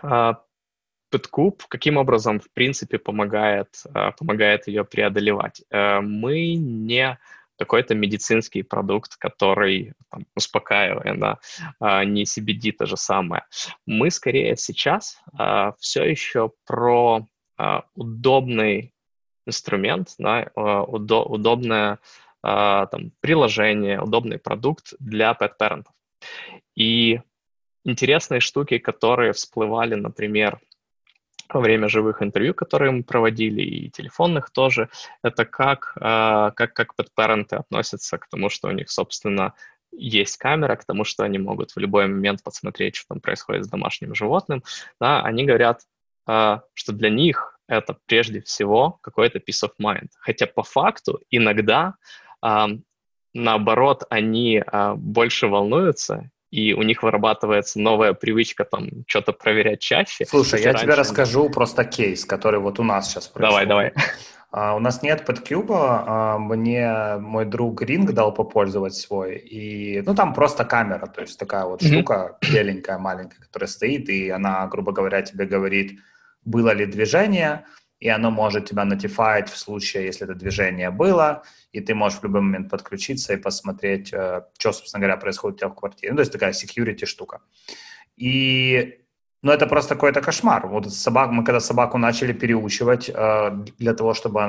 PetCube 0.00 1.60
каким 1.68 1.98
образом, 1.98 2.40
в 2.40 2.50
принципе, 2.52 2.98
помогает, 2.98 3.82
э, 3.94 4.12
помогает 4.18 4.66
ее 4.66 4.84
преодолевать? 4.84 5.62
Э, 5.70 6.00
мы 6.00 6.54
не 6.54 7.18
какой-то 7.58 7.94
медицинский 7.94 8.62
продукт, 8.62 9.16
который 9.16 9.92
там, 10.10 10.26
успокаивает, 10.34 11.20
да, 11.20 11.38
а, 11.80 12.04
не 12.04 12.24
CBD 12.24 12.72
то 12.72 12.86
же 12.86 12.96
самое. 12.96 13.44
Мы 13.86 14.10
скорее 14.10 14.56
сейчас 14.56 15.18
а, 15.38 15.74
все 15.78 16.04
еще 16.04 16.50
про 16.66 17.26
а, 17.56 17.84
удобный 17.94 18.92
инструмент, 19.46 20.14
да, 20.18 20.50
удо, 20.54 21.24
удобное 21.24 21.98
там, 22.42 23.12
приложение, 23.20 24.00
удобный 24.00 24.38
продукт 24.38 24.94
для 24.98 25.32
pet-парентов. 25.32 25.92
И 26.74 27.20
интересные 27.84 28.40
штуки, 28.40 28.78
которые 28.78 29.32
всплывали, 29.32 29.94
например, 29.94 30.60
во 31.52 31.60
время 31.60 31.88
живых 31.88 32.22
интервью, 32.22 32.54
которые 32.54 32.90
мы 32.92 33.02
проводили, 33.02 33.62
и 33.62 33.90
телефонных 33.90 34.50
тоже, 34.50 34.88
это 35.22 35.44
как, 35.44 35.92
э, 35.96 36.50
как, 36.54 36.72
как 36.72 36.94
подпаренты 36.94 37.56
относятся 37.56 38.18
к 38.18 38.26
тому, 38.28 38.48
что 38.48 38.68
у 38.68 38.72
них, 38.72 38.90
собственно, 38.90 39.54
есть 39.90 40.38
камера, 40.38 40.76
к 40.76 40.84
тому, 40.84 41.04
что 41.04 41.24
они 41.24 41.38
могут 41.38 41.72
в 41.72 41.78
любой 41.78 42.06
момент 42.06 42.42
посмотреть, 42.42 42.96
что 42.96 43.08
там 43.08 43.20
происходит 43.20 43.64
с 43.64 43.68
домашним 43.68 44.14
животным, 44.14 44.62
да, 44.98 45.22
они 45.22 45.44
говорят, 45.44 45.82
э, 46.26 46.60
что 46.72 46.92
для 46.92 47.10
них 47.10 47.58
это 47.68 47.96
прежде 48.06 48.40
всего 48.40 48.98
какой-то 49.02 49.38
peace 49.38 49.64
of 49.64 49.72
mind. 49.80 50.08
Хотя 50.18 50.46
по 50.46 50.62
факту 50.62 51.20
иногда, 51.30 51.94
наоборот, 53.32 54.02
они 54.10 54.62
больше 54.96 55.46
волнуются 55.46 56.28
и 56.52 56.74
у 56.74 56.82
них 56.82 57.02
вырабатывается 57.02 57.80
новая 57.80 58.12
привычка 58.12 58.64
там 58.64 58.88
что-то 59.06 59.32
проверять 59.32 59.80
чаще. 59.80 60.26
Слушай, 60.26 60.60
я 60.60 60.66
раньше... 60.66 60.84
тебе 60.84 60.94
расскажу 60.94 61.48
просто 61.48 61.84
кейс, 61.84 62.26
который 62.26 62.60
вот 62.60 62.78
у 62.78 62.84
нас 62.84 63.10
сейчас 63.10 63.26
происходит. 63.26 63.68
Давай, 63.68 63.90
давай. 63.92 64.06
Uh, 64.54 64.76
у 64.76 64.80
нас 64.80 65.02
нет 65.02 65.24
подкюба, 65.24 66.04
uh, 66.06 66.38
мне 66.38 67.16
мой 67.18 67.46
друг 67.46 67.80
Ринг 67.80 68.12
дал 68.12 68.34
попользовать 68.34 68.94
свой, 68.94 69.38
и, 69.38 70.02
ну, 70.02 70.14
там 70.14 70.34
просто 70.34 70.66
камера, 70.66 71.06
то 71.06 71.22
есть 71.22 71.38
такая 71.38 71.64
вот 71.64 71.80
mm-hmm. 71.80 71.86
штука 71.86 72.36
беленькая, 72.42 72.98
маленькая, 72.98 73.38
которая 73.40 73.66
стоит, 73.66 74.10
и 74.10 74.28
она, 74.28 74.66
грубо 74.66 74.92
говоря, 74.92 75.22
тебе 75.22 75.46
говорит, 75.46 75.98
было 76.44 76.74
ли 76.74 76.84
движение, 76.84 77.64
и 78.02 78.08
оно 78.08 78.32
может 78.32 78.68
тебя 78.68 78.84
нотифаить 78.84 79.48
в 79.48 79.56
случае, 79.56 80.06
если 80.06 80.24
это 80.24 80.34
движение 80.34 80.90
было, 80.90 81.42
и 81.70 81.80
ты 81.80 81.94
можешь 81.94 82.18
в 82.18 82.24
любой 82.24 82.40
момент 82.40 82.68
подключиться 82.68 83.32
и 83.32 83.36
посмотреть, 83.36 84.12
э, 84.12 84.42
что, 84.58 84.72
собственно 84.72 85.00
говоря, 85.00 85.16
происходит 85.16 85.56
у 85.56 85.58
тебя 85.58 85.68
в 85.68 85.74
квартире. 85.74 86.12
Ну, 86.12 86.16
то 86.16 86.22
есть 86.22 86.32
такая 86.32 86.52
security 86.52 87.06
штука. 87.06 87.38
И 88.16 88.98
ну, 89.42 89.52
это 89.52 89.68
просто 89.68 89.94
какой-то 89.94 90.20
кошмар. 90.20 90.66
Вот 90.66 90.92
собак, 90.92 91.30
мы 91.30 91.44
когда 91.44 91.60
собаку 91.60 91.98
начали 91.98 92.32
переучивать 92.32 93.08
э, 93.08 93.50
для 93.78 93.94
того, 93.94 94.14
чтобы 94.14 94.40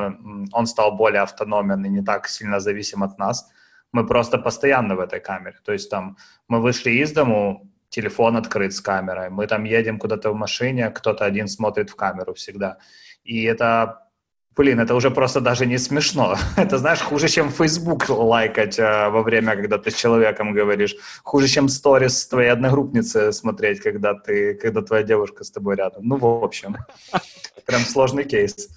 он 0.52 0.66
стал 0.66 0.98
более 0.98 1.22
автономен 1.22 1.86
и 1.86 1.90
не 1.90 2.04
так 2.04 2.28
сильно 2.28 2.60
зависим 2.60 3.04
от 3.04 3.20
нас, 3.20 3.52
мы 3.92 4.08
просто 4.08 4.40
постоянно 4.40 4.96
в 4.96 5.00
этой 5.00 5.20
камере. 5.20 5.58
То 5.64 5.74
есть 5.74 5.92
там 5.92 6.18
мы 6.48 6.60
вышли 6.60 6.90
из 6.90 7.12
дому, 7.12 7.70
телефон 7.90 8.36
открыт 8.36 8.74
с 8.74 8.82
камерой, 8.82 9.30
мы 9.30 9.46
там 9.46 9.66
едем 9.66 10.00
куда-то 10.00 10.32
в 10.32 10.36
машине, 10.36 10.90
кто-то 10.90 11.26
один 11.26 11.48
смотрит 11.48 11.92
в 11.92 11.96
камеру 11.96 12.34
всегда. 12.34 12.78
И 13.24 13.44
это, 13.44 14.10
блин, 14.56 14.80
это 14.80 14.96
уже 14.96 15.12
просто 15.12 15.42
даже 15.42 15.66
не 15.66 15.78
смешно. 15.78 16.36
это, 16.58 16.78
знаешь, 16.78 17.00
хуже, 17.00 17.28
чем 17.30 17.50
Facebook 17.50 18.10
лайкать 18.10 18.80
э, 18.80 19.10
во 19.10 19.22
время, 19.22 19.56
когда 19.56 19.78
ты 19.78 19.92
с 19.92 19.96
человеком 19.96 20.54
говоришь. 20.54 20.96
Хуже, 21.24 21.48
чем 21.48 21.70
сторис 21.70 22.28
твоей 22.28 22.50
одногруппницы 22.50 23.32
смотреть, 23.32 23.80
когда, 23.80 24.14
ты, 24.14 24.56
когда 24.56 24.82
твоя 24.82 25.04
девушка 25.04 25.44
с 25.44 25.52
тобой 25.52 25.76
рядом. 25.76 26.08
Ну, 26.08 26.18
в 26.18 26.44
общем, 26.44 26.78
прям 27.66 27.82
сложный 27.82 28.26
кейс. 28.26 28.70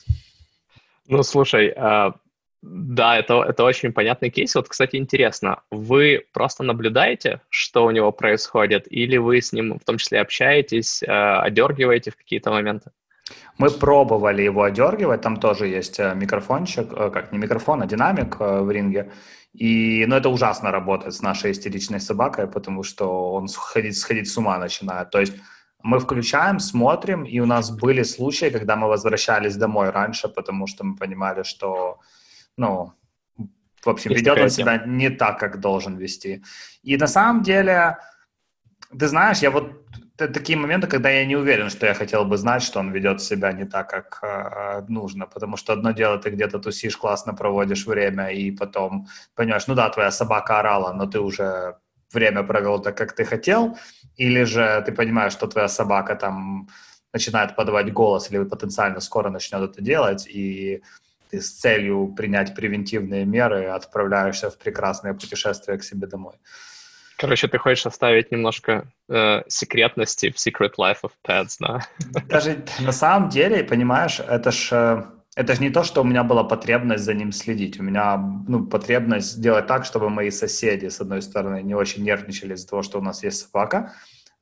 Ну, 1.09 1.23
слушай, 1.23 1.73
э, 1.77 2.13
да, 2.63 3.19
это, 3.19 3.43
это 3.43 3.65
очень 3.65 3.93
понятный 3.93 4.31
кейс. 4.31 4.55
Вот, 4.55 4.69
кстати, 4.69 4.97
интересно, 4.97 5.63
вы 5.71 6.27
просто 6.33 6.65
наблюдаете, 6.65 7.41
что 7.49 7.85
у 7.85 7.91
него 7.91 8.11
происходит, 8.13 8.87
или 8.91 9.17
вы 9.19 9.41
с 9.41 9.53
ним 9.53 9.79
в 9.79 9.85
том 9.85 9.99
числе 9.99 10.21
общаетесь, 10.21 11.03
э, 11.03 11.07
одергиваете 11.07 12.11
в 12.11 12.17
какие-то 12.17 12.51
моменты? 12.51 12.91
Мы 13.59 13.71
пробовали 13.71 14.43
его 14.43 14.63
одергивать, 14.63 15.23
там 15.23 15.37
тоже 15.37 15.67
есть 15.67 15.99
э, 15.99 16.15
микрофончик, 16.15 16.93
э, 16.93 17.11
как 17.11 17.33
не 17.33 17.39
микрофон, 17.39 17.83
а 17.83 17.87
динамик 17.87 18.37
э, 18.39 18.61
в 18.61 18.71
ринге. 18.71 19.13
И, 19.55 20.05
ну, 20.07 20.17
это 20.17 20.29
ужасно 20.29 20.71
работает 20.71 21.15
с 21.15 21.23
нашей 21.23 21.53
истеричной 21.53 22.01
собакой, 22.01 22.47
потому 22.47 22.83
что 22.83 23.33
он 23.33 23.49
сходить, 23.49 23.97
сходить 23.97 24.29
с 24.29 24.37
ума 24.37 24.59
начинает. 24.59 25.11
То 25.11 25.21
есть 25.21 25.33
мы 25.83 26.01
включаем, 26.01 26.59
смотрим, 26.59 27.25
и 27.25 27.41
у 27.41 27.47
нас 27.47 27.71
были 27.71 28.03
случаи, 28.03 28.51
когда 28.51 28.77
мы 28.77 28.89
возвращались 28.89 29.57
домой 29.57 29.91
раньше, 29.91 30.29
потому 30.29 30.67
что 30.67 30.85
мы 30.85 30.97
понимали, 30.97 31.43
что, 31.43 31.99
ну, 32.59 32.93
в 33.85 33.89
общем, 33.89 34.11
есть 34.11 34.21
ведет 34.21 34.39
он 34.39 34.51
себя 34.51 34.83
не 34.87 35.11
так, 35.11 35.39
как 35.39 35.61
должен 35.61 35.97
вести. 35.97 36.43
И 36.83 36.97
на 36.97 37.07
самом 37.07 37.43
деле, 37.43 37.99
ты 38.99 39.09
знаешь, 39.09 39.39
я 39.39 39.51
вот 39.51 39.87
такие 40.17 40.59
моменты, 40.59 40.87
когда 40.87 41.11
я 41.11 41.27
не 41.27 41.37
уверен, 41.37 41.71
что 41.71 41.87
я 41.87 41.95
хотел 41.95 42.25
бы 42.25 42.37
знать, 42.37 42.63
что 42.63 42.81
он 42.81 42.93
ведет 42.93 43.21
себя 43.21 43.53
не 43.53 43.65
так, 43.65 43.91
как 43.91 44.19
э, 44.23 44.87
нужно, 44.89 45.27
потому 45.27 45.57
что 45.57 45.73
одно 45.73 45.93
дело, 45.93 46.19
ты 46.19 46.31
где-то 46.31 46.59
тусишь, 46.59 46.97
классно 46.97 47.35
проводишь 47.35 47.87
время, 47.87 48.31
и 48.31 48.51
потом 48.51 49.07
понимаешь, 49.35 49.67
ну 49.67 49.75
да, 49.75 49.89
твоя 49.91 50.11
собака 50.11 50.59
орала, 50.59 50.93
но 50.93 51.07
ты 51.07 51.21
уже 51.21 51.77
время 52.13 52.43
провел 52.43 52.81
так, 52.81 52.97
как 52.97 53.13
ты 53.13 53.25
хотел, 53.25 53.77
или 54.17 54.45
же 54.45 54.83
ты 54.87 54.93
понимаешь, 54.93 55.33
что 55.33 55.47
твоя 55.47 55.69
собака 55.69 56.15
там 56.15 56.69
начинает 57.13 57.57
подавать 57.57 57.93
голос 57.93 58.31
или 58.31 58.45
потенциально 58.45 59.01
скоро 59.01 59.31
начнет 59.31 59.71
это 59.71 59.83
делать, 59.83 60.27
и 60.27 60.83
ты 61.31 61.41
с 61.41 61.51
целью 61.51 62.15
принять 62.17 62.55
превентивные 62.55 63.25
меры 63.25 63.67
отправляешься 63.67 64.51
в 64.51 64.59
прекрасное 64.59 65.15
путешествие 65.15 65.79
к 65.79 65.85
себе 65.85 66.07
домой. 66.07 66.35
Короче, 67.19 67.49
ты 67.49 67.59
хочешь 67.59 67.87
оставить 67.87 68.31
немножко 68.31 68.93
э, 69.09 69.43
секретности 69.49 70.31
в 70.31 70.37
Secret 70.37 70.75
Life 70.79 70.99
of 71.03 71.13
Pets, 71.27 71.57
да? 71.61 71.81
Даже 72.29 72.65
на 72.81 72.93
самом 72.93 73.31
деле, 73.31 73.65
понимаешь, 73.65 74.21
это 74.21 74.51
ж, 74.51 74.69
э, 74.73 75.03
это 75.35 75.55
ж 75.55 75.61
не 75.61 75.71
то, 75.71 75.83
что 75.83 76.03
у 76.03 76.05
меня 76.05 76.25
была 76.25 76.45
потребность 76.45 77.05
за 77.05 77.15
ним 77.15 77.33
следить. 77.33 77.81
У 77.81 77.83
меня 77.83 78.17
ну, 78.49 78.67
потребность 78.67 79.33
сделать 79.33 79.67
так, 79.67 79.85
чтобы 79.87 80.11
мои 80.11 80.31
соседи, 80.31 80.89
с 80.89 81.01
одной 81.01 81.23
стороны, 81.23 81.63
не 81.63 81.75
очень 81.75 82.05
нервничали 82.05 82.55
из-за 82.55 82.69
того, 82.69 82.83
что 82.83 82.99
у 82.99 83.03
нас 83.03 83.25
есть 83.25 83.47
собака, 83.47 83.95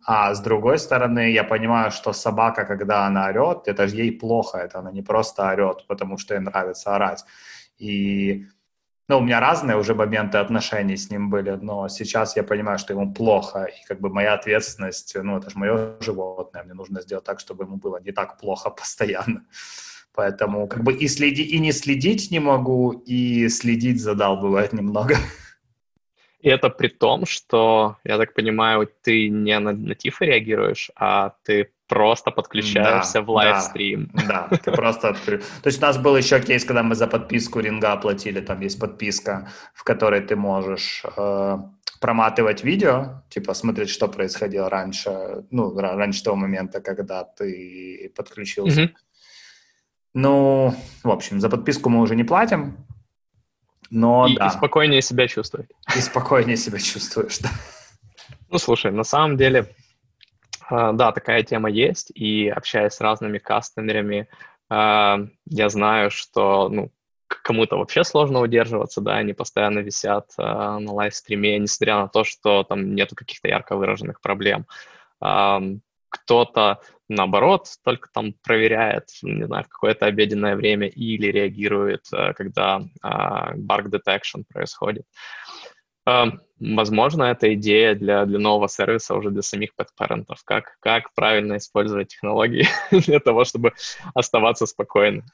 а 0.06 0.34
с 0.34 0.40
другой 0.40 0.78
стороны, 0.78 1.32
я 1.32 1.44
понимаю, 1.44 1.90
что 1.90 2.12
собака, 2.12 2.64
когда 2.66 3.06
она 3.06 3.28
орет, 3.28 3.68
это 3.68 3.86
же 3.86 3.96
ей 3.96 4.12
плохо, 4.12 4.58
это 4.58 4.80
она 4.80 4.90
не 4.92 5.02
просто 5.02 5.48
орет, 5.48 5.86
потому 5.86 6.18
что 6.18 6.34
ей 6.34 6.40
нравится 6.40 6.94
орать. 6.94 7.24
И 7.78 8.46
ну, 9.08 9.18
у 9.18 9.20
меня 9.20 9.40
разные 9.40 9.76
уже 9.76 9.94
моменты 9.94 10.38
отношений 10.38 10.96
с 10.96 11.10
ним 11.10 11.28
были, 11.28 11.50
но 11.50 11.88
сейчас 11.88 12.36
я 12.36 12.42
понимаю, 12.42 12.78
что 12.78 12.94
ему 12.94 13.12
плохо, 13.12 13.64
и 13.64 13.84
как 13.86 14.00
бы 14.00 14.08
моя 14.08 14.34
ответственность, 14.34 15.14
ну, 15.22 15.36
это 15.36 15.50
же 15.50 15.58
мое 15.58 15.96
животное, 16.00 16.62
мне 16.62 16.74
нужно 16.74 17.02
сделать 17.02 17.24
так, 17.24 17.40
чтобы 17.40 17.64
ему 17.64 17.76
было 17.76 18.00
не 18.00 18.12
так 18.12 18.38
плохо 18.38 18.70
постоянно. 18.80 19.44
Поэтому 20.14 20.68
как 20.68 20.84
бы 20.84 20.92
и 20.92 21.08
следи, 21.08 21.42
и 21.42 21.58
не 21.58 21.72
следить 21.72 22.30
не 22.30 22.38
могу, 22.38 22.92
и 22.92 23.48
следить 23.48 24.00
задал 24.00 24.40
бывает 24.40 24.72
немного. 24.72 25.16
И 26.40 26.48
это 26.48 26.70
при 26.70 26.88
том, 26.88 27.26
что, 27.26 27.96
я 28.04 28.16
так 28.18 28.34
понимаю, 28.34 28.88
ты 29.02 29.28
не 29.28 29.58
на, 29.58 29.94
тифы 29.94 30.26
реагируешь, 30.26 30.90
а 30.94 31.34
ты 31.42 31.72
просто 31.88 32.30
подключаешься 32.30 33.20
да, 33.20 33.22
в 33.22 33.30
лайвстрим. 33.30 34.10
Да, 34.12 34.48
да, 34.50 34.56
ты 34.56 34.72
просто 34.72 35.08
открыл. 35.08 35.40
То 35.62 35.68
есть 35.68 35.78
у 35.78 35.82
нас 35.82 35.98
был 35.98 36.16
еще 36.16 36.40
кейс, 36.40 36.64
когда 36.64 36.82
мы 36.82 36.94
за 36.94 37.06
подписку 37.06 37.60
Ринга 37.60 37.92
оплатили, 37.92 38.40
там 38.40 38.60
есть 38.60 38.80
подписка, 38.80 39.48
в 39.74 39.84
которой 39.84 40.20
ты 40.20 40.36
можешь 40.36 41.04
э, 41.16 41.58
проматывать 42.00 42.64
видео, 42.64 43.22
типа 43.28 43.54
смотреть, 43.54 43.90
что 43.90 44.08
происходило 44.08 44.68
раньше, 44.70 45.44
ну, 45.50 45.78
раньше 45.78 46.22
того 46.22 46.36
момента, 46.36 46.80
когда 46.80 47.24
ты 47.24 48.12
подключился. 48.16 48.82
Mm-hmm. 48.82 48.94
Ну, 50.14 50.74
в 51.02 51.10
общем, 51.10 51.40
за 51.40 51.50
подписку 51.50 51.90
мы 51.90 52.00
уже 52.00 52.14
не 52.14 52.24
платим, 52.24 52.76
но 53.90 54.26
и, 54.26 54.36
да. 54.36 54.46
И 54.46 54.50
спокойнее 54.50 55.02
себя 55.02 55.28
чувствовать. 55.28 55.70
И 55.96 56.00
спокойнее 56.00 56.56
себя 56.56 56.78
чувствуешь, 56.78 57.38
да. 57.40 57.50
Ну, 58.48 58.58
слушай, 58.58 58.92
на 58.92 59.04
самом 59.04 59.36
деле 59.36 59.74
да, 60.70 61.12
такая 61.12 61.42
тема 61.42 61.70
есть, 61.70 62.10
и 62.14 62.48
общаясь 62.48 62.94
с 62.94 63.00
разными 63.00 63.38
кастомерами, 63.38 64.28
а, 64.68 65.18
я 65.46 65.68
знаю, 65.68 66.10
что 66.10 66.68
ну, 66.68 66.90
кому-то 67.42 67.76
вообще 67.76 68.04
сложно 68.04 68.40
удерживаться, 68.40 69.00
да, 69.00 69.16
они 69.16 69.32
постоянно 69.34 69.80
висят 69.80 70.30
э, 70.38 70.42
на 70.42 70.92
лайвстриме, 70.92 71.58
несмотря 71.58 71.96
на 71.96 72.08
то, 72.08 72.24
что 72.24 72.64
там 72.64 72.94
нету 72.94 73.14
каких-то 73.14 73.48
ярко 73.48 73.76
выраженных 73.76 74.20
проблем. 74.20 74.66
Кто-то, 75.20 76.80
наоборот, 77.08 77.66
только 77.82 78.08
там 78.12 78.34
проверяет, 78.44 79.08
не 79.22 79.44
знаю, 79.46 79.64
в 79.64 79.68
какое-то 79.68 80.06
обеденное 80.06 80.54
время 80.54 80.86
или 80.86 81.26
реагирует, 81.26 82.06
э, 82.12 82.32
когда 82.34 82.82
bark 83.02 83.86
detection 83.90 84.44
происходит. 84.48 85.06
Эм, 86.06 86.40
возможно, 86.60 87.24
это 87.24 87.52
идея 87.54 87.94
для, 87.94 88.24
для 88.26 88.38
нового 88.38 88.68
сервиса 88.68 89.14
уже 89.14 89.30
для 89.30 89.42
самих 89.42 89.74
подпарентов. 89.74 90.42
Как, 90.44 90.76
как 90.80 91.12
правильно 91.14 91.56
использовать 91.56 92.08
технологии 92.08 92.66
для 92.90 93.20
того, 93.20 93.44
чтобы 93.44 93.72
оставаться 94.14 94.66
спокойным. 94.66 95.24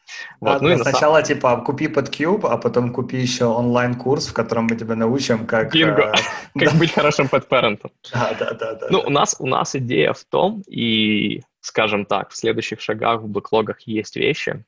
Вот. 0.40 0.60
А, 0.62 0.64
ну, 0.64 0.76
сначала, 0.78 1.22
самом... 1.22 1.24
типа, 1.24 1.56
купи 1.58 1.86
PodCube, 1.86 2.46
а 2.48 2.56
потом 2.56 2.92
купи 2.92 3.16
еще 3.16 3.46
онлайн-курс, 3.46 4.28
в 4.28 4.32
котором 4.32 4.66
мы 4.66 4.76
тебя 4.76 4.94
научим, 4.94 5.46
как... 5.46 5.72
Бинго! 5.72 6.12
Э, 6.14 6.58
как 6.58 6.74
быть 6.74 6.92
хорошим 6.92 7.28
подпарентом. 7.28 7.90
Да, 8.12 8.34
да, 8.38 8.54
да. 8.54 8.74
да 8.74 8.86
ну, 8.90 9.00
У, 9.06 9.10
нас, 9.10 9.36
у 9.38 9.46
нас 9.46 9.74
идея 9.74 10.12
в 10.12 10.24
том, 10.24 10.62
и, 10.68 11.42
скажем 11.60 12.04
так, 12.04 12.30
в 12.30 12.36
следующих 12.36 12.80
шагах 12.80 13.22
в 13.22 13.28
бэклогах 13.28 13.80
есть 13.82 14.16
вещи, 14.16 14.64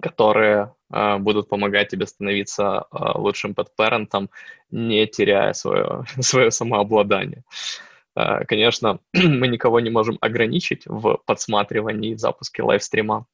которые 0.00 0.74
э, 0.92 1.18
будут 1.18 1.48
помогать 1.48 1.88
тебе 1.88 2.06
становиться 2.06 2.86
э, 2.90 2.96
лучшим 3.14 3.54
подпарентом, 3.54 4.30
не 4.70 5.06
теряя 5.06 5.52
свое, 5.52 6.04
свое 6.20 6.50
самообладание. 6.50 7.44
Э, 8.16 8.44
конечно, 8.44 9.00
мы 9.14 9.48
никого 9.48 9.80
не 9.80 9.90
можем 9.90 10.18
ограничить 10.20 10.82
в 10.86 11.20
подсматривании 11.26 12.12
и 12.12 12.16
запуске 12.16 12.62
лайвстрима, 12.62 13.26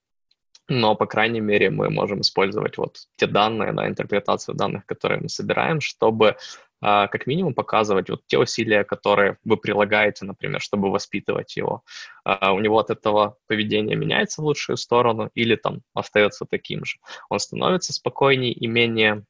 но, 0.68 0.94
по 0.94 1.06
крайней 1.06 1.40
мере, 1.40 1.70
мы 1.70 1.90
можем 1.90 2.22
использовать 2.22 2.78
вот 2.78 2.96
те 3.16 3.26
данные, 3.26 3.72
да, 3.72 3.86
интерпретацию 3.86 4.54
данных, 4.54 4.86
которые 4.86 5.20
мы 5.20 5.28
собираем, 5.28 5.80
чтобы 5.80 6.36
как 6.84 7.26
минимум 7.26 7.54
показывать 7.54 8.10
вот 8.10 8.26
те 8.26 8.36
усилия, 8.36 8.84
которые 8.84 9.38
вы 9.42 9.56
прилагаете, 9.56 10.26
например, 10.26 10.60
чтобы 10.60 10.90
воспитывать 10.90 11.56
его. 11.56 11.82
А, 12.24 12.52
у 12.52 12.60
него 12.60 12.78
от 12.78 12.90
этого 12.90 13.38
поведение 13.46 13.96
меняется 13.96 14.42
в 14.42 14.44
лучшую 14.44 14.76
сторону 14.76 15.30
или 15.34 15.56
там 15.56 15.80
остается 15.94 16.44
таким 16.44 16.84
же. 16.84 16.98
Он 17.30 17.38
становится 17.38 17.94
спокойнее 17.94 18.52
и 18.52 18.66
менее 18.66 19.24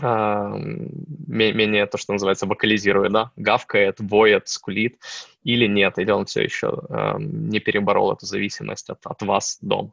а, 0.00 0.56
менее 0.56 1.86
то, 1.86 1.98
что 1.98 2.14
называется, 2.14 2.46
вокализирует, 2.46 3.12
да, 3.12 3.30
гавкает, 3.36 4.00
воет, 4.00 4.48
скулит, 4.48 4.98
или 5.44 5.68
нет, 5.68 5.98
или 5.98 6.10
он 6.10 6.24
все 6.24 6.42
еще 6.42 6.82
не 7.18 7.60
переборол 7.60 8.12
эту 8.12 8.26
зависимость 8.26 8.90
от, 8.90 9.06
от 9.06 9.22
вас 9.22 9.58
дома. 9.60 9.92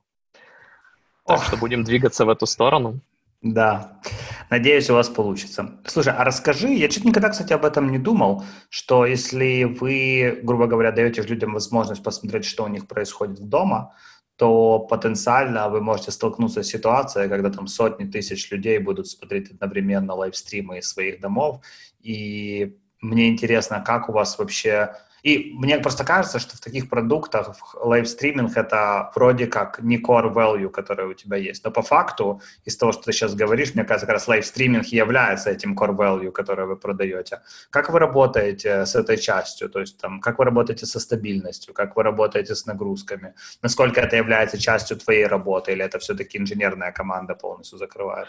Так 1.28 1.38
Ох. 1.38 1.46
что 1.46 1.58
будем 1.58 1.84
двигаться 1.84 2.26
в 2.26 2.30
эту 2.30 2.48
сторону. 2.48 3.00
Да, 3.42 4.02
надеюсь, 4.50 4.90
у 4.90 4.96
вас 4.96 5.08
получится. 5.08 5.80
Слушай, 5.86 6.14
а 6.14 6.26
расскажи, 6.26 6.70
я 6.70 6.90
чуть 6.90 7.06
никогда, 7.06 7.30
кстати, 7.30 7.54
об 7.54 7.64
этом 7.64 7.90
не 7.90 7.98
думал, 7.98 8.44
что 8.70 9.06
если 9.06 9.64
вы, 9.64 10.42
грубо 10.44 10.68
говоря, 10.68 10.92
даете 10.92 11.22
людям 11.22 11.54
возможность 11.54 12.04
посмотреть, 12.04 12.44
что 12.44 12.66
у 12.66 12.68
них 12.68 12.86
происходит 12.88 13.48
дома, 13.48 13.96
то 14.36 14.80
потенциально 14.80 15.70
вы 15.70 15.82
можете 15.82 16.12
столкнуться 16.12 16.64
с 16.64 16.68
ситуацией, 16.68 17.30
когда 17.30 17.50
там 17.50 17.68
сотни 17.68 18.06
тысяч 18.06 18.52
людей 18.52 18.78
будут 18.78 19.08
смотреть 19.08 19.52
одновременно 19.52 20.16
лайвстримы 20.16 20.80
из 20.80 20.90
своих 20.90 21.22
домов. 21.22 21.62
И 22.02 22.78
мне 23.00 23.30
интересно, 23.30 23.82
как 23.86 24.10
у 24.10 24.12
вас 24.12 24.38
вообще 24.38 24.96
и 25.24 25.54
мне 25.56 25.80
просто 25.80 26.04
кажется, 26.04 26.40
что 26.40 26.56
в 26.56 26.60
таких 26.60 26.90
продуктах 26.90 27.76
лайвстриминг 27.76 28.56
это 28.56 29.12
вроде 29.16 29.48
как 29.48 29.82
не 29.82 29.98
core 29.98 30.34
value, 30.34 30.70
который 30.70 31.08
у 31.08 31.14
тебя 31.14 31.38
есть. 31.38 31.64
Но 31.64 31.72
по 31.72 31.82
факту, 31.82 32.42
из 32.66 32.78
того, 32.78 32.92
что 32.92 33.04
ты 33.04 33.12
сейчас 33.12 33.36
говоришь, 33.36 33.76
мне 33.76 33.84
кажется, 33.84 34.06
как 34.06 34.14
раз 34.14 34.28
лайвстриминг 34.28 34.86
является 34.88 35.50
этим 35.50 35.78
core 35.78 35.96
value, 35.96 36.32
который 36.32 36.66
вы 36.66 36.78
продаете. 36.78 37.42
Как 37.70 37.90
вы 37.90 38.00
работаете 38.00 38.86
с 38.86 38.96
этой 38.96 39.18
частью? 39.18 39.70
То 39.70 39.80
есть 39.80 39.98
там, 39.98 40.20
как 40.22 40.40
вы 40.40 40.46
работаете 40.46 40.86
со 40.86 41.00
стабильностью? 41.00 41.74
Как 41.74 41.96
вы 41.96 42.04
работаете 42.04 42.56
с 42.56 42.66
нагрузками? 42.66 43.34
Насколько 43.62 44.02
это 44.02 44.16
является 44.16 44.58
частью 44.58 44.98
твоей 44.98 45.28
работы? 45.28 45.72
Или 45.72 45.84
это 45.84 46.00
все-таки 46.00 46.38
инженерная 46.38 46.92
команда 46.92 47.36
полностью 47.36 47.78
закрывает? 47.78 48.28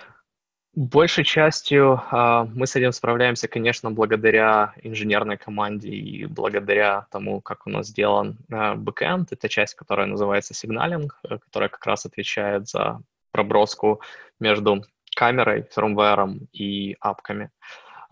Большей 0.73 1.25
частью 1.25 2.01
э, 2.13 2.47
мы 2.55 2.65
с 2.65 2.77
этим 2.77 2.93
справляемся, 2.93 3.49
конечно, 3.49 3.91
благодаря 3.91 4.73
инженерной 4.83 5.37
команде 5.37 5.89
и 5.89 6.27
благодаря 6.27 7.09
тому, 7.11 7.41
как 7.41 7.67
у 7.67 7.71
нас 7.71 7.89
сделан 7.89 8.39
э, 8.49 8.75
бэкэнд. 8.75 9.33
Это 9.33 9.49
часть, 9.49 9.75
которая 9.75 10.07
называется 10.07 10.55
сигналинг, 10.55 11.19
э, 11.25 11.39
которая 11.39 11.69
как 11.71 11.85
раз 11.87 12.07
отвечает 12.07 12.69
за 12.69 13.01
проброску 13.33 14.01
между 14.39 14.85
камерой, 15.17 15.67
фирмвэром 15.75 16.47
и 16.53 16.97
апками. 17.01 17.51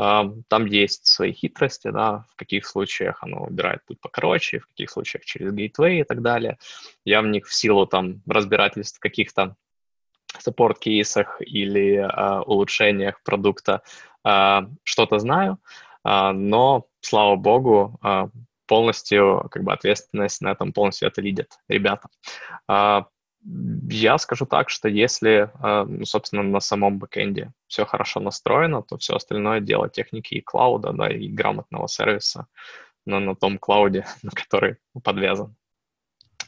Э, 0.01 0.25
там 0.49 0.67
есть 0.67 1.07
свои 1.07 1.33
хитрости, 1.33 1.93
да, 1.93 2.27
в 2.33 2.35
каких 2.35 2.67
случаях 2.67 3.23
оно 3.23 3.45
выбирает 3.45 3.85
путь 3.87 4.01
покороче, 4.01 4.59
в 4.59 4.67
каких 4.67 4.91
случаях 4.91 5.25
через 5.25 5.53
гейтвей 5.53 6.01
и 6.01 6.05
так 6.05 6.23
далее. 6.23 6.59
Я 7.05 7.23
в 7.23 7.27
них 7.29 7.47
в 7.47 7.55
силу 7.55 7.87
там 7.87 8.21
разбирательств 8.27 8.99
каких-то 8.99 9.55
саппорт-кейсах 10.39 11.41
или 11.41 11.97
э, 11.97 12.41
улучшениях 12.43 13.23
продукта 13.23 13.83
э, 14.25 14.61
что-то 14.83 15.19
знаю, 15.19 15.59
э, 16.05 16.31
но, 16.33 16.87
слава 17.01 17.37
богу, 17.37 17.99
э, 18.03 18.29
полностью 18.67 19.49
как 19.51 19.65
бы 19.65 19.73
ответственность 19.73 20.41
на 20.43 20.53
этом 20.53 20.73
полностью 20.73 21.09
это 21.09 21.21
лидят 21.21 21.59
ребята. 21.69 22.09
Э, 22.69 23.03
я 23.91 24.19
скажу 24.19 24.47
так, 24.47 24.69
что 24.69 24.89
если, 24.89 25.51
э, 25.63 26.05
собственно, 26.05 26.43
на 26.43 26.61
самом 26.61 26.99
бэкэнде 26.99 27.53
все 27.67 27.87
хорошо 27.87 28.21
настроено, 28.21 28.83
то 28.83 28.99
все 28.99 29.15
остальное 29.17 29.61
дело 29.61 29.89
техники 29.89 30.35
и 30.35 30.41
клауда, 30.41 30.93
да, 30.93 31.09
и 31.09 31.29
грамотного 31.29 31.89
сервиса 31.89 32.47
на, 33.07 33.21
на 33.21 33.35
том 33.35 33.59
клауде, 33.59 34.07
на 34.23 34.31
который 34.31 34.77
подвязан. 35.03 35.57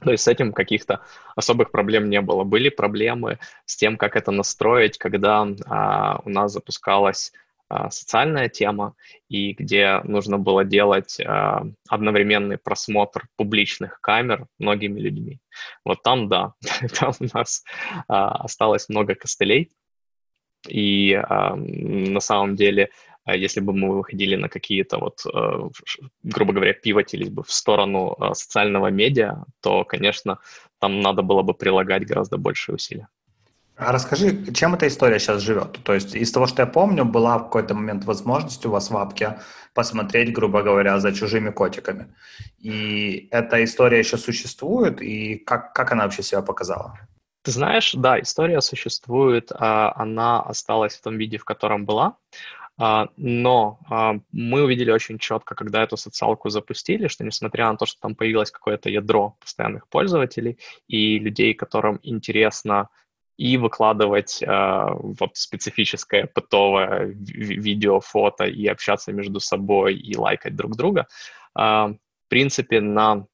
То 0.05 0.11
есть 0.11 0.25
с 0.25 0.29
этим 0.29 0.53
каких-то 0.53 1.01
особых 1.37 1.71
проблем 1.71 2.09
не 2.09 2.21
было. 2.21 2.45
Были 2.45 2.69
проблемы 2.69 3.39
с 3.67 3.77
тем, 3.77 3.97
как 3.97 4.17
это 4.17 4.31
настроить, 4.31 4.99
когда 4.99 5.47
а, 5.67 6.21
у 6.25 6.31
нас 6.31 6.53
запускалась 6.53 7.33
а, 7.69 7.91
социальная 7.91 8.49
тема, 8.49 8.95
и 9.29 9.53
где 9.53 10.01
нужно 10.05 10.39
было 10.39 10.65
делать 10.65 11.21
а, 11.21 11.65
одновременный 11.89 12.59
просмотр 12.59 13.29
публичных 13.37 14.01
камер 14.01 14.47
многими 14.59 14.99
людьми. 14.99 15.41
Вот 15.85 16.03
там, 16.03 16.29
да, 16.29 16.55
там 16.99 17.13
у 17.21 17.25
нас 17.33 17.65
а, 18.09 18.45
осталось 18.45 18.89
много 18.89 19.15
костылей, 19.15 19.71
и 20.69 21.15
а, 21.15 21.55
на 21.57 22.21
самом 22.21 22.57
деле 22.57 22.91
если 23.27 23.61
бы 23.61 23.73
мы 23.73 23.97
выходили 23.97 24.37
на 24.37 24.49
какие-то 24.49 24.99
вот, 24.99 25.23
э, 25.27 25.69
грубо 26.23 26.53
говоря, 26.53 26.73
пивотились 26.73 27.29
бы 27.29 27.43
в 27.43 27.53
сторону 27.53 28.17
э, 28.19 28.35
социального 28.35 28.91
медиа, 28.91 29.45
то, 29.61 29.85
конечно, 29.85 30.39
там 30.79 31.01
надо 31.01 31.23
было 31.23 31.43
бы 31.43 31.55
прилагать 31.55 32.07
гораздо 32.07 32.39
больше 32.39 32.73
усилий. 32.73 33.07
А 33.77 33.93
расскажи, 33.93 34.53
чем 34.53 34.75
эта 34.75 34.87
история 34.87 35.19
сейчас 35.19 35.41
живет? 35.41 35.79
То 35.85 35.95
есть 35.95 36.15
из 36.15 36.31
того, 36.33 36.47
что 36.47 36.63
я 36.63 36.67
помню, 36.67 37.07
была 37.07 37.39
в 37.39 37.45
какой-то 37.45 37.75
момент 37.75 38.05
возможность 38.05 38.67
у 38.67 38.71
вас 38.71 38.91
в 38.91 38.97
апке 38.97 39.39
посмотреть, 39.73 40.35
грубо 40.35 40.63
говоря, 40.63 40.99
за 40.99 41.13
чужими 41.15 41.51
котиками. 41.51 42.15
И 42.59 43.29
эта 43.31 43.65
история 43.65 43.99
еще 43.99 44.19
существует, 44.19 45.01
и 45.01 45.37
как, 45.37 45.73
как 45.73 45.93
она 45.93 46.05
вообще 46.05 46.23
себя 46.23 46.43
показала? 46.43 46.99
Ты 47.43 47.53
знаешь, 47.53 47.95
да, 47.95 48.21
история 48.21 48.61
существует, 48.61 49.51
а 49.55 49.95
она 49.97 50.43
осталась 50.43 50.95
в 50.97 51.01
том 51.01 51.17
виде, 51.17 51.39
в 51.39 51.45
котором 51.45 51.87
была. 51.87 52.17
А, 52.83 53.09
но 53.19 53.79
а, 53.91 54.15
мы 54.33 54.63
увидели 54.63 54.91
очень 54.91 55.19
четко, 55.19 55.55
когда 55.55 55.83
эту 55.83 55.99
социалку 55.99 56.49
запустили, 56.49 57.09
что 57.09 57.25
несмотря 57.25 57.71
на 57.71 57.77
то, 57.77 57.85
что 57.85 58.01
там 58.01 58.15
появилось 58.15 58.51
какое-то 58.51 58.89
ядро 58.89 59.37
постоянных 59.39 59.87
пользователей 59.87 60.59
и 60.89 61.19
людей, 61.19 61.53
которым 61.53 62.01
интересно 62.03 62.89
и 63.37 63.59
выкладывать 63.59 64.43
э, 64.43 64.47
вот 64.49 65.31
специфическое 65.35 66.27
пытовое 66.27 67.07
видео, 67.07 68.01
фото 68.01 68.45
и 68.45 68.67
общаться 68.67 69.13
между 69.13 69.41
собой 69.41 69.95
и 69.97 70.17
лайкать 70.17 70.57
друг 70.57 70.77
друга. 70.77 71.07
В 71.55 71.99
принципе, 72.29 72.81
на 72.81 73.27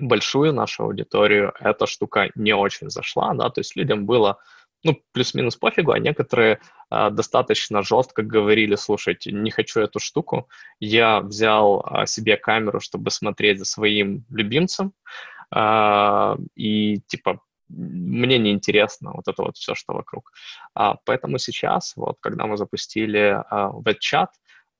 большую 0.00 0.52
нашу 0.52 0.84
аудиторию 0.84 1.52
эта 1.60 1.86
штука 1.86 2.30
не 2.34 2.54
очень 2.54 2.90
зашла, 2.90 3.34
да, 3.34 3.50
то 3.50 3.60
есть 3.60 3.76
людям 3.76 4.06
было 4.06 4.38
ну, 4.84 5.00
плюс-минус 5.12 5.56
пофигу, 5.56 5.92
а 5.92 5.98
некоторые 5.98 6.60
а, 6.90 7.10
достаточно 7.10 7.82
жестко 7.82 8.22
говорили, 8.22 8.76
слушайте, 8.76 9.32
не 9.32 9.50
хочу 9.50 9.80
эту 9.80 9.98
штуку, 9.98 10.48
я 10.80 11.20
взял 11.20 11.82
а, 11.84 12.06
себе 12.06 12.36
камеру, 12.36 12.80
чтобы 12.80 13.10
смотреть 13.10 13.58
за 13.58 13.64
своим 13.64 14.24
любимцем, 14.30 14.92
а, 15.50 16.36
и, 16.54 17.00
типа, 17.06 17.40
мне 17.68 18.38
не 18.38 18.52
интересно 18.52 19.12
вот 19.12 19.28
это 19.28 19.42
вот 19.42 19.56
все, 19.56 19.74
что 19.74 19.92
вокруг. 19.94 20.32
А, 20.74 20.96
поэтому 21.04 21.38
сейчас, 21.38 21.94
вот, 21.96 22.16
когда 22.20 22.46
мы 22.46 22.56
запустили 22.56 23.42
а, 23.50 23.70
веб-чат, 23.70 24.30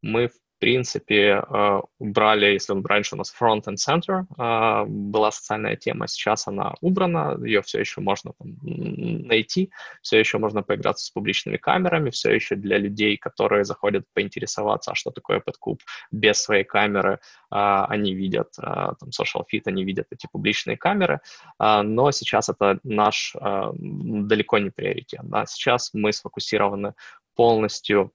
мы, 0.01 0.29
в 0.29 0.33
принципе, 0.59 1.43
э, 1.49 1.81
убрали, 1.99 2.47
если 2.47 2.75
раньше 2.85 3.15
у 3.15 3.19
нас 3.19 3.35
front 3.41 3.65
and 3.65 3.77
center 3.77 4.25
э, 4.37 4.85
была 4.87 5.31
социальная 5.31 5.77
тема, 5.77 6.09
сейчас 6.09 6.49
она 6.49 6.75
убрана, 6.81 7.39
ее 7.45 7.63
все 7.63 7.81
еще 7.81 8.01
можно 8.01 8.33
найти, 8.41 9.71
все 10.03 10.19
еще 10.19 10.39
можно 10.39 10.63
поиграться 10.63 11.07
с 11.07 11.11
публичными 11.11 11.57
камерами, 11.57 12.11
все 12.11 12.33
еще 12.35 12.57
для 12.57 12.79
людей, 12.79 13.17
которые 13.17 13.65
заходят 13.65 14.05
поинтересоваться, 14.15 14.93
а 14.93 14.95
что 14.95 15.11
такое 15.11 15.41
подкуп 15.41 15.83
без 16.11 16.43
своей 16.43 16.65
камеры, 16.65 17.15
э, 17.15 17.19
они 17.51 18.15
видят 18.15 18.53
там 18.57 19.11
social 19.11 19.45
feed, 19.53 19.63
они 19.67 19.85
видят 19.85 20.07
эти 20.11 20.27
публичные 20.31 20.77
камеры, 20.77 21.21
но 21.59 22.11
сейчас 22.11 22.49
это 22.49 22.79
наш 22.83 23.35
далеко 23.79 24.59
не 24.59 24.71
приоритет. 24.71 25.21
Да? 25.25 25.47
Сейчас 25.47 25.91
мы 25.93 26.13
сфокусированы 26.13 26.95
полностью 27.35 28.13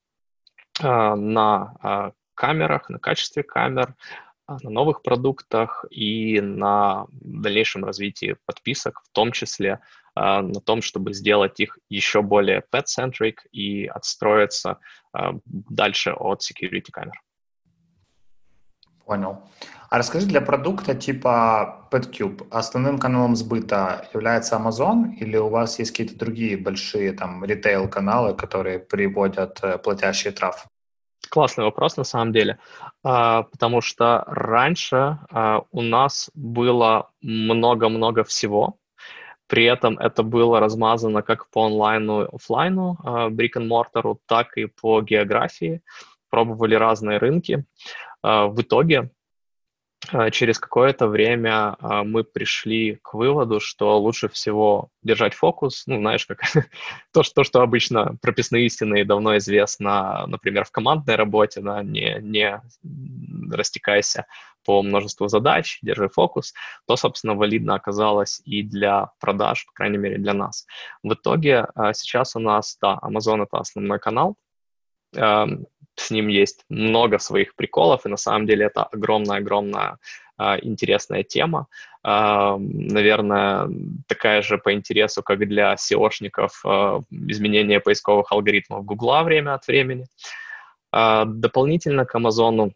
на 0.81 2.13
камерах, 2.35 2.89
на 2.89 2.99
качестве 2.99 3.43
камер, 3.43 3.95
а, 4.45 4.57
на 4.61 4.69
новых 4.69 5.01
продуктах 5.01 5.85
и 5.89 6.41
на 6.41 7.05
дальнейшем 7.11 7.85
развитии 7.85 8.35
подписок, 8.45 9.01
в 9.03 9.11
том 9.11 9.31
числе 9.31 9.79
а, 10.15 10.41
на 10.41 10.59
том, 10.59 10.81
чтобы 10.81 11.13
сделать 11.13 11.59
их 11.59 11.77
еще 11.89 12.21
более 12.21 12.63
pet-centric 12.71 13.35
и 13.51 13.85
отстроиться 13.85 14.79
а, 15.13 15.33
дальше 15.45 16.11
от 16.11 16.41
security 16.41 16.91
камер. 16.91 17.21
Понял. 19.05 19.43
А 19.89 19.97
расскажи, 19.97 20.25
для 20.27 20.41
продукта 20.41 20.95
типа 20.95 21.87
PetCube 21.91 22.47
основным 22.51 22.99
каналом 22.99 23.35
сбыта 23.35 24.07
является 24.13 24.55
Amazon 24.55 25.13
или 25.13 25.37
у 25.37 25.49
вас 25.49 25.77
есть 25.79 25.91
какие-то 25.91 26.17
другие 26.17 26.57
большие 26.57 27.11
там 27.11 27.43
ритейл-каналы, 27.43 28.33
которые 28.33 28.79
приводят 28.79 29.59
э, 29.61 29.77
платящий 29.77 30.31
траф? 30.31 30.65
Классный 31.33 31.63
вопрос 31.63 31.97
на 31.97 32.03
самом 32.03 32.31
деле, 32.31 32.59
а, 33.03 33.41
потому 33.41 33.81
что 33.81 34.23
раньше 34.27 35.17
а, 35.31 35.63
у 35.71 35.81
нас 35.81 36.29
было 36.35 37.09
много-много 37.23 38.23
всего, 38.23 38.77
при 39.47 39.63
этом 39.63 39.97
это 39.97 40.21
было 40.21 40.59
размазано 40.59 41.23
как 41.23 41.49
по 41.49 41.65
онлайну, 41.65 42.29
офлайну, 42.31 42.97
а, 43.03 43.29
brick 43.29 43.53
and 43.57 43.67
mortar, 43.67 44.15
так 44.27 44.55
и 44.57 44.67
по 44.67 45.01
географии. 45.01 45.81
Пробовали 46.29 46.75
разные 46.75 47.17
рынки. 47.17 47.65
В 48.21 48.61
итоге 48.61 49.09
через 50.31 50.59
какое-то 50.59 51.07
время 51.07 51.75
а, 51.79 52.03
мы 52.03 52.23
пришли 52.23 52.99
к 53.01 53.13
выводу, 53.13 53.59
что 53.59 53.97
лучше 53.99 54.27
всего 54.27 54.89
держать 55.01 55.33
фокус, 55.33 55.83
ну, 55.87 55.97
знаешь, 55.99 56.25
как 56.25 56.41
то, 57.13 57.23
что, 57.23 57.43
что 57.43 57.61
обычно 57.61 58.17
прописные 58.21 58.65
истины 58.65 59.01
и 59.01 59.05
давно 59.05 59.37
известно, 59.37 60.25
например, 60.27 60.65
в 60.65 60.71
командной 60.71 61.15
работе, 61.15 61.61
да, 61.61 61.83
не, 61.83 62.19
не 62.21 62.61
растекайся 63.51 64.25
по 64.65 64.81
множеству 64.81 65.27
задач, 65.27 65.79
держи 65.81 66.09
фокус, 66.09 66.53
то, 66.87 66.95
собственно, 66.95 67.35
валидно 67.35 67.75
оказалось 67.75 68.41
и 68.45 68.63
для 68.63 69.11
продаж, 69.19 69.65
по 69.65 69.73
крайней 69.73 69.97
мере, 69.97 70.17
для 70.17 70.33
нас. 70.33 70.65
В 71.01 71.13
итоге 71.13 71.67
а, 71.75 71.93
сейчас 71.93 72.35
у 72.35 72.39
нас, 72.39 72.77
да, 72.81 72.99
Amazon— 73.01 73.43
это 73.43 73.57
основной 73.57 73.99
канал, 73.99 74.35
с 75.95 76.11
ним 76.11 76.27
есть 76.27 76.65
много 76.69 77.19
своих 77.19 77.55
приколов, 77.55 78.05
и 78.05 78.09
на 78.09 78.17
самом 78.17 78.47
деле 78.47 78.65
это 78.65 78.83
огромная-огромная 78.83 79.97
э, 80.37 80.57
интересная 80.61 81.23
тема. 81.23 81.67
Э, 82.03 82.55
наверное, 82.57 83.69
такая 84.07 84.41
же 84.41 84.57
по 84.57 84.73
интересу, 84.73 85.23
как 85.23 85.39
для 85.47 85.75
SEOшников 85.75 86.51
э, 86.65 87.01
изменение 87.11 87.79
поисковых 87.79 88.31
алгоритмов 88.31 88.85
Гугла 88.85 89.23
время 89.23 89.53
от 89.53 89.67
времени. 89.67 90.07
Э, 90.93 91.25
дополнительно 91.25 92.05
к 92.05 92.15
Амазону 92.15 92.73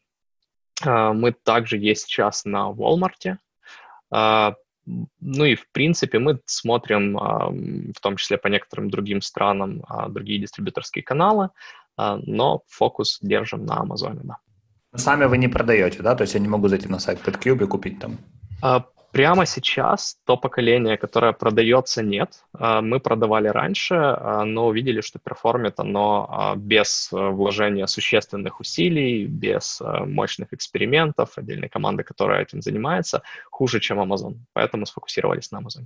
э, 0.84 1.12
мы 1.14 1.32
также 1.32 1.78
есть 1.78 2.08
сейчас 2.08 2.46
на 2.46 2.72
Walmart. 2.72 3.38
Э, 4.14 4.54
ну 5.20 5.44
и, 5.44 5.56
в 5.56 5.70
принципе, 5.72 6.18
мы 6.18 6.40
смотрим, 6.46 7.18
в 7.18 8.00
том 8.00 8.16
числе 8.16 8.38
по 8.38 8.48
некоторым 8.48 8.90
другим 8.90 9.20
странам, 9.22 9.84
другие 10.08 10.40
дистрибьюторские 10.40 11.04
каналы, 11.04 11.50
но 11.98 12.62
фокус 12.68 13.20
держим 13.22 13.66
на 13.66 13.78
Амазоне, 13.80 14.22
да. 14.24 14.38
Сами 14.96 15.26
вы 15.26 15.38
не 15.38 15.48
продаете, 15.48 16.02
да? 16.02 16.16
То 16.16 16.24
есть 16.24 16.34
я 16.34 16.40
не 16.40 16.48
могу 16.48 16.68
зайти 16.68 16.88
на 16.88 17.00
сайт 17.00 17.20
PetCube 17.26 17.64
и 17.64 17.68
купить 17.68 18.00
там? 18.00 18.18
А, 18.62 18.86
прямо 19.12 19.46
сейчас 19.46 20.18
то 20.26 20.38
поколение, 20.38 20.98
которое 20.98 21.34
продается, 21.34 22.02
нет. 22.02 22.44
А, 22.54 22.82
мы 22.82 23.00
продавали 23.00 23.48
раньше, 23.48 23.96
но 24.46 24.68
увидели, 24.68 25.02
что 25.02 25.20
перформит 25.20 25.80
оно 25.80 26.54
без 26.56 27.10
вложения 27.12 27.86
существенных 27.88 28.60
усилий, 28.60 29.26
без 29.26 29.82
мощных 29.82 30.54
экспериментов, 30.54 31.38
отдельной 31.38 31.70
команды, 31.70 32.04
которая 32.04 32.42
этим 32.42 32.62
занимается, 32.62 33.22
хуже, 33.52 33.80
чем 33.80 34.00
Amazon. 34.00 34.38
Поэтому 34.54 34.86
сфокусировались 34.86 35.52
на 35.52 35.60
Amazon. 35.60 35.86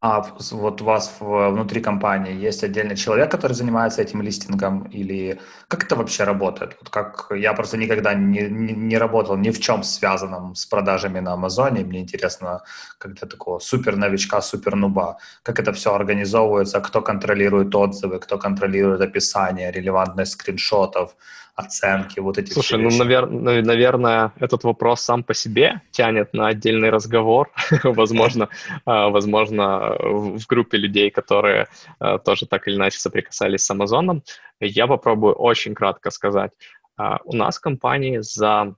А 0.00 0.20
вот 0.50 0.82
у 0.82 0.84
вас 0.84 1.16
внутри 1.20 1.80
компании 1.80 2.34
есть 2.34 2.62
отдельный 2.62 2.96
человек, 2.96 3.30
который 3.30 3.54
занимается 3.54 4.02
этим 4.02 4.20
листингом, 4.20 4.82
или 4.84 5.40
как 5.68 5.84
это 5.84 5.96
вообще 5.96 6.24
работает? 6.24 6.76
Вот 6.80 6.90
как 6.90 7.28
я 7.34 7.54
просто 7.54 7.78
никогда 7.78 8.12
не, 8.12 8.42
не, 8.42 8.74
не 8.74 8.98
работал 8.98 9.36
ни 9.38 9.50
в 9.50 9.58
чем 9.58 9.82
связанном 9.82 10.54
с 10.54 10.66
продажами 10.66 11.20
на 11.20 11.32
Амазоне. 11.32 11.82
Мне 11.84 12.00
интересно, 12.00 12.62
как 12.98 13.14
для 13.14 13.26
такого 13.26 13.58
супер 13.58 13.96
новичка, 13.96 14.42
супер 14.42 14.76
нуба, 14.76 15.16
как 15.42 15.58
это 15.60 15.72
все 15.72 15.94
организовывается, 15.94 16.80
кто 16.80 17.00
контролирует 17.00 17.74
отзывы, 17.74 18.18
кто 18.20 18.36
контролирует 18.36 19.00
описание, 19.00 19.72
релевантность 19.72 20.32
скриншотов, 20.32 21.16
оценки, 21.56 22.20
вот 22.20 22.36
эти 22.36 22.52
Слушай, 22.52 22.78
ну, 22.78 22.90
навер- 22.90 23.28
наверное, 23.62 24.32
этот 24.38 24.62
вопрос 24.64 25.00
сам 25.00 25.24
по 25.24 25.32
себе 25.32 25.80
тянет 25.90 26.34
на 26.34 26.48
отдельный 26.48 26.90
разговор. 26.90 27.50
возможно, 27.82 28.50
а, 28.84 29.08
возможно, 29.08 29.96
в 29.98 30.46
группе 30.46 30.76
людей, 30.76 31.10
которые 31.10 31.68
а, 31.98 32.18
тоже 32.18 32.46
так 32.46 32.68
или 32.68 32.76
иначе 32.76 32.98
соприкасались 32.98 33.64
с 33.64 33.70
Амазоном. 33.70 34.22
Я 34.60 34.86
попробую 34.86 35.34
очень 35.34 35.74
кратко 35.74 36.10
сказать. 36.10 36.52
А, 36.98 37.20
у 37.24 37.34
нас 37.34 37.56
в 37.56 37.62
компании 37.62 38.18
за 38.20 38.74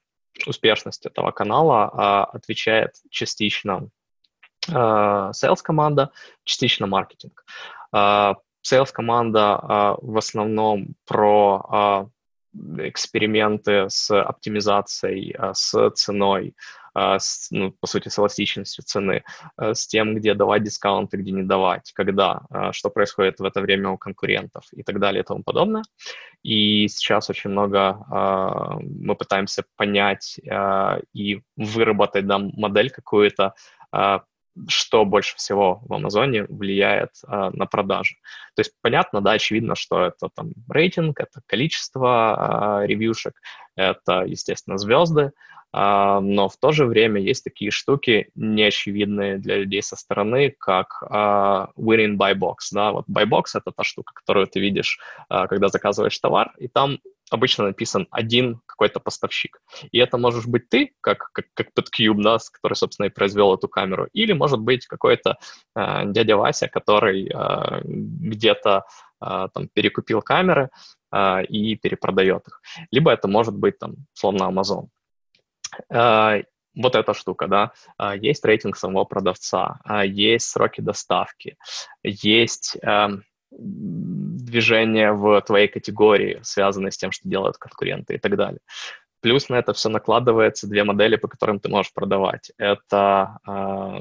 успешность 0.47 1.05
этого 1.05 1.33
канала 1.33 2.25
отвечает 2.27 2.93
частично 3.11 3.89
sales 4.69 5.63
команда, 5.65 6.13
частично 6.45 6.87
маркетинг. 6.87 7.45
Sales 7.93 8.93
команда 8.93 9.97
в 10.01 10.17
основном 10.17 10.95
про 11.07 12.11
эксперименты 12.79 13.87
с 13.89 14.11
оптимизацией, 14.11 15.35
а, 15.39 15.55
с 15.55 15.91
ценой, 15.91 16.55
а, 16.95 17.19
с, 17.19 17.49
ну, 17.51 17.73
по 17.73 17.87
сути, 17.87 18.09
с 18.09 18.19
эластичностью 18.19 18.85
цены, 18.85 19.25
а, 19.57 19.75
с 19.75 19.87
тем, 19.87 20.15
где 20.15 20.35
давать 20.35 20.63
дискаунты, 20.65 21.17
где 21.17 21.33
не 21.33 21.43
давать, 21.43 21.93
когда, 21.93 22.43
что 22.73 22.91
происходит 22.91 23.41
в 23.41 23.45
это 23.45 23.61
время 23.61 23.91
у 23.91 23.99
конкурентов 23.99 24.65
и 24.73 24.83
так 24.83 24.99
далее 24.99 25.23
и 25.23 25.27
тому 25.27 25.43
подобное. 25.43 25.83
И 26.43 26.89
сейчас 26.89 27.31
очень 27.31 27.51
много 27.51 27.99
мы 28.81 29.17
пытаемся 29.17 29.65
понять 29.77 30.41
и 31.13 31.41
выработать 31.57 32.27
да, 32.27 32.39
модель 32.39 32.91
какую-то, 32.91 33.55
что 34.67 35.05
больше 35.05 35.37
всего 35.37 35.81
в 35.83 35.93
Амазоне 35.93 36.45
влияет 36.45 37.11
а, 37.27 37.51
на 37.51 37.67
продажи. 37.67 38.17
То 38.55 38.61
есть 38.61 38.73
понятно, 38.81 39.21
да, 39.21 39.33
очевидно, 39.33 39.75
что 39.75 40.07
это 40.07 40.29
там 40.35 40.53
рейтинг, 40.69 41.21
это 41.21 41.41
количество 41.47 42.81
а, 42.81 42.87
ревьюшек, 42.87 43.35
это, 43.77 44.25
естественно, 44.27 44.79
звезды, 44.79 45.33
но 45.73 46.49
в 46.49 46.57
то 46.57 46.73
же 46.73 46.87
время 46.87 47.21
есть 47.21 47.45
такие 47.45 47.71
штуки 47.71 48.31
неочевидные 48.35 49.39
для 49.39 49.59
людей 49.59 49.83
со 49.83 49.97
стороны, 49.97 50.55
как 50.59 51.03
а, 51.03 51.69
winning 51.77 52.17
buy 52.17 52.35
box. 52.35 52.55
Да? 52.73 52.93
Вот 52.93 53.05
buy 53.07 53.29
box— 53.29 53.43
это 53.55 53.71
та 53.73 53.85
штука, 53.85 54.13
которую 54.15 54.47
ты 54.47 54.61
видишь, 54.61 54.99
а, 55.29 55.47
когда 55.47 55.69
заказываешь 55.69 56.19
товар, 56.19 56.55
и 56.59 56.69
там 56.69 56.99
обычно 57.31 57.65
написан 57.65 58.09
один 58.11 58.61
какой-то 58.65 59.01
поставщик. 59.01 59.61
И 59.93 59.99
это 59.99 60.17
можешь 60.17 60.47
быть 60.47 60.71
ты, 60.71 60.95
как, 61.03 61.31
как, 61.33 61.47
как 61.53 61.69
PetCube, 61.77 62.23
да, 62.23 62.39
который, 62.51 62.75
собственно, 62.75 63.07
и 63.07 63.11
произвел 63.11 63.55
эту 63.55 63.69
камеру, 63.69 64.09
или 64.15 64.33
может 64.33 64.61
быть 64.61 64.87
какой-то 64.87 65.37
э, 65.77 66.03
дядя 66.07 66.37
Вася, 66.37 66.69
который 66.69 67.29
э, 67.29 67.81
где-то 67.85 68.85
там 69.21 69.69
перекупил 69.73 70.23
камеры 70.23 70.71
э, 71.13 71.45
и 71.47 71.75
перепродает 71.75 72.47
их. 72.47 72.63
Либо 72.93 73.11
это 73.11 73.27
может 73.27 73.57
быть 73.57 73.77
там, 73.81 73.97
словно 74.13 74.45
Amazon. 74.45 74.87
Э, 75.91 76.43
вот 76.75 76.95
эта 76.95 77.13
штука, 77.13 77.49
да, 77.49 77.73
есть 78.15 78.45
рейтинг 78.45 78.77
самого 78.77 79.05
продавца, 79.05 79.81
есть 80.05 80.49
сроки 80.49 80.81
доставки, 80.81 81.57
есть 82.05 82.77
эм, 82.83 83.25
движение 83.51 85.13
в 85.13 85.41
твоей 85.43 85.69
категории, 85.69 86.39
связанные 86.43 86.93
с 86.93 86.97
тем, 86.97 87.11
что 87.11 87.29
делают 87.29 87.57
конкуренты 87.57 88.15
и 88.15 88.19
так 88.19 88.37
далее. 88.37 88.61
Плюс 89.21 89.49
на 89.49 89.57
это 89.57 89.73
все 89.73 89.89
накладывается 89.89 90.69
две 90.69 90.85
модели, 90.85 91.17
по 91.17 91.27
которым 91.27 91.59
ты 91.59 91.69
можешь 91.69 91.93
продавать. 91.93 92.53
Это 92.57 93.39
э, 93.47 93.99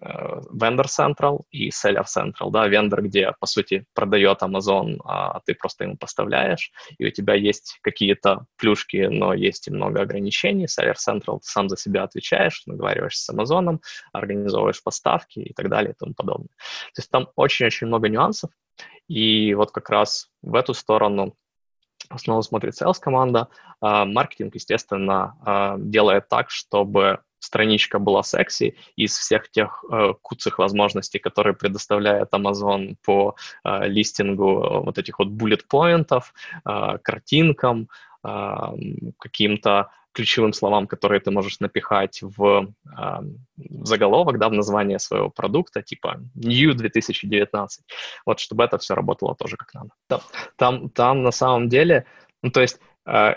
Vendor 0.00 0.86
Central 0.86 1.42
и 1.50 1.70
Seller 1.70 2.04
Central, 2.04 2.50
да, 2.50 2.68
вендор, 2.68 3.02
где, 3.02 3.32
по 3.40 3.46
сути, 3.46 3.84
продает 3.94 4.42
Amazon, 4.42 4.98
а 5.04 5.40
ты 5.44 5.54
просто 5.54 5.84
ему 5.84 5.96
поставляешь, 5.96 6.70
и 6.98 7.06
у 7.06 7.10
тебя 7.10 7.34
есть 7.34 7.78
какие-то 7.82 8.46
плюшки, 8.56 9.08
но 9.10 9.34
есть 9.34 9.68
и 9.68 9.70
много 9.70 10.02
ограничений. 10.02 10.66
Seller 10.66 10.94
Central 10.94 11.38
ты 11.38 11.48
сам 11.48 11.68
за 11.68 11.76
себя 11.76 12.02
отвечаешь, 12.02 12.62
наговариваешься 12.66 13.24
с 13.24 13.34
Amazon, 13.34 13.80
организовываешь 14.12 14.82
поставки 14.82 15.40
и 15.40 15.52
так 15.52 15.68
далее 15.68 15.92
и 15.92 15.94
тому 15.98 16.14
подобное. 16.14 16.48
То 16.94 17.00
есть 17.00 17.10
там 17.10 17.28
очень-очень 17.36 17.86
много 17.86 18.08
нюансов, 18.08 18.50
и 19.08 19.54
вот 19.54 19.70
как 19.70 19.90
раз 19.90 20.30
в 20.42 20.54
эту 20.54 20.74
сторону 20.74 21.34
основном 22.08 22.42
смотрит 22.42 22.80
sales 22.80 22.98
команда. 23.00 23.48
А, 23.80 24.04
маркетинг, 24.04 24.54
естественно, 24.54 25.36
а, 25.44 25.76
делает 25.78 26.28
так, 26.28 26.50
чтобы 26.50 27.20
страничка 27.38 27.98
была 27.98 28.22
секси, 28.22 28.76
из 28.96 29.16
всех 29.16 29.50
тех 29.50 29.84
э, 29.90 30.14
куцых 30.22 30.58
возможностей, 30.58 31.18
которые 31.18 31.54
предоставляет 31.54 32.32
Amazon 32.32 32.96
по 33.04 33.36
э, 33.64 33.88
листингу 33.88 34.82
вот 34.84 34.98
этих 34.98 35.18
вот 35.18 35.28
bullet-поинтов, 35.28 36.32
э, 36.64 36.98
картинкам, 37.02 37.88
э, 38.24 38.28
каким-то 39.18 39.90
ключевым 40.12 40.52
словам, 40.52 40.86
которые 40.86 41.20
ты 41.20 41.30
можешь 41.30 41.60
напихать 41.60 42.22
в, 42.22 42.72
э, 42.86 43.20
в 43.56 43.86
заголовок, 43.86 44.38
да, 44.38 44.48
в 44.48 44.52
название 44.52 44.98
своего 44.98 45.30
продукта, 45.30 45.82
типа 45.82 46.20
New 46.34 46.74
2019, 46.74 47.84
вот 48.26 48.40
чтобы 48.40 48.64
это 48.64 48.78
все 48.78 48.94
работало 48.94 49.36
тоже 49.36 49.56
как 49.56 49.74
надо. 49.74 49.90
Там, 50.08 50.20
там, 50.56 50.90
там 50.90 51.22
на 51.22 51.30
самом 51.30 51.68
деле, 51.68 52.04
ну, 52.42 52.50
то 52.50 52.60
есть 52.60 52.80
э, 52.80 52.87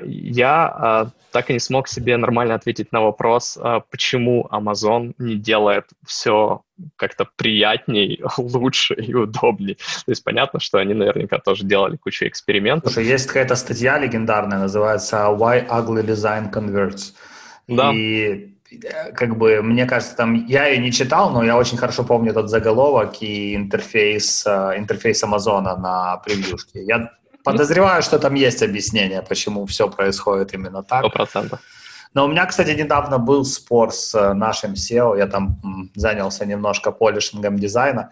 я 0.03 1.05
э, 1.07 1.11
так 1.31 1.49
и 1.49 1.53
не 1.53 1.59
смог 1.59 1.87
себе 1.87 2.17
нормально 2.17 2.55
ответить 2.55 2.91
на 2.91 3.01
вопрос, 3.01 3.57
э, 3.57 3.81
почему 3.89 4.47
Amazon 4.51 5.13
не 5.17 5.35
делает 5.35 5.85
все 6.05 6.61
как-то 6.97 7.27
приятней, 7.35 8.21
лучше 8.37 8.95
и 8.95 9.13
удобней. 9.13 9.75
То 9.75 10.11
есть 10.11 10.23
понятно, 10.23 10.59
что 10.59 10.79
они 10.79 10.93
наверняка 10.93 11.37
тоже 11.39 11.63
делали 11.63 11.95
кучу 11.95 12.27
экспериментов. 12.27 12.91
Слушай, 12.91 13.07
есть 13.07 13.27
какая-то 13.27 13.55
статья 13.55 13.97
легендарная, 13.97 14.59
называется 14.59 15.17
«Why 15.29 15.67
Ugly 15.67 16.05
Design 16.05 16.51
Converts». 16.51 17.13
Да. 17.67 17.91
И 17.93 18.55
как 19.15 19.37
бы, 19.37 19.61
мне 19.61 19.85
кажется, 19.85 20.15
там, 20.15 20.45
я 20.47 20.67
ее 20.67 20.79
не 20.79 20.91
читал, 20.91 21.29
но 21.31 21.43
я 21.43 21.57
очень 21.57 21.77
хорошо 21.77 22.03
помню 22.03 22.31
этот 22.31 22.49
заголовок 22.49 23.21
и 23.21 23.55
интерфейс, 23.55 24.45
интерфейс 24.47 25.23
Амазона 25.23 25.77
на 25.77 26.17
превьюшке. 26.17 26.83
Я 26.83 27.11
Подозреваю, 27.43 28.01
что 28.03 28.19
там 28.19 28.33
есть 28.35 28.63
объяснение, 28.63 29.21
почему 29.21 29.65
все 29.65 29.89
происходит 29.89 30.53
именно 30.53 30.83
так. 30.83 30.99
Сто 30.99 31.09
процентов. 31.09 31.59
Но 32.13 32.25
у 32.25 32.27
меня, 32.27 32.45
кстати, 32.45 32.71
недавно 32.71 33.19
был 33.19 33.45
спор 33.45 33.91
с 33.91 34.13
э, 34.13 34.33
нашим 34.33 34.73
SEO. 34.73 35.17
Я 35.17 35.27
там 35.27 35.89
занялся 35.95 36.45
немножко 36.45 36.91
полишингом 36.91 37.57
дизайна 37.57 38.09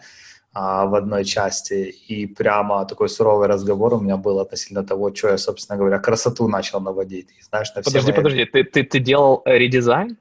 а, 0.54 0.86
в 0.86 0.94
одной 0.94 1.24
части. 1.24 1.74
И 2.08 2.26
прямо 2.26 2.86
такой 2.86 3.08
суровый 3.08 3.46
разговор 3.46 3.94
у 3.94 4.00
меня 4.00 4.16
был 4.16 4.40
относительно 4.40 4.84
того, 4.84 5.14
что 5.14 5.28
я, 5.28 5.38
собственно 5.38 5.78
говоря, 5.78 5.98
красоту 5.98 6.48
начал 6.48 6.80
наводить. 6.80 7.30
И, 7.38 7.42
знаешь, 7.42 7.74
на 7.74 7.82
подожди, 7.82 8.12
мои... 8.12 8.16
подожди, 8.16 8.44
ты, 8.46 8.64
ты, 8.64 8.84
ты 8.84 8.98
делал 9.00 9.42
редизайн? 9.44 10.16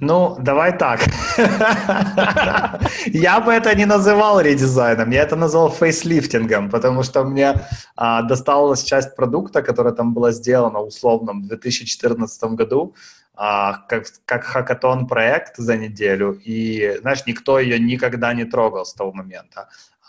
Ну, 0.00 0.36
давай 0.38 0.76
так. 0.76 1.00
Я 3.06 3.40
бы 3.40 3.52
это 3.52 3.74
не 3.74 3.86
называл 3.86 4.40
редизайном, 4.40 5.10
я 5.10 5.22
это 5.22 5.36
назвал 5.36 5.70
фейслифтингом, 5.70 6.70
потому 6.70 7.02
что 7.02 7.24
мне 7.24 7.54
а, 7.96 8.22
досталась 8.22 8.84
часть 8.84 9.16
продукта, 9.16 9.62
которая 9.62 9.92
там 9.92 10.14
была 10.14 10.32
сделана 10.32 10.80
условно 10.80 11.32
в 11.32 11.46
2014 11.46 12.42
году, 12.54 12.94
а, 13.34 13.78
как, 13.88 14.04
как 14.24 14.44
хакатон 14.44 15.06
проект 15.06 15.56
за 15.56 15.76
неделю, 15.76 16.38
и, 16.46 16.98
знаешь, 17.00 17.26
никто 17.26 17.58
ее 17.58 17.78
никогда 17.78 18.34
не 18.34 18.44
трогал 18.44 18.84
с 18.84 18.94
того 18.94 19.12
момента. 19.12 19.68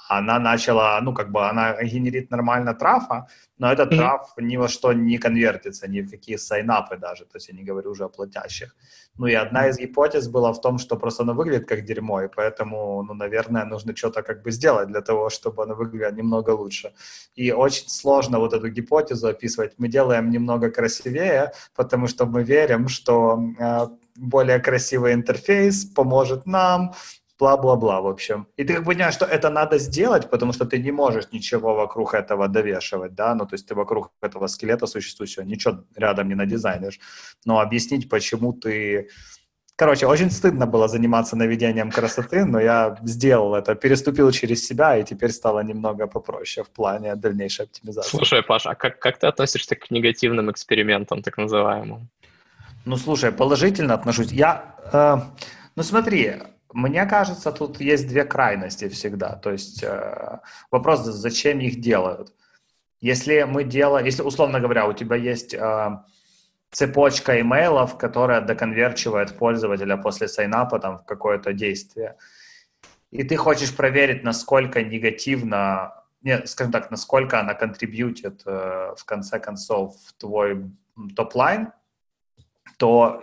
Она 0.09 0.39
начала, 0.39 0.99
ну, 1.01 1.13
как 1.13 1.32
бы 1.32 1.47
она 1.49 1.82
генерит 1.84 2.32
нормально 2.32 2.74
трафа, 2.74 3.28
но 3.62 3.72
этот 3.72 3.91
mm-hmm. 3.91 3.97
траф 3.97 4.34
ни 4.38 4.57
во 4.57 4.68
что 4.68 4.91
не 4.91 5.20
конвертится, 5.20 5.88
ни 5.88 6.01
в 6.01 6.09
какие 6.09 6.38
сайнапы 6.38 6.97
даже, 6.97 7.26
то 7.26 7.38
есть 7.38 7.49
я 7.49 7.55
не 7.55 7.64
говорю 7.64 7.91
уже 7.91 8.03
о 8.03 8.09
платящих. 8.09 8.76
Ну 9.20 9.28
и 9.28 9.36
одна 9.36 9.68
из 9.68 9.78
гипотез 9.78 10.28
была 10.28 10.51
в 10.51 10.62
том, 10.62 10.80
что 10.80 10.97
просто 10.97 11.24
оно 11.24 11.34
выглядит 11.34 11.68
как 11.68 11.86
дерьмо, 11.86 12.24
и 12.24 12.28
поэтому, 12.28 13.03
ну, 13.03 13.14
наверное, 13.14 13.66
нужно 13.66 13.95
что-то 13.95 14.24
как 14.24 14.41
бы 14.41 14.51
сделать 14.51 14.88
для 14.88 15.01
того, 15.01 15.30
чтобы 15.30 15.64
оно 15.64 15.76
выглядело 15.76 16.12
немного 16.12 16.49
лучше. 16.49 16.93
И 17.36 17.51
очень 17.51 17.88
сложно 17.88 18.39
вот 18.39 18.53
эту 18.53 18.68
гипотезу 18.70 19.28
описывать. 19.28 19.74
Мы 19.78 19.89
делаем 19.89 20.32
немного 20.32 20.72
красивее, 20.72 21.51
потому 21.76 22.07
что 22.07 22.26
мы 22.26 22.43
верим, 22.43 22.88
что 22.88 23.39
э, 23.59 23.88
более 24.16 24.59
красивый 24.59 25.14
интерфейс 25.14 25.86
поможет 25.86 26.47
нам 26.47 26.93
бла-бла-бла, 27.42 28.02
в 28.02 28.08
общем. 28.08 28.46
И 28.60 28.64
ты 28.64 28.74
как 28.74 28.84
бы 28.84 28.94
понимаешь, 28.94 29.16
что 29.16 29.26
это 29.26 29.50
надо 29.50 29.80
сделать, 29.80 30.30
потому 30.30 30.54
что 30.54 30.66
ты 30.66 30.78
не 30.78 30.92
можешь 30.92 31.32
ничего 31.32 31.74
вокруг 31.76 32.14
этого 32.14 32.48
довешивать, 32.48 33.16
да, 33.16 33.36
ну, 33.36 33.46
то 33.46 33.56
есть 33.56 33.68
ты 33.68 33.76
вокруг 33.76 34.12
этого 34.22 34.48
скелета 34.48 34.88
существующего 34.88 35.44
ничего 35.44 35.84
рядом 35.98 36.28
не 36.28 36.36
надизайнишь. 36.36 37.00
Но 37.46 37.60
объяснить, 37.60 38.10
почему 38.10 38.54
ты... 38.54 39.08
Короче, 39.76 40.06
очень 40.06 40.30
стыдно 40.30 40.68
было 40.68 40.88
заниматься 40.88 41.36
наведением 41.36 41.92
красоты, 41.92 42.46
но 42.46 42.60
я 42.60 42.98
сделал 43.04 43.56
это, 43.56 43.74
переступил 43.76 44.32
через 44.32 44.68
себя, 44.68 44.98
и 44.98 45.04
теперь 45.04 45.32
стало 45.32 45.64
немного 45.64 46.08
попроще 46.08 46.64
в 46.64 46.70
плане 46.70 47.16
дальнейшей 47.16 47.66
оптимизации. 47.66 48.18
Слушай, 48.18 48.44
Паша, 48.44 48.70
а 48.70 48.76
как, 48.76 49.00
как 49.00 49.18
ты 49.18 49.28
относишься 49.28 49.76
к 49.76 49.92
негативным 49.92 50.52
экспериментам, 50.52 51.24
так 51.24 51.38
называемым? 51.38 52.10
Ну, 52.86 52.98
слушай, 52.98 53.32
положительно 53.32 53.94
отношусь. 53.94 54.32
Я, 54.32 54.76
э, 54.94 55.18
ну 55.76 55.84
смотри, 55.84 56.34
мне 56.74 57.05
кажется, 57.05 57.51
тут 57.51 57.82
есть 57.82 58.07
две 58.07 58.24
крайности 58.24 58.88
всегда. 58.89 59.36
То 59.36 59.51
есть 59.51 59.84
э, 59.84 60.39
вопрос, 60.72 61.01
зачем 61.01 61.59
их 61.59 61.82
делают. 61.82 62.34
Если 62.99 63.43
мы 63.43 63.63
делаем, 63.63 64.05
если, 64.05 64.22
условно 64.22 64.59
говоря, 64.59 64.88
у 64.88 64.93
тебя 64.93 65.15
есть 65.15 65.53
э, 65.53 65.97
цепочка 66.72 67.41
имейлов, 67.41 67.97
которая 67.97 68.41
доконверчивает 68.41 69.38
пользователя 69.38 69.97
после 69.97 70.28
сайнапа 70.28 70.80
там, 70.80 70.99
в 70.99 71.05
какое-то 71.05 71.53
действие, 71.53 72.15
и 73.11 73.24
ты 73.24 73.36
хочешь 73.36 73.76
проверить, 73.76 74.24
насколько 74.24 74.82
негативно, 74.82 75.93
не, 76.22 76.45
скажем 76.47 76.72
так, 76.72 76.91
насколько 76.91 77.39
она 77.39 77.53
контрибьютит 77.53 78.43
э, 78.45 78.93
в 78.95 79.03
конце 79.03 79.39
концов 79.39 79.97
в 80.05 80.13
твой 80.13 80.72
top 81.16 81.37
line, 81.37 81.74
то 82.78 83.22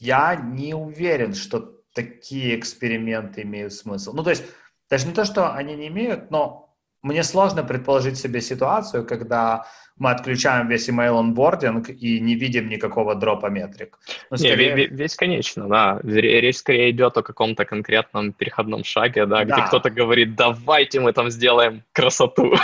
я 0.00 0.34
не 0.34 0.74
уверен, 0.74 1.34
что 1.34 1.73
такие 1.94 2.58
эксперименты 2.58 3.42
имеют 3.42 3.72
смысл. 3.72 4.12
Ну, 4.12 4.22
то 4.22 4.30
есть, 4.30 4.44
даже 4.90 5.06
не 5.06 5.14
то, 5.14 5.24
что 5.24 5.54
они 5.54 5.74
не 5.74 5.88
имеют, 5.88 6.30
но 6.30 6.64
мне 7.02 7.22
сложно 7.22 7.62
предположить 7.62 8.18
себе 8.18 8.40
ситуацию, 8.40 9.06
когда 9.06 9.66
мы 9.96 10.10
отключаем 10.10 10.68
весь 10.68 10.88
email 10.88 11.18
onboarding 11.18 11.88
и 11.88 12.18
не 12.18 12.34
видим 12.34 12.68
никакого 12.68 13.14
drop 13.14 13.40
а 13.40 13.46
метрик. 13.46 13.98
Ну, 14.30 14.36
скорее... 14.36 14.74
Не, 14.74 14.86
весь, 14.86 15.14
конечно, 15.14 15.68
да. 15.68 16.00
Речь 16.02 16.56
скорее 16.56 16.90
идет 16.90 17.16
о 17.16 17.22
каком-то 17.22 17.64
конкретном 17.64 18.32
переходном 18.32 18.84
шаге, 18.84 19.26
да, 19.26 19.44
да. 19.44 19.54
где 19.54 19.66
кто-то 19.66 19.90
говорит, 19.90 20.34
давайте 20.34 21.00
мы 21.00 21.12
там 21.12 21.30
сделаем 21.30 21.84
красоту. 21.92 22.54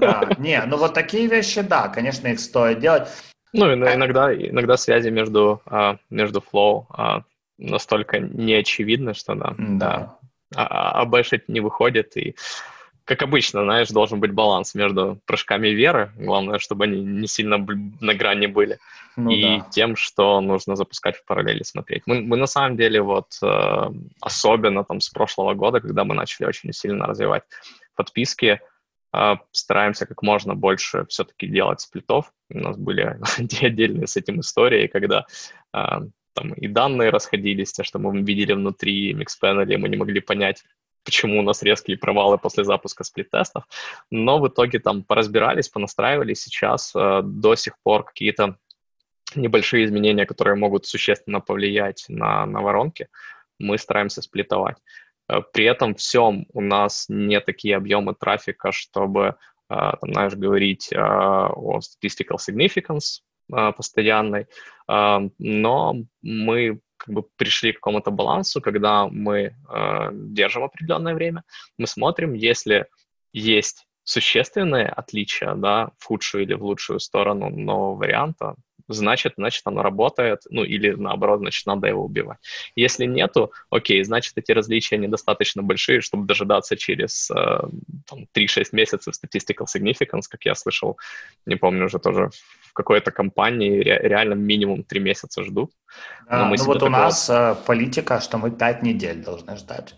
Да, 0.00 0.30
не, 0.38 0.62
ну 0.64 0.78
вот 0.78 0.94
такие 0.94 1.26
вещи, 1.26 1.60
да, 1.60 1.88
конечно, 1.88 2.28
их 2.28 2.40
стоит 2.40 2.78
делать. 2.78 3.08
Ну, 3.52 3.66
а 3.66 3.94
иногда, 3.94 4.34
иногда 4.34 4.76
связи 4.76 5.08
между, 5.08 5.60
а, 5.66 5.96
между 6.08 6.40
flow 6.40 6.84
а, 6.90 7.22
настолько 7.58 8.20
неочевидно, 8.20 9.14
что 9.14 9.34
да, 9.34 9.54
да. 9.58 10.18
А, 10.54 10.66
а, 10.66 11.02
обэшить 11.02 11.48
не 11.48 11.60
выходит, 11.60 12.16
и 12.16 12.34
как 13.08 13.22
обычно, 13.22 13.62
знаешь, 13.62 13.88
должен 13.88 14.20
быть 14.20 14.32
баланс 14.32 14.74
между 14.74 15.18
прыжками 15.24 15.68
веры, 15.68 16.12
главное, 16.16 16.58
чтобы 16.58 16.84
они 16.84 17.00
не 17.00 17.26
сильно 17.26 17.56
на 17.56 18.14
грани 18.14 18.46
были, 18.46 18.78
ну, 19.16 19.30
и 19.30 19.42
да. 19.42 19.66
тем, 19.70 19.96
что 19.96 20.42
нужно 20.42 20.76
запускать 20.76 21.16
в 21.16 21.24
параллели 21.24 21.62
смотреть. 21.62 22.02
Мы, 22.04 22.20
мы 22.20 22.36
на 22.36 22.46
самом 22.46 22.76
деле 22.76 23.00
вот 23.00 23.28
э, 23.42 23.90
особенно 24.20 24.84
там 24.84 25.00
с 25.00 25.08
прошлого 25.08 25.54
года, 25.54 25.80
когда 25.80 26.04
мы 26.04 26.14
начали 26.14 26.46
очень 26.46 26.70
сильно 26.74 27.06
развивать 27.06 27.44
подписки, 27.96 28.60
э, 29.14 29.36
стараемся 29.52 30.04
как 30.04 30.22
можно 30.22 30.54
больше 30.54 31.06
все-таки 31.08 31.46
делать 31.46 31.80
сплитов. 31.80 32.30
У 32.50 32.58
нас 32.58 32.76
были 32.76 33.18
отдельные 33.62 34.06
с 34.06 34.18
этим 34.18 34.40
истории, 34.40 34.86
когда 34.86 35.24
э, 35.72 35.80
там 36.38 36.52
и 36.52 36.68
данные 36.68 37.10
расходились, 37.10 37.72
те, 37.72 37.82
что 37.82 37.98
мы 37.98 38.22
видели 38.22 38.52
внутри 38.52 39.12
Mixpanel, 39.12 39.76
мы 39.76 39.88
не 39.88 39.96
могли 39.96 40.20
понять, 40.20 40.64
почему 41.04 41.40
у 41.40 41.42
нас 41.42 41.62
резкие 41.62 41.96
провалы 41.96 42.38
после 42.38 42.64
запуска 42.64 43.04
сплит-тестов, 43.04 43.64
но 44.10 44.38
в 44.38 44.48
итоге 44.48 44.78
там 44.78 45.02
поразбирались, 45.02 45.68
понастраивали, 45.68 46.34
сейчас 46.34 46.92
э, 46.94 47.22
до 47.24 47.54
сих 47.56 47.74
пор 47.82 48.04
какие-то 48.04 48.56
небольшие 49.34 49.84
изменения, 49.84 50.26
которые 50.26 50.56
могут 50.56 50.86
существенно 50.86 51.40
повлиять 51.40 52.04
на, 52.08 52.46
на 52.46 52.60
воронки, 52.60 53.08
мы 53.58 53.78
стараемся 53.78 54.22
сплитовать. 54.22 54.76
Э, 55.28 55.40
при 55.52 55.64
этом 55.64 55.94
всем 55.94 56.46
у 56.52 56.60
нас 56.60 57.06
не 57.08 57.40
такие 57.40 57.76
объемы 57.76 58.14
трафика, 58.14 58.70
чтобы, 58.70 59.34
э, 59.70 59.74
там, 60.00 60.12
знаешь, 60.12 60.34
говорить 60.34 60.92
э, 60.92 60.96
о 60.98 61.80
statistical 61.80 62.36
significance, 62.38 63.22
постоянной, 63.48 64.46
а, 64.86 65.22
но 65.38 65.96
мы 66.22 66.80
как 66.98 67.14
бы 67.14 67.22
пришли 67.36 67.72
к 67.72 67.76
какому-то 67.76 68.10
балансу, 68.10 68.60
когда 68.60 69.06
мы 69.06 69.38
э, 69.38 70.10
держим 70.12 70.64
определенное 70.64 71.14
время, 71.14 71.44
мы 71.78 71.86
смотрим, 71.86 72.34
если 72.34 72.86
есть 73.32 73.86
существенные 74.02 74.86
отличия, 74.86 75.54
да, 75.54 75.90
в 75.98 76.04
худшую 76.04 76.42
или 76.42 76.54
в 76.54 76.64
лучшую 76.64 76.98
сторону 76.98 77.50
нового 77.50 77.94
варианта, 77.94 78.56
значит, 78.88 79.34
значит, 79.36 79.62
оно 79.66 79.82
работает, 79.82 80.42
ну, 80.50 80.64
или 80.64 80.90
наоборот, 80.94 81.40
значит, 81.40 81.66
надо 81.66 81.88
его 81.88 82.04
убивать. 82.04 82.38
Если 82.76 83.06
нету, 83.06 83.52
окей, 83.70 84.02
значит, 84.04 84.32
эти 84.36 84.52
различия 84.52 84.98
недостаточно 84.98 85.62
большие, 85.62 86.00
чтобы 86.00 86.26
дожидаться 86.26 86.76
через 86.76 87.30
э, 87.30 87.34
там, 88.06 88.26
3-6 88.34 88.68
месяцев 88.72 89.14
statistical 89.14 89.66
significance, 89.66 90.22
как 90.28 90.44
я 90.44 90.54
слышал, 90.54 90.98
не 91.46 91.56
помню 91.56 91.86
уже 91.86 91.98
тоже 91.98 92.30
в 92.62 92.72
какой-то 92.72 93.10
компании 93.10 93.80
ре- 93.80 94.00
реально 94.02 94.34
минимум 94.34 94.82
3 94.84 95.00
месяца 95.00 95.42
ждут. 95.42 95.70
Да, 96.30 96.48
ну 96.48 96.64
вот 96.64 96.82
у 96.82 96.88
нас 96.88 97.30
э, 97.30 97.56
политика, 97.66 98.20
что 98.20 98.38
мы 98.38 98.50
5 98.50 98.82
недель 98.82 99.22
должны 99.22 99.56
ждать. 99.56 99.94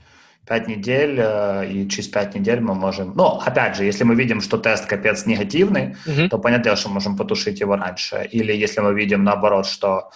5 0.47 0.69
недель, 0.69 1.19
э, 1.19 1.71
и 1.71 1.89
через 1.89 2.09
5 2.09 2.35
недель 2.35 2.61
мы 2.61 2.75
можем... 2.75 3.13
Ну, 3.15 3.27
опять 3.27 3.77
же, 3.77 3.85
если 3.85 4.05
мы 4.05 4.15
видим, 4.15 4.41
что 4.41 4.59
тест 4.59 4.87
капец 4.87 5.27
негативный, 5.27 5.97
uh-huh. 6.07 6.29
то 6.29 6.39
понятно, 6.39 6.77
что 6.77 6.89
мы 6.89 6.95
можем 6.95 7.17
потушить 7.17 7.61
его 7.61 7.77
раньше. 7.77 8.29
Или 8.33 8.53
если 8.53 8.81
мы 8.81 8.95
видим, 8.95 9.23
наоборот, 9.23 9.67
что, 9.67 10.11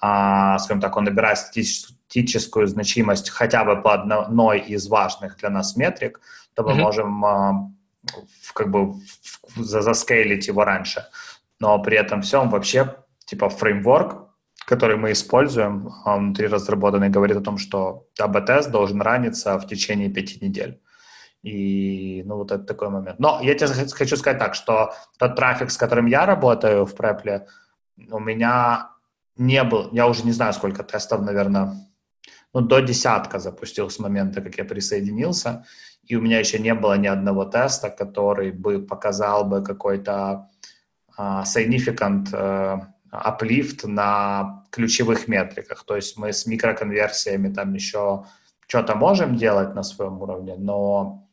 а, 0.00 0.58
скажем 0.58 0.80
так, 0.80 0.96
он 0.96 1.04
набирает 1.04 1.38
статистическую 1.38 2.66
значимость 2.66 3.30
хотя 3.30 3.64
бы 3.64 3.82
по 3.82 3.94
одной 3.94 4.60
из 4.60 4.88
важных 4.88 5.36
для 5.38 5.50
нас 5.50 5.76
метрик, 5.76 6.20
то 6.54 6.62
мы 6.62 6.72
uh-huh. 6.72 6.82
можем 6.82 7.24
а, 7.24 7.70
как 8.52 8.70
бы 8.70 8.94
заскейлить 9.56 10.46
его 10.46 10.64
раньше. 10.64 11.06
Но 11.58 11.78
при 11.82 11.96
этом 11.96 12.22
всем 12.22 12.50
вообще, 12.50 12.94
типа, 13.26 13.48
фреймворк 13.48 14.23
который 14.66 14.96
мы 14.96 15.12
используем, 15.12 15.90
он 16.04 16.26
внутри 16.26 16.46
разработанный, 16.46 17.10
говорит 17.10 17.36
о 17.36 17.42
том, 17.42 17.58
что 17.58 18.06
АБ-тест 18.18 18.70
должен 18.70 19.00
раниться 19.02 19.58
в 19.58 19.66
течение 19.66 20.08
пяти 20.08 20.38
недель. 20.44 20.80
И, 21.42 22.22
ну, 22.24 22.36
вот 22.36 22.52
это 22.52 22.64
такой 22.64 22.88
момент. 22.88 23.18
Но 23.18 23.40
я 23.42 23.54
тебе 23.54 23.68
хочу 23.68 24.16
сказать 24.16 24.38
так, 24.38 24.54
что 24.54 24.94
тот 25.18 25.36
трафик, 25.36 25.70
с 25.70 25.76
которым 25.76 26.06
я 26.06 26.24
работаю 26.24 26.86
в 26.86 26.94
Препле, 26.94 27.46
у 28.10 28.18
меня 28.18 28.90
не 29.36 29.62
был, 29.62 29.90
я 29.92 30.06
уже 30.06 30.24
не 30.24 30.32
знаю, 30.32 30.54
сколько 30.54 30.82
тестов, 30.82 31.20
наверное, 31.20 31.74
ну, 32.54 32.60
до 32.60 32.80
десятка 32.80 33.38
запустил 33.38 33.90
с 33.90 33.98
момента, 33.98 34.40
как 34.40 34.56
я 34.56 34.64
присоединился, 34.64 35.66
и 36.04 36.16
у 36.16 36.22
меня 36.22 36.38
еще 36.38 36.58
не 36.58 36.74
было 36.74 36.96
ни 36.96 37.08
одного 37.08 37.44
теста, 37.44 37.90
который 37.90 38.52
бы 38.52 38.80
показал 38.80 39.44
бы 39.44 39.62
какой-то 39.62 40.48
uh, 41.18 41.42
significant 41.42 42.30
uh, 42.32 42.80
аплифт 43.22 43.84
на 43.84 44.64
ключевых 44.70 45.28
метриках. 45.28 45.84
То 45.84 45.96
есть 45.96 46.16
мы 46.16 46.32
с 46.32 46.46
микроконверсиями 46.46 47.52
там 47.52 47.74
еще 47.74 48.24
что-то 48.66 48.94
можем 48.94 49.36
делать 49.36 49.74
на 49.74 49.82
своем 49.82 50.20
уровне, 50.22 50.54
но 50.58 51.24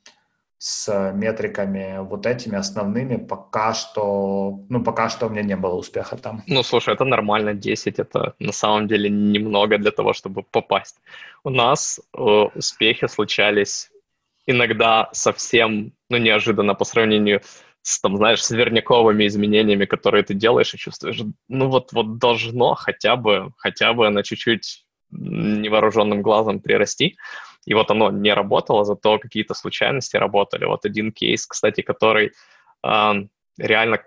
с 0.63 1.11
метриками 1.15 1.97
вот 2.01 2.27
этими 2.27 2.55
основными 2.55 3.15
пока 3.17 3.73
что, 3.73 4.59
ну, 4.69 4.83
пока 4.83 5.09
что 5.09 5.25
у 5.25 5.29
меня 5.29 5.41
не 5.41 5.55
было 5.55 5.73
успеха 5.73 6.17
там. 6.17 6.43
Ну, 6.45 6.61
слушай, 6.61 6.93
это 6.93 7.03
нормально, 7.03 7.55
10 7.55 7.97
это 7.99 8.35
на 8.37 8.51
самом 8.51 8.87
деле 8.87 9.09
немного 9.09 9.79
для 9.79 9.89
того, 9.89 10.13
чтобы 10.13 10.43
попасть. 10.43 11.01
У 11.43 11.49
нас 11.49 11.99
э, 12.15 12.21
успехи 12.21 13.07
случались 13.07 13.89
иногда 14.45 15.09
совсем, 15.13 15.93
ну, 16.09 16.17
неожиданно 16.17 16.75
по 16.75 16.85
сравнению 16.85 17.41
с, 17.41 17.63
там, 18.01 18.17
знаешь, 18.17 18.43
с 18.43 18.51
верняковыми 18.51 19.27
изменениями, 19.27 19.85
которые 19.85 20.23
ты 20.23 20.33
делаешь 20.33 20.73
и 20.73 20.77
чувствуешь, 20.77 21.21
ну 21.47 21.67
вот, 21.67 21.93
вот 21.93 22.17
должно 22.17 22.75
хотя 22.75 23.15
бы, 23.15 23.51
хотя 23.57 23.93
бы 23.93 24.09
на 24.09 24.23
чуть-чуть 24.23 24.85
невооруженным 25.11 26.21
глазом 26.21 26.59
прирасти. 26.59 27.17
И 27.65 27.73
вот 27.73 27.91
оно 27.91 28.11
не 28.11 28.33
работало, 28.33 28.85
зато 28.85 29.19
какие-то 29.19 29.53
случайности 29.53 30.17
работали. 30.17 30.65
Вот 30.65 30.85
один 30.85 31.11
кейс, 31.11 31.45
кстати, 31.45 31.81
который 31.81 32.31
э, 32.83 33.13
реально, 33.57 34.03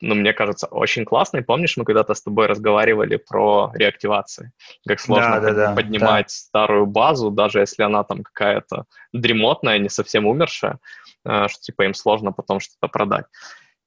ну, 0.00 0.14
мне 0.14 0.32
кажется, 0.32 0.66
очень 0.66 1.04
классный. 1.04 1.42
Помнишь, 1.42 1.76
мы 1.76 1.84
когда-то 1.84 2.14
с 2.14 2.22
тобой 2.22 2.46
разговаривали 2.46 3.16
про 3.16 3.72
реактивации? 3.74 4.52
Как 4.86 5.00
сложно 5.00 5.40
да, 5.40 5.52
да, 5.52 5.74
поднимать 5.74 6.26
да. 6.26 6.32
старую 6.32 6.86
базу, 6.86 7.30
даже 7.30 7.60
если 7.60 7.82
она 7.82 8.04
там 8.04 8.22
какая-то 8.22 8.84
дремотная, 9.12 9.78
не 9.78 9.88
совсем 9.88 10.26
умершая. 10.26 10.78
Э, 11.24 11.48
что 11.48 11.60
типа 11.60 11.82
им 11.82 11.94
сложно 11.94 12.32
потом 12.32 12.60
что-то 12.60 12.88
продать. 12.88 13.26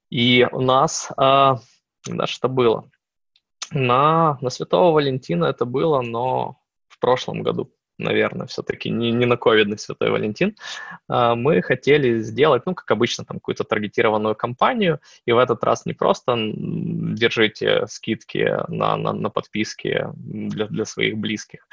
И 0.10 0.48
у 0.52 0.62
нас, 0.62 1.10
э, 1.12 1.56
да, 2.06 2.28
что 2.28 2.50
было? 2.50 2.90
На, 3.72 4.38
на 4.42 4.50
Святого 4.50 4.94
Валентина 4.94 5.46
это 5.46 5.66
было, 5.66 6.02
но 6.02 6.58
в 6.90 7.00
прошлом 7.00 7.42
году, 7.42 7.72
наверное, 8.02 8.48
все-таки 8.48 8.90
не, 8.90 9.12
не 9.12 9.26
на 9.26 9.38
ковидный 9.38 9.78
Святой 9.78 10.12
Валентин, 10.12 10.56
э, 11.10 11.36
мы 11.36 11.62
хотели 11.62 12.20
сделать, 12.20 12.64
ну, 12.66 12.76
как 12.76 12.90
обычно, 12.92 13.26
там 13.26 13.38
какую-то 13.38 13.64
таргетированную 13.64 14.36
кампанию, 14.36 15.00
и 15.26 15.32
в 15.32 15.38
этот 15.38 15.64
раз 15.64 15.86
не 15.86 15.94
просто 15.94 16.36
держите 16.38 17.86
скидки 17.88 18.58
на, 18.68 18.98
на, 18.98 19.14
на 19.14 19.30
подписки 19.30 20.08
для, 20.16 20.68
для 20.68 20.86
своих 20.86 21.18
близких, 21.18 21.68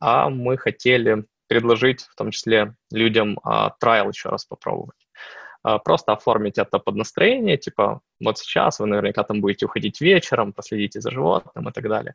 а 0.00 0.30
мы 0.30 0.56
хотели 0.56 1.24
предложить 1.46 2.00
в 2.02 2.14
том 2.14 2.30
числе 2.30 2.74
людям 2.90 3.38
а, 3.42 3.70
трайл 3.78 4.08
еще 4.10 4.30
раз 4.30 4.44
попробовать. 4.44 5.06
А, 5.62 5.78
просто 5.78 6.12
оформить 6.12 6.58
это 6.58 6.78
под 6.78 6.94
настроение, 6.94 7.56
типа 7.56 8.00
вот 8.20 8.38
сейчас 8.38 8.78
вы 8.78 8.86
наверняка 8.86 9.24
там 9.24 9.40
будете 9.40 9.66
уходить 9.66 10.00
вечером, 10.00 10.52
последите 10.52 11.00
за 11.00 11.10
животным 11.10 11.68
и 11.68 11.72
так 11.72 11.88
далее. 11.88 12.14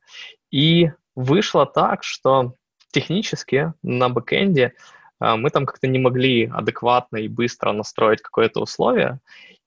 И 0.51 0.91
вышло 1.15 1.65
так, 1.65 2.03
что 2.03 2.53
технически 2.91 3.73
на 3.83 4.09
бэкэнде 4.09 4.73
а, 5.19 5.37
мы 5.37 5.49
там 5.49 5.65
как-то 5.65 5.87
не 5.87 5.99
могли 5.99 6.45
адекватно 6.47 7.17
и 7.17 7.27
быстро 7.27 7.71
настроить 7.71 8.21
какое-то 8.21 8.61
условие, 8.61 9.19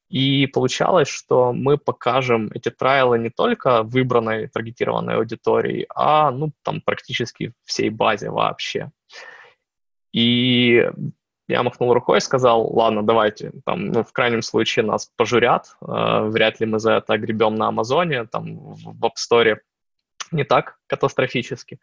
и 0.08 0.46
получалось, 0.46 1.08
что 1.08 1.54
мы 1.54 1.78
покажем 1.78 2.50
эти 2.54 2.70
трайлы 2.70 3.18
не 3.18 3.30
только 3.30 3.82
выбранной 3.82 4.46
таргетированной 4.46 5.16
аудитории, 5.16 5.86
а 5.94 6.30
ну, 6.30 6.52
там 6.62 6.82
практически 6.82 7.54
всей 7.64 7.88
базе 7.88 8.28
вообще. 8.28 8.90
И 10.12 10.86
я 11.48 11.62
махнул 11.62 11.94
рукой 11.94 12.18
и 12.18 12.20
сказал, 12.20 12.70
ладно, 12.74 13.02
давайте, 13.02 13.52
там, 13.64 13.86
ну, 13.86 14.04
в 14.04 14.12
крайнем 14.12 14.42
случае 14.42 14.84
нас 14.84 15.10
пожурят, 15.16 15.76
э, 15.80 16.28
вряд 16.28 16.60
ли 16.60 16.66
мы 16.66 16.78
за 16.78 16.92
это 16.92 17.16
гребем 17.16 17.54
на 17.54 17.68
Амазоне, 17.68 18.26
там, 18.26 18.58
в, 18.58 19.04
App 19.04 19.12
Store 19.16 19.56
не 20.32 20.44
так 20.44 20.78
катастрофически. 20.86 21.78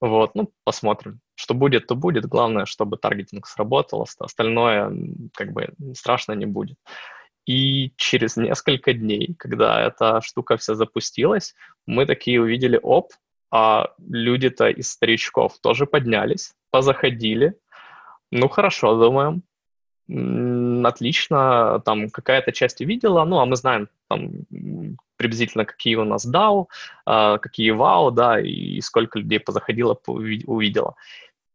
Вот, 0.00 0.34
ну, 0.34 0.52
посмотрим. 0.64 1.20
Что 1.34 1.54
будет, 1.54 1.86
то 1.86 1.94
будет. 1.94 2.26
Главное, 2.26 2.66
чтобы 2.66 2.96
таргетинг 2.96 3.46
сработал, 3.46 4.06
остальное, 4.18 4.92
как 5.34 5.52
бы, 5.52 5.74
страшно 5.94 6.32
не 6.32 6.46
будет. 6.46 6.78
И 7.46 7.92
через 7.96 8.36
несколько 8.36 8.94
дней, 8.94 9.34
когда 9.38 9.80
эта 9.82 10.20
штука 10.22 10.56
вся 10.56 10.74
запустилась, 10.74 11.54
мы 11.86 12.06
такие 12.06 12.40
увидели, 12.40 12.80
оп, 12.82 13.12
а 13.50 13.92
люди-то 13.98 14.68
из 14.68 14.90
старичков 14.90 15.58
тоже 15.60 15.86
поднялись, 15.86 16.54
позаходили, 16.70 17.54
ну, 18.30 18.48
хорошо, 18.48 18.96
думаем. 18.96 19.42
Отлично, 20.84 21.80
там 21.84 22.10
какая-то 22.10 22.52
часть 22.52 22.80
увидела, 22.80 23.24
ну, 23.24 23.38
а 23.38 23.46
мы 23.46 23.56
знаем 23.56 23.88
там 24.08 24.32
приблизительно, 25.16 25.64
какие 25.64 25.96
у 25.96 26.04
нас 26.04 26.26
DAO, 26.26 26.66
а, 27.06 27.38
какие 27.38 27.70
вау, 27.70 28.10
да, 28.10 28.40
и 28.40 28.80
сколько 28.80 29.18
людей 29.18 29.40
позаходило, 29.40 29.98
увидела. 30.06 30.94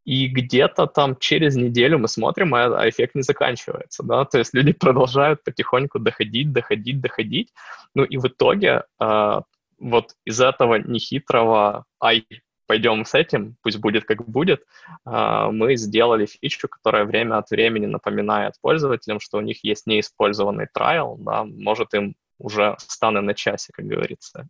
И 0.05 0.28
где-то 0.28 0.88
там 0.88 1.18
через 1.18 1.55
неделю 1.55 1.99
мы 1.99 2.07
смотрим, 2.07 2.55
а, 2.55 2.82
а 2.82 2.89
эффект 2.89 3.16
не 3.16 3.22
заканчивается, 3.22 4.03
да, 4.03 4.26
то 4.26 4.39
есть 4.39 4.53
люди 4.53 4.74
продолжают 4.80 5.43
потихоньку 5.43 5.99
доходить, 5.99 6.51
доходить, 6.51 7.01
доходить, 7.01 7.53
ну 7.95 8.03
и 8.03 8.18
в 8.18 8.28
итоге 8.28 8.84
э, 8.99 9.41
вот 9.80 10.16
из 10.26 10.41
этого 10.41 10.76
нехитрого, 10.76 11.86
ай, 12.01 12.26
пойдем 12.70 13.03
с 13.03 13.16
этим, 13.16 13.55
пусть 13.64 13.80
будет 13.80 14.05
как 14.05 14.24
будет, 14.30 14.64
а, 15.03 15.49
мы 15.51 15.76
сделали 15.76 16.28
фичу, 16.28 16.68
которая 16.68 17.05
время 17.05 17.38
от 17.38 17.49
времени 17.49 17.88
напоминает 17.88 18.53
пользователям, 18.62 19.20
что 19.20 19.39
у 19.39 19.41
них 19.41 19.64
есть 19.64 19.88
неиспользованный 19.88 20.68
трайл, 20.72 21.18
да, 21.20 21.45
может 21.45 21.95
им 21.95 22.16
уже 22.39 22.75
станы 22.79 23.21
на 23.21 23.33
часе, 23.33 23.71
как 23.73 23.85
говорится. 23.85 24.47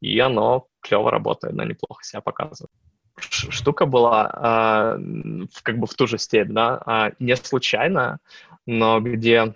И 0.00 0.18
оно 0.18 0.66
клево 0.80 1.10
работает, 1.10 1.54
но 1.54 1.64
неплохо 1.64 2.04
себя 2.04 2.20
показывает. 2.20 2.70
Штука 3.18 3.86
была 3.86 4.96
э, 4.96 5.46
как 5.62 5.78
бы 5.78 5.86
в 5.86 5.94
ту 5.94 6.06
же 6.06 6.18
степь, 6.18 6.50
да, 6.50 6.82
э, 6.86 7.14
не 7.18 7.36
случайно, 7.36 8.18
но 8.66 9.00
где 9.00 9.54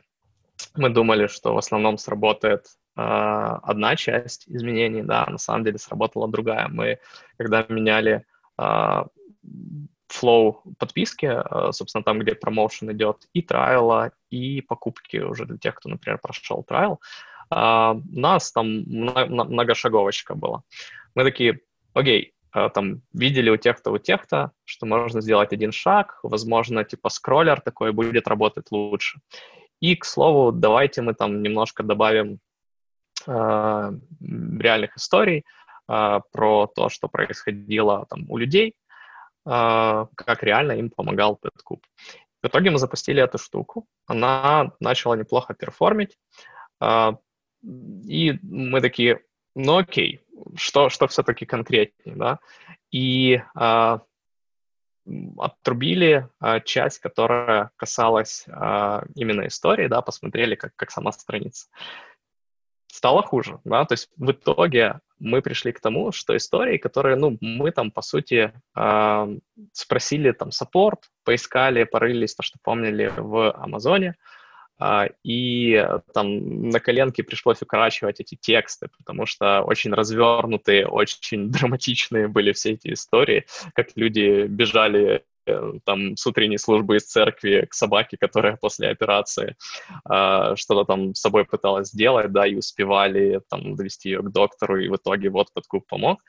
мы 0.75 0.91
думали, 0.91 1.27
что 1.27 1.55
в 1.55 1.59
основном 1.59 1.99
сработает 1.99 2.67
а, 2.97 3.57
одна 3.63 3.95
часть 3.95 4.49
изменений, 4.49 5.03
да, 5.03 5.27
на 5.27 5.39
самом 5.39 5.65
деле 5.65 5.79
сработала 5.79 6.29
другая. 6.29 6.69
Мы, 6.69 6.99
когда 7.37 7.67
меняли 7.69 8.25
uh, 8.59 9.07
flow 10.09 10.57
подписки, 10.79 11.31
собственно, 11.73 12.03
там, 12.03 12.21
где 12.21 12.35
промоушен 12.35 12.91
идет, 12.93 13.29
и 13.35 13.43
трайла, 13.43 14.13
и 14.31 14.63
покупки 14.63 15.19
уже 15.19 15.45
для 15.45 15.59
тех, 15.59 15.75
кто, 15.75 15.91
например, 15.91 16.19
прошел 16.19 16.63
трайл, 16.63 17.01
uh, 17.53 18.01
у 18.15 18.21
нас 18.21 18.53
там 18.53 18.83
многошаговочка 18.87 20.35
была. 20.35 20.63
Мы 21.15 21.25
такие, 21.25 21.61
окей, 21.95 22.35
э, 22.55 22.69
там 22.75 23.01
видели 23.15 23.51
у 23.51 23.57
тех-то, 23.57 23.91
у 23.91 23.99
тех-то, 23.99 24.53
что 24.65 24.87
можно 24.87 25.23
сделать 25.23 25.53
один 25.53 25.73
шаг, 25.73 26.21
возможно, 26.23 26.85
типа 26.85 27.09
скроллер 27.09 27.61
такой 27.61 27.93
будет 27.93 28.29
работать 28.29 28.71
лучше. 28.71 29.21
И, 29.81 29.97
к 29.97 30.05
слову, 30.05 30.53
давайте 30.53 31.03
мы 31.03 31.15
там 31.15 31.43
немножко 31.43 31.83
добавим 31.83 32.39
э, 33.27 33.93
реальных 34.61 34.97
историй 34.97 35.45
э, 35.89 36.21
про 36.33 36.67
то, 36.67 36.89
что 36.89 37.09
происходило 37.09 38.07
там 38.11 38.31
у 38.31 38.37
людей, 38.37 38.75
э, 39.47 40.07
как 40.15 40.43
реально 40.43 40.73
им 40.73 40.91
помогал 40.91 41.39
PetCube. 41.43 41.83
В 42.43 42.47
итоге 42.47 42.71
мы 42.71 42.79
запустили 42.79 43.23
эту 43.23 43.39
штуку, 43.39 43.87
она 44.07 44.73
начала 44.81 45.15
неплохо 45.15 45.55
перформить, 45.55 46.19
э, 46.83 47.13
и 47.67 48.39
мы 48.43 48.81
такие, 48.81 49.21
ну 49.55 49.79
окей, 49.79 50.21
что, 50.55 50.89
что 50.89 51.09
все-таки 51.09 51.47
конкретнее, 51.47 52.17
да? 52.17 52.39
И 52.91 53.43
э, 53.59 53.99
отрубили 55.39 56.29
э, 56.41 56.61
часть, 56.65 57.01
которая 57.01 57.71
касалась 57.77 58.45
э, 58.47 59.01
именно 59.15 59.47
истории, 59.47 59.89
да, 59.89 60.03
посмотрели, 60.03 60.55
как, 60.55 60.75
как 60.77 60.91
сама 60.91 61.13
страница. 61.13 61.67
Стало 62.87 63.23
хуже, 63.23 63.59
да, 63.65 63.85
то 63.85 63.95
есть 63.95 64.09
в 64.17 64.31
итоге 64.31 65.01
мы 65.19 65.43
пришли 65.43 65.73
к 65.73 65.81
тому, 65.81 66.13
что 66.13 66.37
истории, 66.37 66.79
которые, 66.79 67.17
ну, 67.17 67.37
мы 67.41 67.71
там, 67.73 67.91
по 67.91 68.03
сути, 68.03 68.53
э, 68.77 69.39
спросили 69.73 70.33
там 70.33 70.51
саппорт, 70.51 71.11
поискали, 71.25 71.85
порылись, 71.85 72.35
то, 72.35 72.43
что 72.43 72.59
помнили 72.63 73.13
в 73.17 73.53
Амазоне, 73.53 74.11
а, 74.11 74.36
и 75.25 75.89
там 76.13 76.69
на 76.69 76.81
коленке 76.81 77.23
пришлось 77.23 77.63
укорачивать 77.63 78.21
эти 78.21 78.35
тексты, 78.35 78.89
потому 78.99 79.25
что 79.25 79.63
очень 79.63 79.93
развернутые, 79.93 80.87
очень 80.87 81.51
драматичные 81.51 82.29
были 82.29 82.53
все 82.53 82.73
эти 82.73 82.93
истории, 82.93 83.47
как 83.75 83.89
люди 83.97 84.47
бежали 84.47 85.25
э, 85.47 85.73
там 85.85 86.17
с 86.17 86.27
утренней 86.27 86.59
службы 86.59 86.97
из 86.97 87.05
церкви 87.05 87.67
к 87.71 87.73
собаке, 87.73 88.19
которая 88.19 88.57
после 88.57 88.91
операции 88.91 89.57
э, 90.11 90.57
что-то 90.57 90.85
там 90.85 91.15
с 91.15 91.21
собой 91.21 91.47
пыталась 91.47 91.89
сделать, 91.89 92.31
да, 92.33 92.47
и 92.47 92.55
успевали 92.55 93.41
там 93.49 93.77
довести 93.77 94.11
ее 94.11 94.21
к 94.21 94.31
доктору, 94.31 94.79
и 94.79 94.89
в 94.89 94.97
итоге 94.97 95.31
вот 95.31 95.53
подкуп 95.55 95.87
помог. 95.87 96.21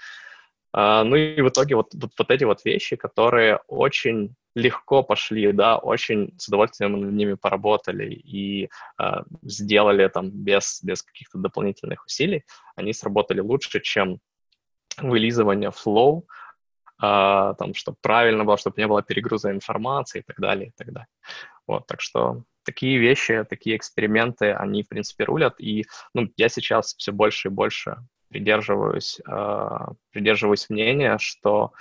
Uh, 0.76 1.04
ну 1.04 1.16
и 1.16 1.42
в 1.42 1.48
итоге 1.48 1.76
вот, 1.76 1.94
вот, 1.94 2.12
вот 2.16 2.30
эти 2.30 2.44
вот 2.44 2.64
вещи, 2.66 2.98
которые 2.98 3.62
очень 3.68 4.36
легко 4.58 5.04
пошли, 5.04 5.52
да, 5.52 5.78
очень 5.78 6.34
с 6.38 6.48
удовольствием 6.48 7.00
над 7.00 7.14
ними 7.14 7.36
поработали 7.36 8.12
и 8.12 8.70
э, 9.00 9.24
сделали 9.44 10.08
там 10.08 10.32
без, 10.32 10.82
без 10.84 11.04
каких-то 11.04 11.38
дополнительных 11.38 12.04
усилий, 12.06 12.44
они 12.76 12.92
сработали 12.94 13.40
лучше, 13.40 13.80
чем 13.82 14.20
вылизывание 14.98 15.70
flow, 15.70 16.24
э, 17.02 17.54
там, 17.58 17.74
чтобы 17.76 17.98
правильно 18.02 18.46
было, 18.46 18.58
чтобы 18.58 18.82
не 18.82 18.88
было 18.88 19.04
перегруза 19.04 19.52
информации 19.52 20.20
и 20.20 20.24
так 20.24 20.40
далее, 20.40 20.70
и 20.70 20.72
так 20.76 20.92
далее. 20.92 21.08
Вот, 21.68 21.86
так 21.86 22.02
что 22.02 22.44
такие 22.64 22.98
вещи, 22.98 23.46
такие 23.48 23.78
эксперименты, 23.78 24.54
они, 24.54 24.82
в 24.82 24.90
принципе, 24.90 25.26
рулят, 25.26 25.54
и 25.60 25.86
ну, 26.16 26.28
я 26.36 26.50
сейчас 26.50 26.96
все 26.96 27.12
больше 27.12 27.50
и 27.50 27.52
больше 27.52 27.98
придерживаюсь, 28.30 29.22
э, 29.28 29.78
придерживаюсь 30.12 30.68
мнения, 30.72 31.18
что 31.20 31.74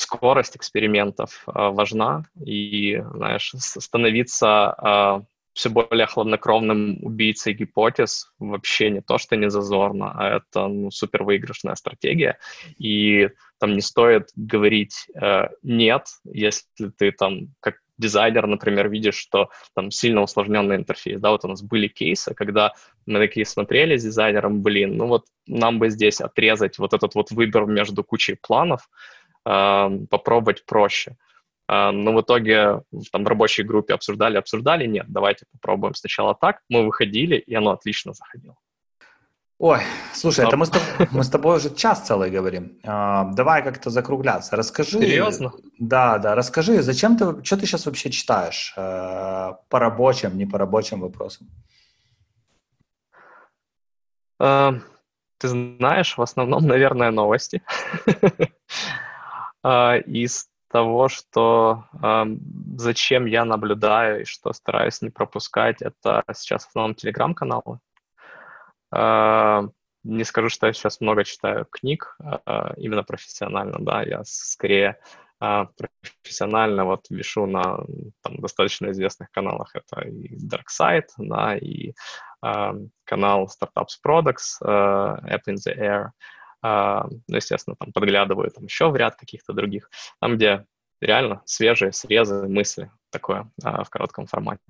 скорость 0.00 0.56
экспериментов 0.56 1.42
э, 1.46 1.52
важна, 1.54 2.24
и, 2.44 3.02
знаешь, 3.14 3.52
становиться 3.56 4.74
э, 4.82 5.20
все 5.52 5.68
более 5.68 6.06
хладнокровным 6.06 6.98
убийцей 7.02 7.52
гипотез 7.52 8.32
вообще 8.38 8.90
не 8.90 9.02
то, 9.02 9.18
что 9.18 9.36
не 9.36 9.50
зазорно, 9.50 10.12
а 10.16 10.36
это 10.36 10.68
ну, 10.68 10.90
супер 10.90 11.24
выигрышная 11.24 11.74
стратегия. 11.74 12.38
И 12.78 13.28
там 13.58 13.74
не 13.74 13.82
стоит 13.82 14.30
говорить 14.36 15.06
э, 15.20 15.48
«нет», 15.62 16.06
если 16.24 16.90
ты 16.96 17.12
там 17.12 17.54
как 17.60 17.76
дизайнер, 17.98 18.46
например, 18.46 18.88
видишь, 18.88 19.16
что 19.16 19.50
там 19.74 19.90
сильно 19.90 20.22
усложненный 20.22 20.76
интерфейс. 20.76 21.20
Да, 21.20 21.30
вот 21.30 21.44
у 21.44 21.48
нас 21.48 21.62
были 21.62 21.86
кейсы, 21.86 22.32
когда 22.32 22.72
мы 23.04 23.18
такие 23.18 23.44
смотрели 23.44 23.96
с 23.96 24.04
дизайнером, 24.04 24.62
блин, 24.62 24.96
ну 24.96 25.06
вот 25.06 25.26
нам 25.46 25.78
бы 25.78 25.90
здесь 25.90 26.20
отрезать 26.22 26.78
вот 26.78 26.94
этот 26.94 27.14
вот 27.14 27.30
выбор 27.30 27.66
между 27.66 28.02
кучей 28.02 28.36
планов, 28.40 28.88
попробовать 30.10 30.64
проще. 30.66 31.16
Но 31.68 32.12
в 32.12 32.20
итоге 32.20 32.82
там 33.12 33.24
в 33.24 33.28
рабочей 33.28 33.62
группе 33.62 33.94
обсуждали, 33.94 34.36
обсуждали, 34.36 34.86
нет, 34.86 35.06
давайте 35.08 35.46
попробуем 35.52 35.94
сначала 35.94 36.34
так. 36.34 36.60
Мы 36.68 36.84
выходили, 36.84 37.36
и 37.36 37.54
оно 37.54 37.70
отлично 37.70 38.12
заходило. 38.12 38.56
Ой, 39.60 39.80
слушай, 40.14 40.46
это 40.46 40.56
мы 40.56 40.64
с, 40.64 40.70
тобой, 40.70 41.08
мы 41.12 41.22
с 41.22 41.28
тобой 41.28 41.58
уже 41.58 41.74
час 41.74 42.06
целый 42.06 42.30
говорим. 42.30 42.78
А, 42.82 43.24
давай 43.34 43.62
как-то 43.62 43.90
закругляться. 43.90 44.56
Расскажи. 44.56 44.98
Серьезно? 44.98 45.52
Да, 45.78 46.16
да. 46.16 46.34
Расскажи, 46.34 46.80
зачем 46.80 47.18
ты, 47.18 47.44
что 47.44 47.58
ты 47.58 47.66
сейчас 47.66 47.84
вообще 47.84 48.10
читаешь 48.10 48.72
э, 48.78 49.52
по 49.68 49.78
рабочим, 49.78 50.38
не 50.38 50.46
по 50.46 50.56
рабочим 50.56 51.00
вопросам? 51.00 51.50
Э, 54.40 54.72
ты 55.36 55.48
знаешь, 55.48 56.16
в 56.16 56.22
основном, 56.22 56.66
наверное, 56.66 57.10
новости. 57.10 57.62
А, 59.62 59.96
из 59.96 60.48
того, 60.68 61.08
что 61.08 61.86
зачем 62.76 63.26
я 63.26 63.44
наблюдаю 63.44 64.22
и 64.22 64.24
что 64.24 64.52
стараюсь 64.52 65.02
не 65.02 65.10
пропускать, 65.10 65.82
это 65.82 66.22
сейчас 66.32 66.64
в 66.64 66.68
основном 66.68 66.94
телеграм-каналы. 66.94 67.80
А, 68.92 69.64
не 70.04 70.24
скажу, 70.24 70.48
что 70.48 70.66
я 70.68 70.72
сейчас 70.72 71.00
много 71.00 71.24
читаю 71.24 71.66
книг, 71.70 72.16
а, 72.20 72.72
именно 72.76 73.02
профессионально, 73.02 73.78
да, 73.80 74.02
я 74.02 74.22
скорее 74.24 74.98
профессионально 75.40 76.84
вот 76.84 77.06
вешу 77.08 77.46
на 77.46 77.78
там, 78.22 78.36
достаточно 78.40 78.90
известных 78.90 79.30
каналах. 79.30 79.74
Это 79.74 80.06
и 80.06 80.36
Dark 80.36 80.66
Side, 80.70 81.08
да, 81.16 81.56
и 81.56 81.94
э, 82.44 82.72
канал 83.04 83.48
Startups 83.48 83.96
Products, 84.06 84.58
э, 84.60 84.66
App 84.66 85.40
in 85.48 85.54
the 85.54 85.74
Air, 85.74 86.10
ну, 86.62 87.36
естественно, 87.36 87.76
там 87.76 87.92
подглядываю 87.92 88.50
там 88.50 88.64
еще 88.64 88.90
в 88.90 88.96
ряд 88.96 89.16
каких-то 89.16 89.52
других, 89.52 89.90
там, 90.20 90.36
где 90.36 90.66
реально 91.00 91.42
свежие 91.46 91.92
срезы, 91.92 92.46
мысли 92.46 92.90
такое 93.10 93.50
а, 93.62 93.84
в 93.84 93.90
коротком 93.90 94.26
формате. 94.26 94.62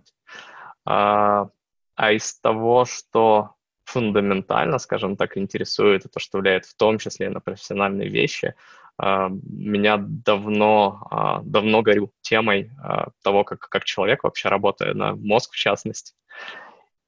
А, 0.85 1.49
а 1.97 2.13
из 2.13 2.39
того, 2.41 2.85
что 2.85 3.55
фундаментально, 3.85 4.79
скажем 4.79 5.17
так, 5.17 5.37
интересует, 5.37 6.07
это 6.07 6.21
что 6.21 6.39
влияет 6.39 6.65
в 6.65 6.77
том 6.77 6.99
числе 6.99 7.27
и 7.27 7.31
на 7.31 7.41
профессиональные 7.41 8.09
вещи, 8.09 8.55
меня 9.03 9.97
давно, 9.99 11.41
давно 11.43 11.81
горю 11.81 12.13
темой 12.21 12.71
того, 13.23 13.45
как, 13.45 13.61
как 13.61 13.85
человек 13.85 14.23
вообще 14.23 14.51
работает, 14.51 14.95
на 14.95 15.17
мозг 15.17 15.55
в 15.55 15.57
частности. 15.57 16.13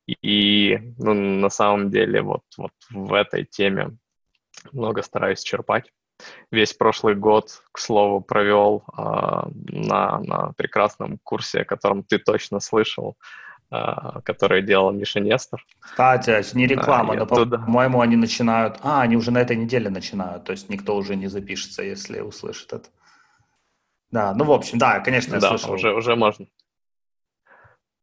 И 0.06 0.78
ну, 0.98 1.14
на 1.14 1.48
самом 1.50 1.90
деле 1.90 2.22
вот, 2.22 2.42
вот 2.56 2.72
в 2.90 3.12
этой 3.12 3.44
теме 3.44 3.96
много 4.72 5.02
стараюсь 5.02 5.42
черпать. 5.42 5.92
Весь 6.50 6.72
прошлый 6.72 7.14
год, 7.14 7.62
к 7.72 7.78
слову, 7.78 8.20
провел 8.20 8.84
э, 8.96 9.00
на, 9.00 10.18
на 10.20 10.52
прекрасном 10.56 11.18
курсе, 11.24 11.62
о 11.62 11.64
котором 11.64 12.04
ты 12.04 12.18
точно 12.18 12.60
слышал, 12.60 13.16
э, 13.70 13.76
который 14.24 14.62
делал 14.62 14.92
Миша 14.92 15.20
Нестор. 15.20 15.64
Кстати, 15.80 16.44
не 16.54 16.66
реклама, 16.66 17.14
а, 17.14 17.16
но, 17.16 17.26
туда... 17.26 17.58
по-моему, 17.58 18.00
они 18.00 18.16
начинают... 18.16 18.78
А, 18.82 19.02
они 19.02 19.16
уже 19.16 19.32
на 19.32 19.38
этой 19.38 19.56
неделе 19.56 19.90
начинают, 19.90 20.44
то 20.44 20.52
есть 20.52 20.68
никто 20.68 20.94
уже 20.94 21.16
не 21.16 21.26
запишется, 21.26 21.82
если 21.82 22.20
услышит 22.20 22.72
это. 22.72 22.88
Да, 24.12 24.34
ну, 24.34 24.44
в 24.44 24.52
общем, 24.52 24.78
да, 24.78 25.00
конечно, 25.00 25.34
я 25.34 25.40
да, 25.40 25.48
слышал. 25.48 25.72
уже, 25.72 25.92
уже 25.92 26.14
можно. 26.14 26.46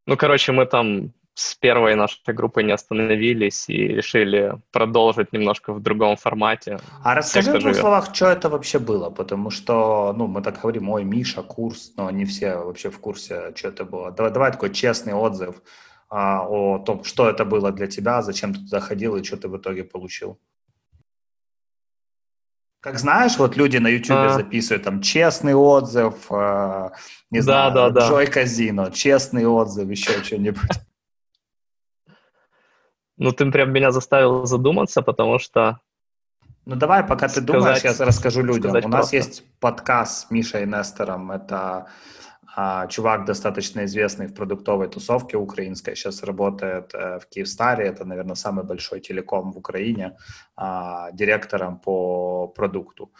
Ну, 0.07 0.17
короче, 0.17 0.51
мы 0.51 0.65
там 0.65 1.13
с 1.39 1.55
первой 1.55 1.95
нашей 1.95 2.33
группой 2.33 2.63
не 2.63 2.73
остановились 2.73 3.69
и 3.69 3.87
решили 3.87 4.59
продолжить 4.71 5.31
немножко 5.31 5.73
в 5.73 5.79
другом 5.81 6.17
формате. 6.17 6.79
А 7.03 7.15
расскажи 7.15 7.53
в 7.53 7.59
двух 7.59 7.75
словах, 7.75 8.13
что 8.13 8.25
это 8.25 8.49
вообще 8.49 8.77
было, 8.77 9.09
потому 9.09 9.49
что, 9.49 10.13
ну, 10.17 10.27
мы 10.27 10.41
так 10.41 10.59
говорим, 10.59 10.89
ой, 10.89 11.05
Миша, 11.05 11.41
курс, 11.41 11.93
но 11.95 12.11
не 12.11 12.25
все 12.25 12.57
вообще 12.57 12.89
в 12.89 12.99
курсе, 12.99 13.53
что 13.55 13.69
это 13.69 13.85
было. 13.85 14.11
Давай, 14.11 14.31
давай 14.31 14.51
такой 14.51 14.73
честный 14.73 15.13
отзыв 15.13 15.55
а, 16.09 16.45
о 16.45 16.79
том, 16.79 17.05
что 17.05 17.29
это 17.29 17.45
было 17.45 17.71
для 17.71 17.87
тебя, 17.87 18.21
зачем 18.21 18.53
ты 18.53 18.59
туда 18.59 18.81
ходил 18.81 19.15
и 19.15 19.23
что 19.23 19.37
ты 19.37 19.47
в 19.47 19.57
итоге 19.57 19.85
получил. 19.85 20.37
Как 22.81 22.99
знаешь, 22.99 23.37
вот 23.37 23.55
люди 23.55 23.77
на 23.77 23.87
YouTube 23.87 24.17
а... 24.17 24.29
записывают 24.29 24.83
там 24.83 25.01
честный 25.01 25.53
отзыв, 25.53 26.13
э, 26.31 26.89
не 27.29 27.39
да, 27.39 27.43
знаю, 27.43 27.73
да, 27.73 27.89
да. 27.89 28.07
Джой 28.07 28.27
Казино, 28.27 28.89
честный 28.89 29.45
отзыв, 29.45 29.89
еще 29.89 30.23
что-нибудь. 30.23 30.69
Ну, 33.19 33.31
ты 33.33 33.51
прям 33.51 33.71
меня 33.71 33.91
заставил 33.91 34.45
задуматься, 34.45 35.01
потому 35.01 35.39
что... 35.39 35.79
Ну, 36.65 36.75
давай, 36.75 37.03
пока 37.03 37.27
ты 37.27 37.41
сказать, 37.41 37.45
думаешь, 37.45 37.83
я 37.83 38.05
расскажу 38.05 38.41
людям. 38.43 38.71
У 38.71 38.73
нас 38.73 38.83
просто. 38.91 39.17
есть 39.17 39.43
подкаст 39.59 40.27
с 40.27 40.31
Мишей 40.31 40.65
Нестером. 40.65 41.29
Это 41.31 41.87
а, 42.55 42.87
чувак 42.87 43.25
достаточно 43.25 43.83
известный 43.85 44.27
в 44.27 44.33
продуктовой 44.33 44.87
тусовке 44.87 45.37
украинской. 45.37 45.95
Сейчас 45.95 46.23
работает 46.23 46.93
э, 46.93 47.19
в 47.19 47.27
Киевстаре. 47.27 47.87
Это, 47.87 48.05
наверное, 48.05 48.35
самый 48.35 48.63
большой 48.63 49.01
телеком 49.01 49.51
в 49.51 49.57
Украине. 49.57 50.15
А, 50.55 51.11
директором 51.11 51.79
по 51.79 52.47
продукту. 52.47 53.11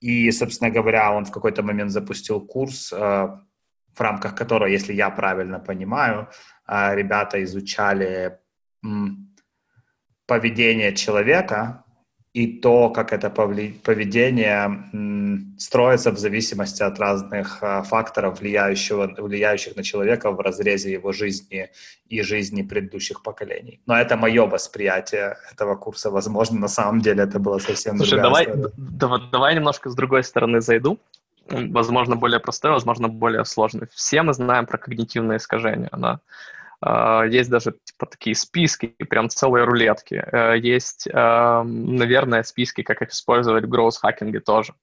И, 0.00 0.30
собственно 0.32 0.70
говоря, 0.70 1.12
он 1.12 1.24
в 1.24 1.30
какой-то 1.30 1.62
момент 1.62 1.90
запустил 1.90 2.40
курс, 2.40 2.92
э, 2.92 2.96
в 2.96 4.00
рамках 4.00 4.34
которого, 4.34 4.68
если 4.68 4.92
я 4.92 5.08
правильно 5.08 5.60
понимаю, 5.60 6.28
э, 6.68 6.94
ребята 6.94 7.42
изучали 7.42 8.38
поведение 10.26 10.94
человека 10.94 11.84
и 12.34 12.48
то, 12.60 12.90
как 12.90 13.12
это 13.12 13.30
поведение 13.30 14.90
строится 15.58 16.10
в 16.10 16.18
зависимости 16.18 16.82
от 16.82 16.98
разных 16.98 17.62
а, 17.62 17.82
факторов, 17.82 18.40
влияющего, 18.40 19.14
влияющих 19.18 19.76
на 19.76 19.84
человека 19.84 20.32
в 20.32 20.40
разрезе 20.40 20.92
его 20.92 21.12
жизни 21.12 21.70
и 22.08 22.22
жизни 22.22 22.62
предыдущих 22.62 23.22
поколений. 23.22 23.80
Но 23.86 23.96
это 23.96 24.16
мое 24.16 24.46
восприятие 24.46 25.36
этого 25.52 25.76
курса. 25.76 26.10
Возможно, 26.10 26.58
на 26.58 26.68
самом 26.68 27.00
деле 27.00 27.22
это 27.22 27.38
было 27.38 27.58
совсем 27.58 27.96
Слушай, 27.98 28.20
давай, 28.20 28.48
да, 28.76 29.18
давай 29.30 29.54
немножко 29.54 29.88
с 29.88 29.94
другой 29.94 30.24
стороны 30.24 30.60
зайду. 30.60 30.98
Возможно, 31.48 32.16
более 32.16 32.40
простой, 32.40 32.72
возможно, 32.72 33.08
более 33.08 33.44
сложный. 33.44 33.86
Все 33.94 34.22
мы 34.22 34.32
знаем 34.32 34.66
про 34.66 34.78
когнитивные 34.78 35.36
искажения. 35.36 35.90
Да? 35.92 36.20
А, 36.86 37.24
есть 37.24 37.48
даже 37.48 37.74
типа 37.82 38.06
такие 38.06 38.36
списки, 38.36 38.88
прям 39.08 39.30
целые 39.30 39.64
рулетки. 39.64 40.22
Э, 40.32 40.58
есть, 40.58 41.08
наверное, 41.10 42.42
списки, 42.42 42.82
как 42.82 43.00
их 43.00 43.10
использовать 43.10 43.64
в 43.64 43.68
гроус-хакинге 43.68 44.40
тоже. 44.40 44.74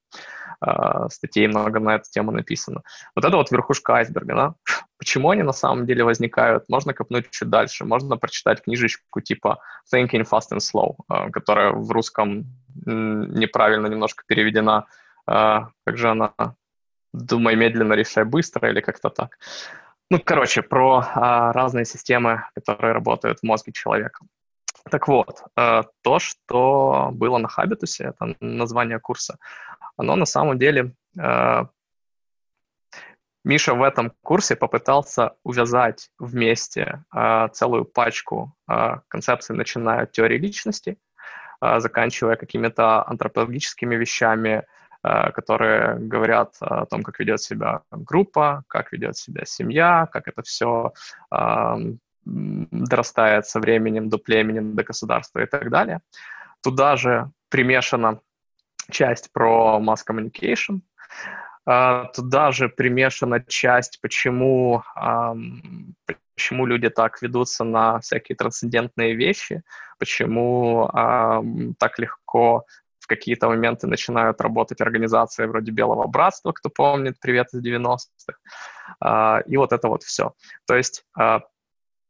А, 0.59 1.09
статей 1.09 1.47
много 1.47 1.79
на 1.79 1.95
эту 1.95 2.09
тему 2.09 2.31
написано. 2.31 2.81
Вот 3.15 3.23
это 3.23 3.37
вот 3.37 3.51
верхушка 3.51 3.93
айсберга, 3.93 4.35
да? 4.35 4.53
Почему 4.97 5.29
они 5.29 5.43
на 5.43 5.53
самом 5.53 5.85
деле 5.85 6.03
возникают? 6.03 6.69
Можно 6.69 6.93
копнуть 6.93 7.29
чуть 7.29 7.49
дальше. 7.49 7.85
Можно 7.85 8.17
прочитать 8.17 8.63
книжечку 8.63 9.21
типа 9.21 9.59
Thinking 9.93 10.27
Fast 10.27 10.51
and 10.53 10.59
Slow, 10.59 10.95
а, 11.07 11.29
которая 11.29 11.71
в 11.71 11.91
русском 11.91 12.45
неправильно 12.85 13.87
немножко 13.87 14.23
переведена. 14.25 14.85
Как 15.25 15.97
же 15.97 16.09
она? 16.09 16.33
Думай 17.13 17.55
медленно, 17.55 17.93
решай 17.93 18.23
быстро 18.23 18.69
или 18.69 18.79
как-то 18.79 19.09
так. 19.09 19.37
Ну, 20.11 20.19
короче, 20.19 20.61
про 20.61 21.05
а, 21.15 21.53
разные 21.53 21.85
системы, 21.85 22.43
которые 22.53 22.91
работают 22.91 23.39
в 23.39 23.43
мозге 23.43 23.71
человека. 23.71 24.25
Так 24.89 25.07
вот, 25.07 25.41
а, 25.55 25.83
то, 26.01 26.19
что 26.19 27.11
было 27.13 27.37
на 27.37 27.47
Хабитусе, 27.47 28.09
это 28.09 28.35
название 28.41 28.99
курса, 28.99 29.37
оно 29.95 30.17
на 30.17 30.25
самом 30.25 30.59
деле... 30.59 30.93
А, 31.17 31.69
Миша 33.45 33.73
в 33.73 33.81
этом 33.81 34.11
курсе 34.21 34.57
попытался 34.57 35.31
увязать 35.43 36.09
вместе 36.19 37.05
а, 37.09 37.47
целую 37.47 37.85
пачку 37.85 38.53
а, 38.67 38.99
концепций, 39.07 39.55
начиная 39.55 40.03
от 40.03 40.11
теории 40.11 40.37
личности, 40.37 40.97
а, 41.61 41.79
заканчивая 41.79 42.35
какими-то 42.35 43.07
антропологическими 43.07 43.95
вещами, 43.95 44.65
которые 45.03 45.95
говорят 45.97 46.55
о 46.59 46.85
том, 46.85 47.01
как 47.03 47.19
ведет 47.19 47.41
себя 47.41 47.81
группа, 47.91 48.63
как 48.67 48.91
ведет 48.91 49.17
себя 49.17 49.45
семья, 49.45 50.07
как 50.11 50.27
это 50.27 50.43
все 50.43 50.93
дорастает 52.23 53.47
со 53.47 53.59
временем 53.59 54.09
до 54.09 54.17
племени, 54.17 54.75
до 54.75 54.83
государства 54.83 55.39
и 55.39 55.47
так 55.47 55.69
далее. 55.71 56.01
Туда 56.61 56.95
же 56.95 57.31
примешана 57.49 58.19
часть 58.91 59.31
про 59.33 59.79
mass 59.81 60.01
communication, 60.07 60.81
э, 61.65 62.05
туда 62.13 62.51
же 62.51 62.69
примешана 62.69 63.43
часть, 63.43 63.99
почему, 64.01 64.83
почему 66.35 66.65
люди 66.65 66.89
так 66.89 67.21
ведутся 67.21 67.63
на 67.63 67.99
всякие 67.99 68.35
трансцендентные 68.35 69.15
вещи, 69.15 69.63
почему 69.97 70.87
так 71.79 71.97
легко 71.99 72.65
какие-то 73.11 73.49
моменты 73.49 73.87
начинают 73.87 74.39
работать 74.39 74.79
организации 74.79 75.45
вроде 75.45 75.71
Белого 75.71 76.07
Братства, 76.07 76.53
кто 76.53 76.69
помнит, 76.69 77.19
привет 77.19 77.47
из 77.53 77.61
90-х, 77.61 78.37
а, 79.01 79.41
и 79.45 79.57
вот 79.57 79.73
это 79.73 79.89
вот 79.89 80.03
все. 80.03 80.33
То 80.65 80.75
есть 80.77 81.03
а, 81.13 81.41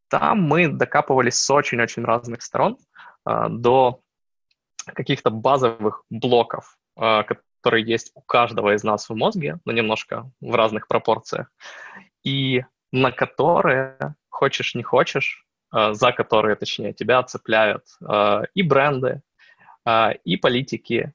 там 0.09 0.43
мы 0.43 0.67
докапывались 0.67 1.39
с 1.39 1.49
очень-очень 1.49 2.05
разных 2.05 2.43
сторон 2.43 2.77
а, 3.25 3.49
до 3.49 4.01
каких-то 4.85 5.31
базовых 5.31 6.03
блоков, 6.09 6.77
которые 6.95 7.85
есть 7.85 8.11
у 8.15 8.21
каждого 8.21 8.75
из 8.75 8.83
нас 8.83 9.09
в 9.09 9.15
мозге, 9.15 9.59
но 9.65 9.71
немножко 9.71 10.29
в 10.39 10.55
разных 10.55 10.87
пропорциях, 10.87 11.51
и 12.23 12.63
на 12.91 13.11
которые, 13.11 13.97
хочешь 14.29 14.75
не 14.75 14.83
хочешь, 14.83 15.45
за 15.71 16.11
которые, 16.11 16.55
точнее, 16.55 16.93
тебя 16.93 17.21
цепляют 17.23 17.85
и 18.55 18.63
бренды, 18.63 19.21
и 19.85 20.37
политики, 20.37 21.13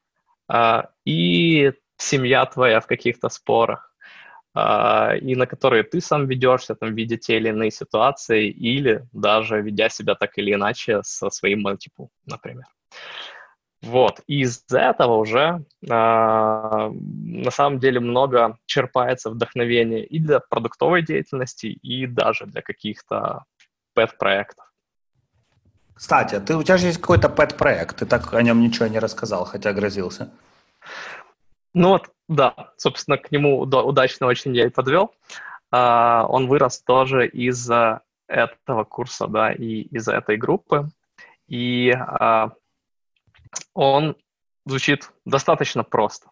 а, 0.49 0.91
и 1.05 1.73
семья 1.97 2.47
твоя 2.47 2.81
в 2.81 2.87
каких-то 2.87 3.29
спорах, 3.29 3.95
а, 4.55 5.15
и 5.17 5.35
на 5.35 5.47
которые 5.47 5.83
ты 5.83 6.01
сам 6.01 6.27
ведешься, 6.27 6.75
там, 6.75 6.95
видя 6.95 7.17
те 7.17 7.37
или 7.37 7.49
иные 7.49 7.71
ситуации, 7.71 8.49
или 8.49 9.05
даже 9.13 9.61
ведя 9.61 9.89
себя 9.89 10.15
так 10.15 10.39
или 10.39 10.55
иначе 10.55 11.03
со 11.03 11.31
своим 11.31 11.63
мультипу, 11.63 12.11
например. 12.25 12.67
Вот, 13.83 14.21
и 14.27 14.41
из 14.41 14.65
этого 14.73 15.17
уже 15.17 15.65
э, 15.83 15.89
на 15.89 17.51
самом 17.51 17.79
деле 17.79 18.01
много 18.01 18.59
черпается 18.65 19.31
вдохновение 19.31 20.05
и 20.05 20.19
для 20.19 20.41
продуктовой 20.41 21.03
деятельности, 21.03 21.67
и 21.67 22.07
даже 22.07 22.47
для 22.47 22.63
каких-то 22.63 23.45
пэт-проектов. 23.95 24.66
Кстати, 25.97 26.39
ты, 26.41 26.55
у 26.57 26.63
тебя 26.63 26.77
же 26.77 26.89
есть 26.89 27.01
какой-то 27.01 27.31
пэт-проект, 27.31 27.97
ты 27.97 28.07
так 28.07 28.35
о 28.35 28.43
нем 28.43 28.61
ничего 28.61 28.87
не 28.87 28.99
рассказал, 28.99 29.47
хотя 29.47 29.73
грозился. 29.73 30.31
Ну 31.73 31.89
вот, 31.89 32.11
да, 32.29 32.73
собственно, 32.77 33.17
к 33.17 33.33
нему 33.33 33.61
удачно 33.61 34.27
очень 34.27 34.55
я 34.55 34.67
и 34.67 34.71
подвел. 34.71 35.15
Uh, 35.75 36.25
он 36.29 36.47
вырос 36.49 36.81
тоже 36.83 37.27
из 37.27 37.69
этого 38.29 38.85
курса, 38.85 39.27
да, 39.27 39.53
и 39.53 39.83
из 39.83 40.07
этой 40.07 40.37
группы. 40.37 40.89
И 41.49 41.91
uh, 41.91 42.53
он 43.75 44.17
звучит 44.67 45.11
достаточно 45.25 45.83
просто. 45.83 46.31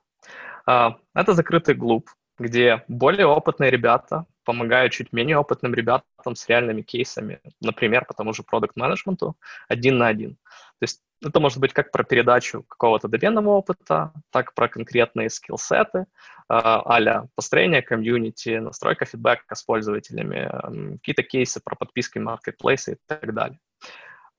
Это 0.66 1.32
закрытый 1.32 1.74
клуб, 1.74 2.10
где 2.38 2.84
более 2.88 3.26
опытные 3.26 3.70
ребята 3.70 4.26
помогаю 4.44 4.90
чуть 4.90 5.12
менее 5.12 5.38
опытным 5.38 5.74
ребятам 5.74 6.34
с 6.34 6.48
реальными 6.48 6.82
кейсами, 6.82 7.40
например, 7.60 8.04
по 8.04 8.14
тому 8.14 8.32
же 8.32 8.42
продукт-менеджменту 8.42 9.36
один 9.68 9.98
на 9.98 10.08
один. 10.08 10.36
То 10.78 10.82
есть 10.82 11.02
это 11.22 11.40
может 11.40 11.58
быть 11.58 11.72
как 11.72 11.90
про 11.90 12.04
передачу 12.04 12.62
какого-то 12.62 13.08
доменного 13.08 13.50
опыта, 13.50 14.12
так 14.30 14.54
про 14.54 14.68
конкретные 14.68 15.30
скиллсеты, 15.30 16.06
а 16.48 17.24
построение 17.34 17.82
комьюнити, 17.82 18.58
настройка 18.58 19.06
фидбэка 19.06 19.54
с 19.54 19.62
пользователями, 19.62 20.96
какие-то 20.98 21.22
кейсы 21.22 21.60
про 21.64 21.76
подписки 21.76 22.18
маркетплейса 22.18 22.92
и 22.92 22.96
так 23.06 23.32
далее. 23.34 23.58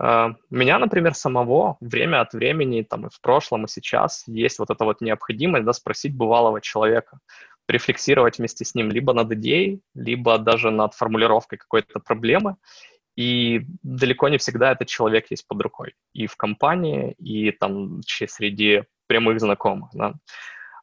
Uh, 0.01 0.36
меня, 0.49 0.78
например, 0.78 1.14
самого 1.14 1.78
время 1.80 2.20
от 2.20 2.34
времени, 2.34 2.82
там 2.82 3.08
и 3.08 3.10
в 3.10 3.22
прошлом, 3.22 3.64
и 3.64 3.70
сейчас 3.70 4.26
есть 4.28 4.60
вот 4.60 4.70
эта 4.70 4.84
вот 4.84 4.99
необходимость 4.99 5.64
да, 5.64 5.72
спросить 5.72 6.14
бывалого 6.14 6.60
человека, 6.60 7.20
рефлексировать 7.68 8.38
вместе 8.38 8.66
с 8.66 8.76
ним 8.76 8.91
либо 8.91 9.13
над 9.13 9.32
идеей, 9.34 9.82
либо 9.93 10.38
даже 10.38 10.72
над 10.72 10.93
формулировкой 10.93 11.57
какой-то 11.57 11.99
проблемы. 11.99 12.57
И 13.16 13.61
далеко 13.82 14.28
не 14.30 14.38
всегда 14.38 14.72
этот 14.72 14.88
человек 14.89 15.32
есть 15.32 15.47
под 15.47 15.61
рукой. 15.61 15.95
И 16.13 16.28
в 16.28 16.36
компании, 16.36 17.13
и 17.13 17.51
там 17.51 18.01
среди 18.03 18.84
прямых 19.07 19.39
знакомых. 19.39 19.89
Да. 19.93 20.13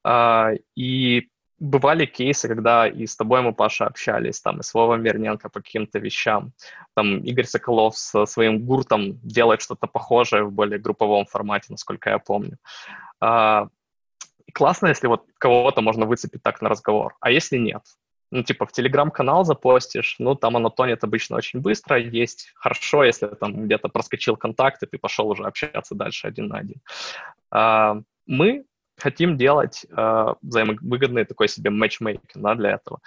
А, 0.05 0.53
и 0.75 1.29
бывали 1.59 2.07
кейсы, 2.07 2.49
когда 2.49 2.89
и 2.89 3.07
с 3.07 3.17
тобой 3.17 3.41
мы, 3.43 3.53
Паша, 3.53 3.87
общались, 3.87 4.41
там, 4.41 4.61
и 4.61 4.63
с 4.63 4.75
Вовом 4.75 5.03
Верненко 5.03 5.49
по 5.49 5.61
каким-то 5.61 6.01
вещам. 6.01 6.53
Там 6.95 7.19
Игорь 7.19 7.45
Соколов 7.45 7.97
со 7.97 8.27
своим 8.27 8.65
гуртом 8.65 9.21
делает 9.23 9.63
что-то 9.63 9.87
похожее 9.87 10.43
в 10.43 10.53
более 10.53 10.81
групповом 10.81 11.27
формате, 11.27 11.67
насколько 11.69 12.11
я 12.11 12.19
помню. 12.19 12.59
Классно, 14.53 14.89
если 14.89 15.07
вот 15.07 15.25
кого-то 15.39 15.81
можно 15.81 16.07
выцепить 16.07 16.43
так 16.43 16.61
на 16.61 16.69
разговор. 16.69 17.17
А 17.21 17.31
если 17.31 17.57
нет? 17.57 17.83
Ну, 18.31 18.43
типа, 18.43 18.65
в 18.65 18.73
Телеграм-канал 18.73 19.45
запостишь, 19.45 20.17
ну, 20.19 20.35
там 20.35 20.57
оно 20.57 20.71
тонет 20.71 21.05
обычно 21.05 21.37
очень 21.37 21.61
быстро, 21.61 21.99
есть 21.99 22.51
хорошо, 22.55 23.05
если 23.05 23.27
там 23.27 23.65
где-то 23.65 23.89
проскочил 23.89 24.37
контакт, 24.37 24.83
и 24.83 24.87
ты 24.87 24.99
пошел 24.99 25.29
уже 25.29 25.45
общаться 25.45 25.95
дальше 25.95 26.29
один 26.29 26.49
на 26.49 26.59
один. 26.59 26.81
А, 27.51 28.01
мы 28.27 28.65
хотим 28.97 29.37
делать 29.37 29.85
а, 29.91 30.37
взаимовыгодный 30.41 31.27
такой 31.27 31.49
себе 31.49 31.69
матчмейкинг 31.71 32.31
да, 32.37 32.55
для 32.55 32.71
этого. 32.73 33.01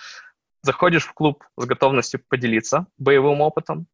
Заходишь 0.61 1.05
в 1.05 1.13
клуб 1.13 1.43
с 1.57 1.65
готовностью 1.65 2.21
поделиться 2.27 2.85
боевым 2.99 3.41
опытом, 3.41 3.87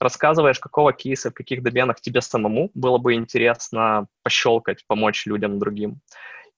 рассказываешь, 0.00 0.58
какого 0.58 0.92
кейса, 0.92 1.30
в 1.30 1.34
каких 1.34 1.62
доменах 1.62 2.00
тебе 2.00 2.20
самому 2.20 2.72
было 2.74 2.98
бы 2.98 3.14
интересно 3.14 4.08
пощелкать, 4.24 4.84
помочь 4.88 5.26
людям 5.26 5.60
другим 5.60 6.00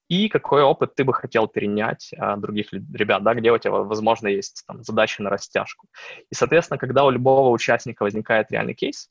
и 0.08 0.28
какой 0.28 0.62
опыт 0.62 0.94
ты 0.94 1.04
бы 1.04 1.12
хотел 1.12 1.48
перенять 1.48 2.12
а, 2.16 2.36
других 2.36 2.72
ребят, 2.72 3.22
да, 3.22 3.34
где 3.34 3.50
у 3.50 3.58
тебя, 3.58 3.72
возможно, 3.72 4.28
есть 4.28 4.64
там, 4.66 4.82
задачи 4.82 5.20
на 5.20 5.30
растяжку. 5.30 5.88
И, 6.30 6.34
соответственно, 6.34 6.78
когда 6.78 7.04
у 7.04 7.10
любого 7.10 7.50
участника 7.50 8.04
возникает 8.04 8.50
реальный 8.50 8.74
кейс, 8.74 9.08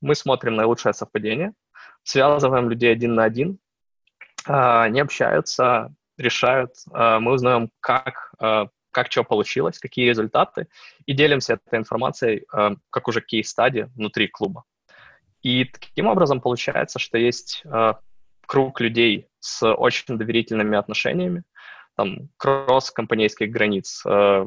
мы 0.00 0.14
смотрим 0.14 0.56
наилучшее 0.56 0.92
совпадение, 0.92 1.52
связываем 2.02 2.68
людей 2.68 2.92
один 2.92 3.14
на 3.14 3.24
один, 3.24 3.58
а, 4.46 4.84
они 4.84 5.00
общаются, 5.00 5.94
решают, 6.18 6.72
э, 6.92 7.18
мы 7.18 7.32
узнаем, 7.32 7.70
как, 7.80 8.32
э, 8.40 8.66
как 8.90 9.12
что 9.12 9.24
получилось, 9.24 9.78
какие 9.78 10.08
результаты, 10.08 10.68
и 11.04 11.12
делимся 11.12 11.54
этой 11.54 11.78
информацией 11.78 12.46
э, 12.52 12.76
как 12.90 13.08
уже 13.08 13.20
кейс-стади 13.20 13.88
внутри 13.94 14.28
клуба. 14.28 14.64
И 15.42 15.64
таким 15.64 16.06
образом 16.06 16.40
получается, 16.40 16.98
что 16.98 17.18
есть 17.18 17.62
круг 18.46 18.80
людей 18.80 19.28
с 19.46 19.64
очень 19.64 20.18
доверительными 20.18 20.76
отношениями, 20.76 21.44
там, 21.96 22.28
кросс-компанейских 22.36 23.50
границ, 23.50 24.02
э, 24.04 24.46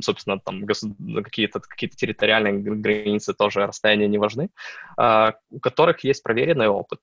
собственно, 0.00 0.38
там 0.38 0.66
какие-то 0.66 1.60
какие 1.60 1.90
территориальные 1.90 2.54
границы 2.54 3.34
тоже 3.34 3.66
расстояния 3.66 4.08
не 4.08 4.18
важны, 4.18 4.48
э, 4.98 5.32
у 5.50 5.60
которых 5.60 6.04
есть 6.04 6.22
проверенный 6.22 6.68
опыт, 6.68 7.00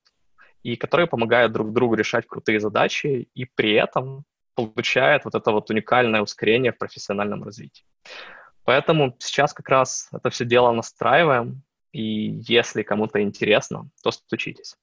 и 0.64 0.76
которые 0.76 1.06
помогают 1.06 1.52
друг 1.52 1.72
другу 1.72 1.94
решать 1.94 2.26
крутые 2.26 2.58
задачи, 2.58 3.28
и 3.34 3.44
при 3.44 3.74
этом 3.74 4.24
получает 4.54 5.24
вот 5.24 5.34
это 5.34 5.52
вот 5.52 5.70
уникальное 5.70 6.22
ускорение 6.22 6.72
в 6.72 6.78
профессиональном 6.78 7.44
развитии. 7.44 7.84
Поэтому 8.64 9.14
сейчас 9.18 9.52
как 9.52 9.68
раз 9.68 10.08
это 10.12 10.30
все 10.30 10.44
дело 10.44 10.72
настраиваем, 10.72 11.62
и 11.92 12.40
если 12.48 12.82
кому-то 12.82 13.20
интересно, 13.22 13.90
то 14.02 14.10
стучитесь. 14.10 14.76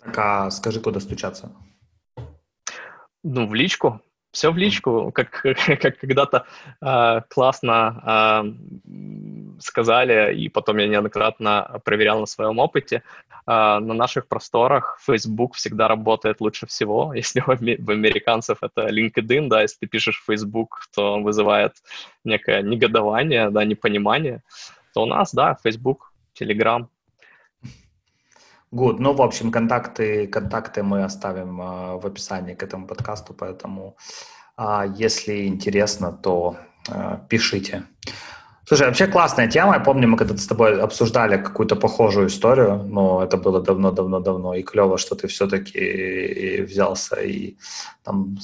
Так, 0.00 0.18
а 0.18 0.50
скажи, 0.50 0.80
куда 0.80 1.00
стучаться? 1.00 1.52
Ну, 3.22 3.46
в 3.46 3.54
личку. 3.54 4.00
Все 4.30 4.52
в 4.52 4.58
личку, 4.58 5.10
как, 5.12 5.30
как 5.80 5.98
когда-то 5.98 6.46
э, 6.82 7.20
классно 7.28 8.02
э, 8.06 9.60
сказали, 9.60 10.34
и 10.34 10.48
потом 10.50 10.78
я 10.78 10.86
неоднократно 10.86 11.80
проверял 11.84 12.20
на 12.20 12.26
своем 12.26 12.58
опыте, 12.58 12.96
э, 12.96 13.00
на 13.46 13.94
наших 13.94 14.28
просторах 14.28 14.98
Facebook 15.00 15.54
всегда 15.54 15.88
работает 15.88 16.40
лучше 16.40 16.66
всего. 16.66 17.14
Если 17.16 17.40
у, 17.40 17.50
у 17.50 17.90
американцев 17.90 18.58
это 18.60 18.88
LinkedIn, 18.88 19.48
да, 19.48 19.62
если 19.62 19.78
ты 19.80 19.86
пишешь 19.86 20.22
Facebook, 20.26 20.86
то 20.94 21.18
вызывает 21.20 21.72
некое 22.22 22.62
негодование, 22.62 23.48
да, 23.50 23.64
непонимание, 23.64 24.42
то 24.92 25.02
у 25.02 25.06
нас, 25.06 25.32
да, 25.32 25.56
Facebook, 25.64 26.12
Telegram, 26.38 26.86
Good. 28.72 28.96
Ну, 28.98 29.14
в 29.14 29.22
общем, 29.22 29.50
контакты, 29.50 30.26
контакты 30.26 30.82
мы 30.82 31.04
оставим 31.04 31.60
э, 31.60 31.98
в 31.98 32.06
описании 32.06 32.54
к 32.54 32.62
этому 32.62 32.86
подкасту, 32.86 33.34
поэтому 33.34 33.96
э, 34.58 34.94
если 34.94 35.46
интересно, 35.46 36.12
то 36.12 36.56
э, 36.90 37.18
пишите. 37.28 37.84
Слушай, 38.66 38.86
вообще 38.88 39.06
классная 39.06 39.48
тема. 39.48 39.74
Я 39.74 39.80
помню, 39.80 40.06
мы 40.08 40.18
когда 40.18 40.36
с 40.36 40.46
тобой 40.46 40.78
обсуждали 40.82 41.42
какую-то 41.42 41.76
похожую 41.76 42.26
историю, 42.26 42.84
но 42.84 43.24
это 43.24 43.38
было 43.38 43.62
давно-давно-давно, 43.62 44.54
и 44.54 44.62
клево, 44.62 44.98
что 44.98 45.14
ты 45.14 45.26
все-таки 45.28 46.62
взялся 46.68 47.16
и 47.16 47.56
там... 48.04 48.36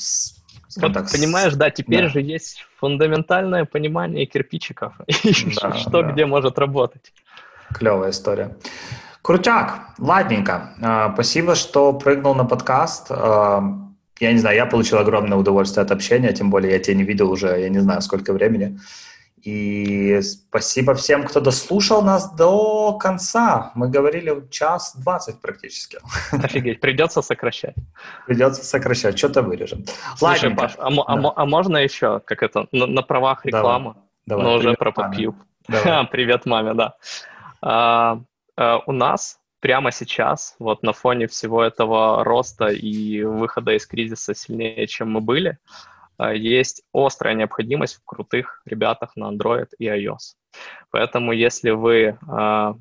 Вот, 0.76 0.92
так, 0.94 1.12
понимаешь, 1.12 1.54
да, 1.54 1.70
теперь 1.70 2.04
да. 2.04 2.08
же 2.08 2.20
есть 2.22 2.64
фундаментальное 2.80 3.66
понимание 3.66 4.24
кирпичиков, 4.24 4.94
да, 5.62 5.74
что 5.74 6.02
да. 6.02 6.12
где 6.12 6.24
может 6.24 6.58
работать. 6.58 7.12
Клевая 7.74 8.10
история. 8.10 8.56
Крутяк, 9.24 9.80
ладненько. 9.98 10.74
А, 10.82 11.10
спасибо, 11.14 11.54
что 11.54 11.94
прыгнул 11.94 12.34
на 12.34 12.44
подкаст. 12.44 13.06
А, 13.08 13.62
я 14.20 14.32
не 14.32 14.38
знаю, 14.38 14.54
я 14.54 14.66
получил 14.66 14.98
огромное 14.98 15.38
удовольствие 15.38 15.82
от 15.82 15.90
общения, 15.90 16.30
тем 16.34 16.50
более 16.50 16.72
я 16.72 16.78
тебя 16.78 16.94
не 16.94 17.04
видел 17.04 17.30
уже, 17.30 17.58
я 17.58 17.70
не 17.70 17.78
знаю, 17.78 18.02
сколько 18.02 18.34
времени. 18.34 18.78
И 19.42 20.20
спасибо 20.20 20.92
всем, 20.94 21.24
кто 21.24 21.40
дослушал 21.40 22.02
нас 22.02 22.34
до 22.34 22.98
конца. 22.98 23.72
Мы 23.74 23.88
говорили 23.88 24.46
час 24.50 24.94
двадцать 24.94 25.40
практически. 25.40 26.00
Офигеть, 26.30 26.80
придется 26.80 27.22
сокращать. 27.22 27.76
Придется 28.26 28.62
сокращать, 28.62 29.16
что-то 29.16 29.40
вырежем. 29.40 29.86
Слушай, 30.18 30.50
Ладненько. 30.50 30.62
Паш, 30.62 30.74
а, 30.76 30.88
а 30.88 31.16
да. 31.16 31.28
а, 31.28 31.32
а 31.34 31.46
можно 31.46 31.78
еще, 31.78 32.20
как 32.20 32.42
это, 32.42 32.66
на, 32.72 32.86
на 32.86 33.00
правах 33.00 33.46
рекламы, 33.46 33.94
Давай. 34.26 34.44
но 34.44 34.54
уже 34.56 34.74
про 34.74 34.90
PubCube. 34.90 35.36
Привет 36.10 36.44
маме, 36.44 36.74
да. 36.74 36.94
А, 37.62 38.20
Э, 38.56 38.78
у 38.86 38.92
нас 38.92 39.38
прямо 39.60 39.90
сейчас, 39.92 40.56
вот 40.58 40.82
на 40.82 40.92
фоне 40.92 41.26
всего 41.26 41.62
этого 41.62 42.24
роста 42.24 42.66
и 42.66 43.22
выхода 43.22 43.72
из 43.72 43.86
кризиса 43.86 44.34
сильнее, 44.34 44.86
чем 44.86 45.12
мы 45.12 45.20
были, 45.20 45.58
э, 46.18 46.36
есть 46.36 46.82
острая 46.92 47.34
необходимость 47.34 47.96
в 47.96 48.04
крутых 48.04 48.62
ребятах 48.66 49.16
на 49.16 49.32
Android 49.32 49.68
и 49.78 49.86
iOS. 49.86 50.36
Поэтому 50.90 51.32
если 51.32 51.70
вы 51.70 52.18
э, 52.20 52.74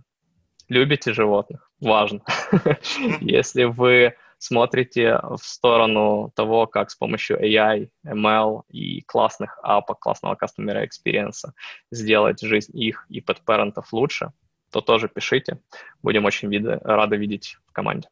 любите 0.70 1.14
животных, 1.14 1.72
важно. 1.80 2.22
если 3.22 3.64
вы 3.64 4.16
смотрите 4.38 5.20
в 5.24 5.40
сторону 5.42 6.32
того, 6.36 6.68
как 6.68 6.92
с 6.92 6.96
помощью 6.96 7.42
AI, 7.42 7.90
ML 8.06 8.64
и 8.70 9.02
классных 9.04 9.58
апок, 9.64 10.00
классного 10.00 10.36
customer 10.36 10.86
experience 10.86 11.50
сделать 11.92 12.42
жизнь 12.42 12.78
их 12.78 13.06
и 13.10 13.22
подпарентов 13.22 13.94
лучше, 13.94 14.32
то 14.74 14.82
тоже 14.82 15.08
пишите. 15.08 15.58
Будем 16.04 16.26
очень 16.26 16.50
виды, 16.50 16.80
рады 16.84 17.18
видеть 17.18 17.58
в 17.68 17.72
команде. 17.72 18.10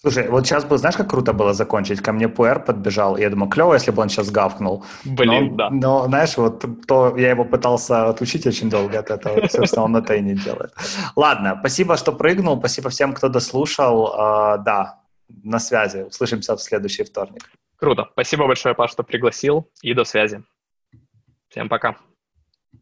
Слушай, 0.00 0.28
вот 0.28 0.46
сейчас 0.46 0.64
бы, 0.64 0.78
знаешь, 0.78 0.96
как 0.96 1.10
круто 1.10 1.32
было 1.32 1.52
закончить? 1.52 2.00
Ко 2.00 2.12
мне 2.12 2.28
Пуэр 2.28 2.64
подбежал, 2.64 3.16
и 3.16 3.20
я 3.22 3.30
думаю, 3.30 3.50
клево, 3.50 3.74
если 3.74 3.90
бы 3.90 4.02
он 4.02 4.08
сейчас 4.08 4.30
гавкнул. 4.30 4.84
Блин, 5.04 5.50
но, 5.50 5.56
да. 5.56 5.70
Но, 5.70 6.04
знаешь, 6.06 6.36
вот 6.36 6.64
то 6.86 7.16
я 7.16 7.30
его 7.30 7.44
пытался 7.44 8.08
отучить 8.08 8.46
очень 8.46 8.70
долго 8.70 8.98
от 8.98 9.10
этого, 9.10 9.48
собственно, 9.50 9.84
он 9.84 9.96
это 9.96 10.14
и 10.14 10.20
не 10.20 10.34
делает. 10.34 10.72
Ладно, 11.16 11.56
спасибо, 11.60 11.96
что 11.96 12.12
прыгнул, 12.12 12.58
спасибо 12.58 12.90
всем, 12.90 13.12
кто 13.12 13.28
дослушал. 13.28 14.14
Uh, 14.14 14.62
да, 14.64 15.00
на 15.44 15.58
связи. 15.58 16.02
Услышимся 16.02 16.54
в 16.54 16.60
следующий 16.60 17.04
вторник. 17.04 17.50
Круто. 17.76 18.08
Спасибо 18.12 18.46
большое, 18.46 18.74
Паш, 18.74 18.92
что 18.92 19.02
пригласил, 19.02 19.68
и 19.82 19.94
до 19.94 20.04
связи. 20.04 20.42
Всем 21.48 21.68
пока. 21.68 21.96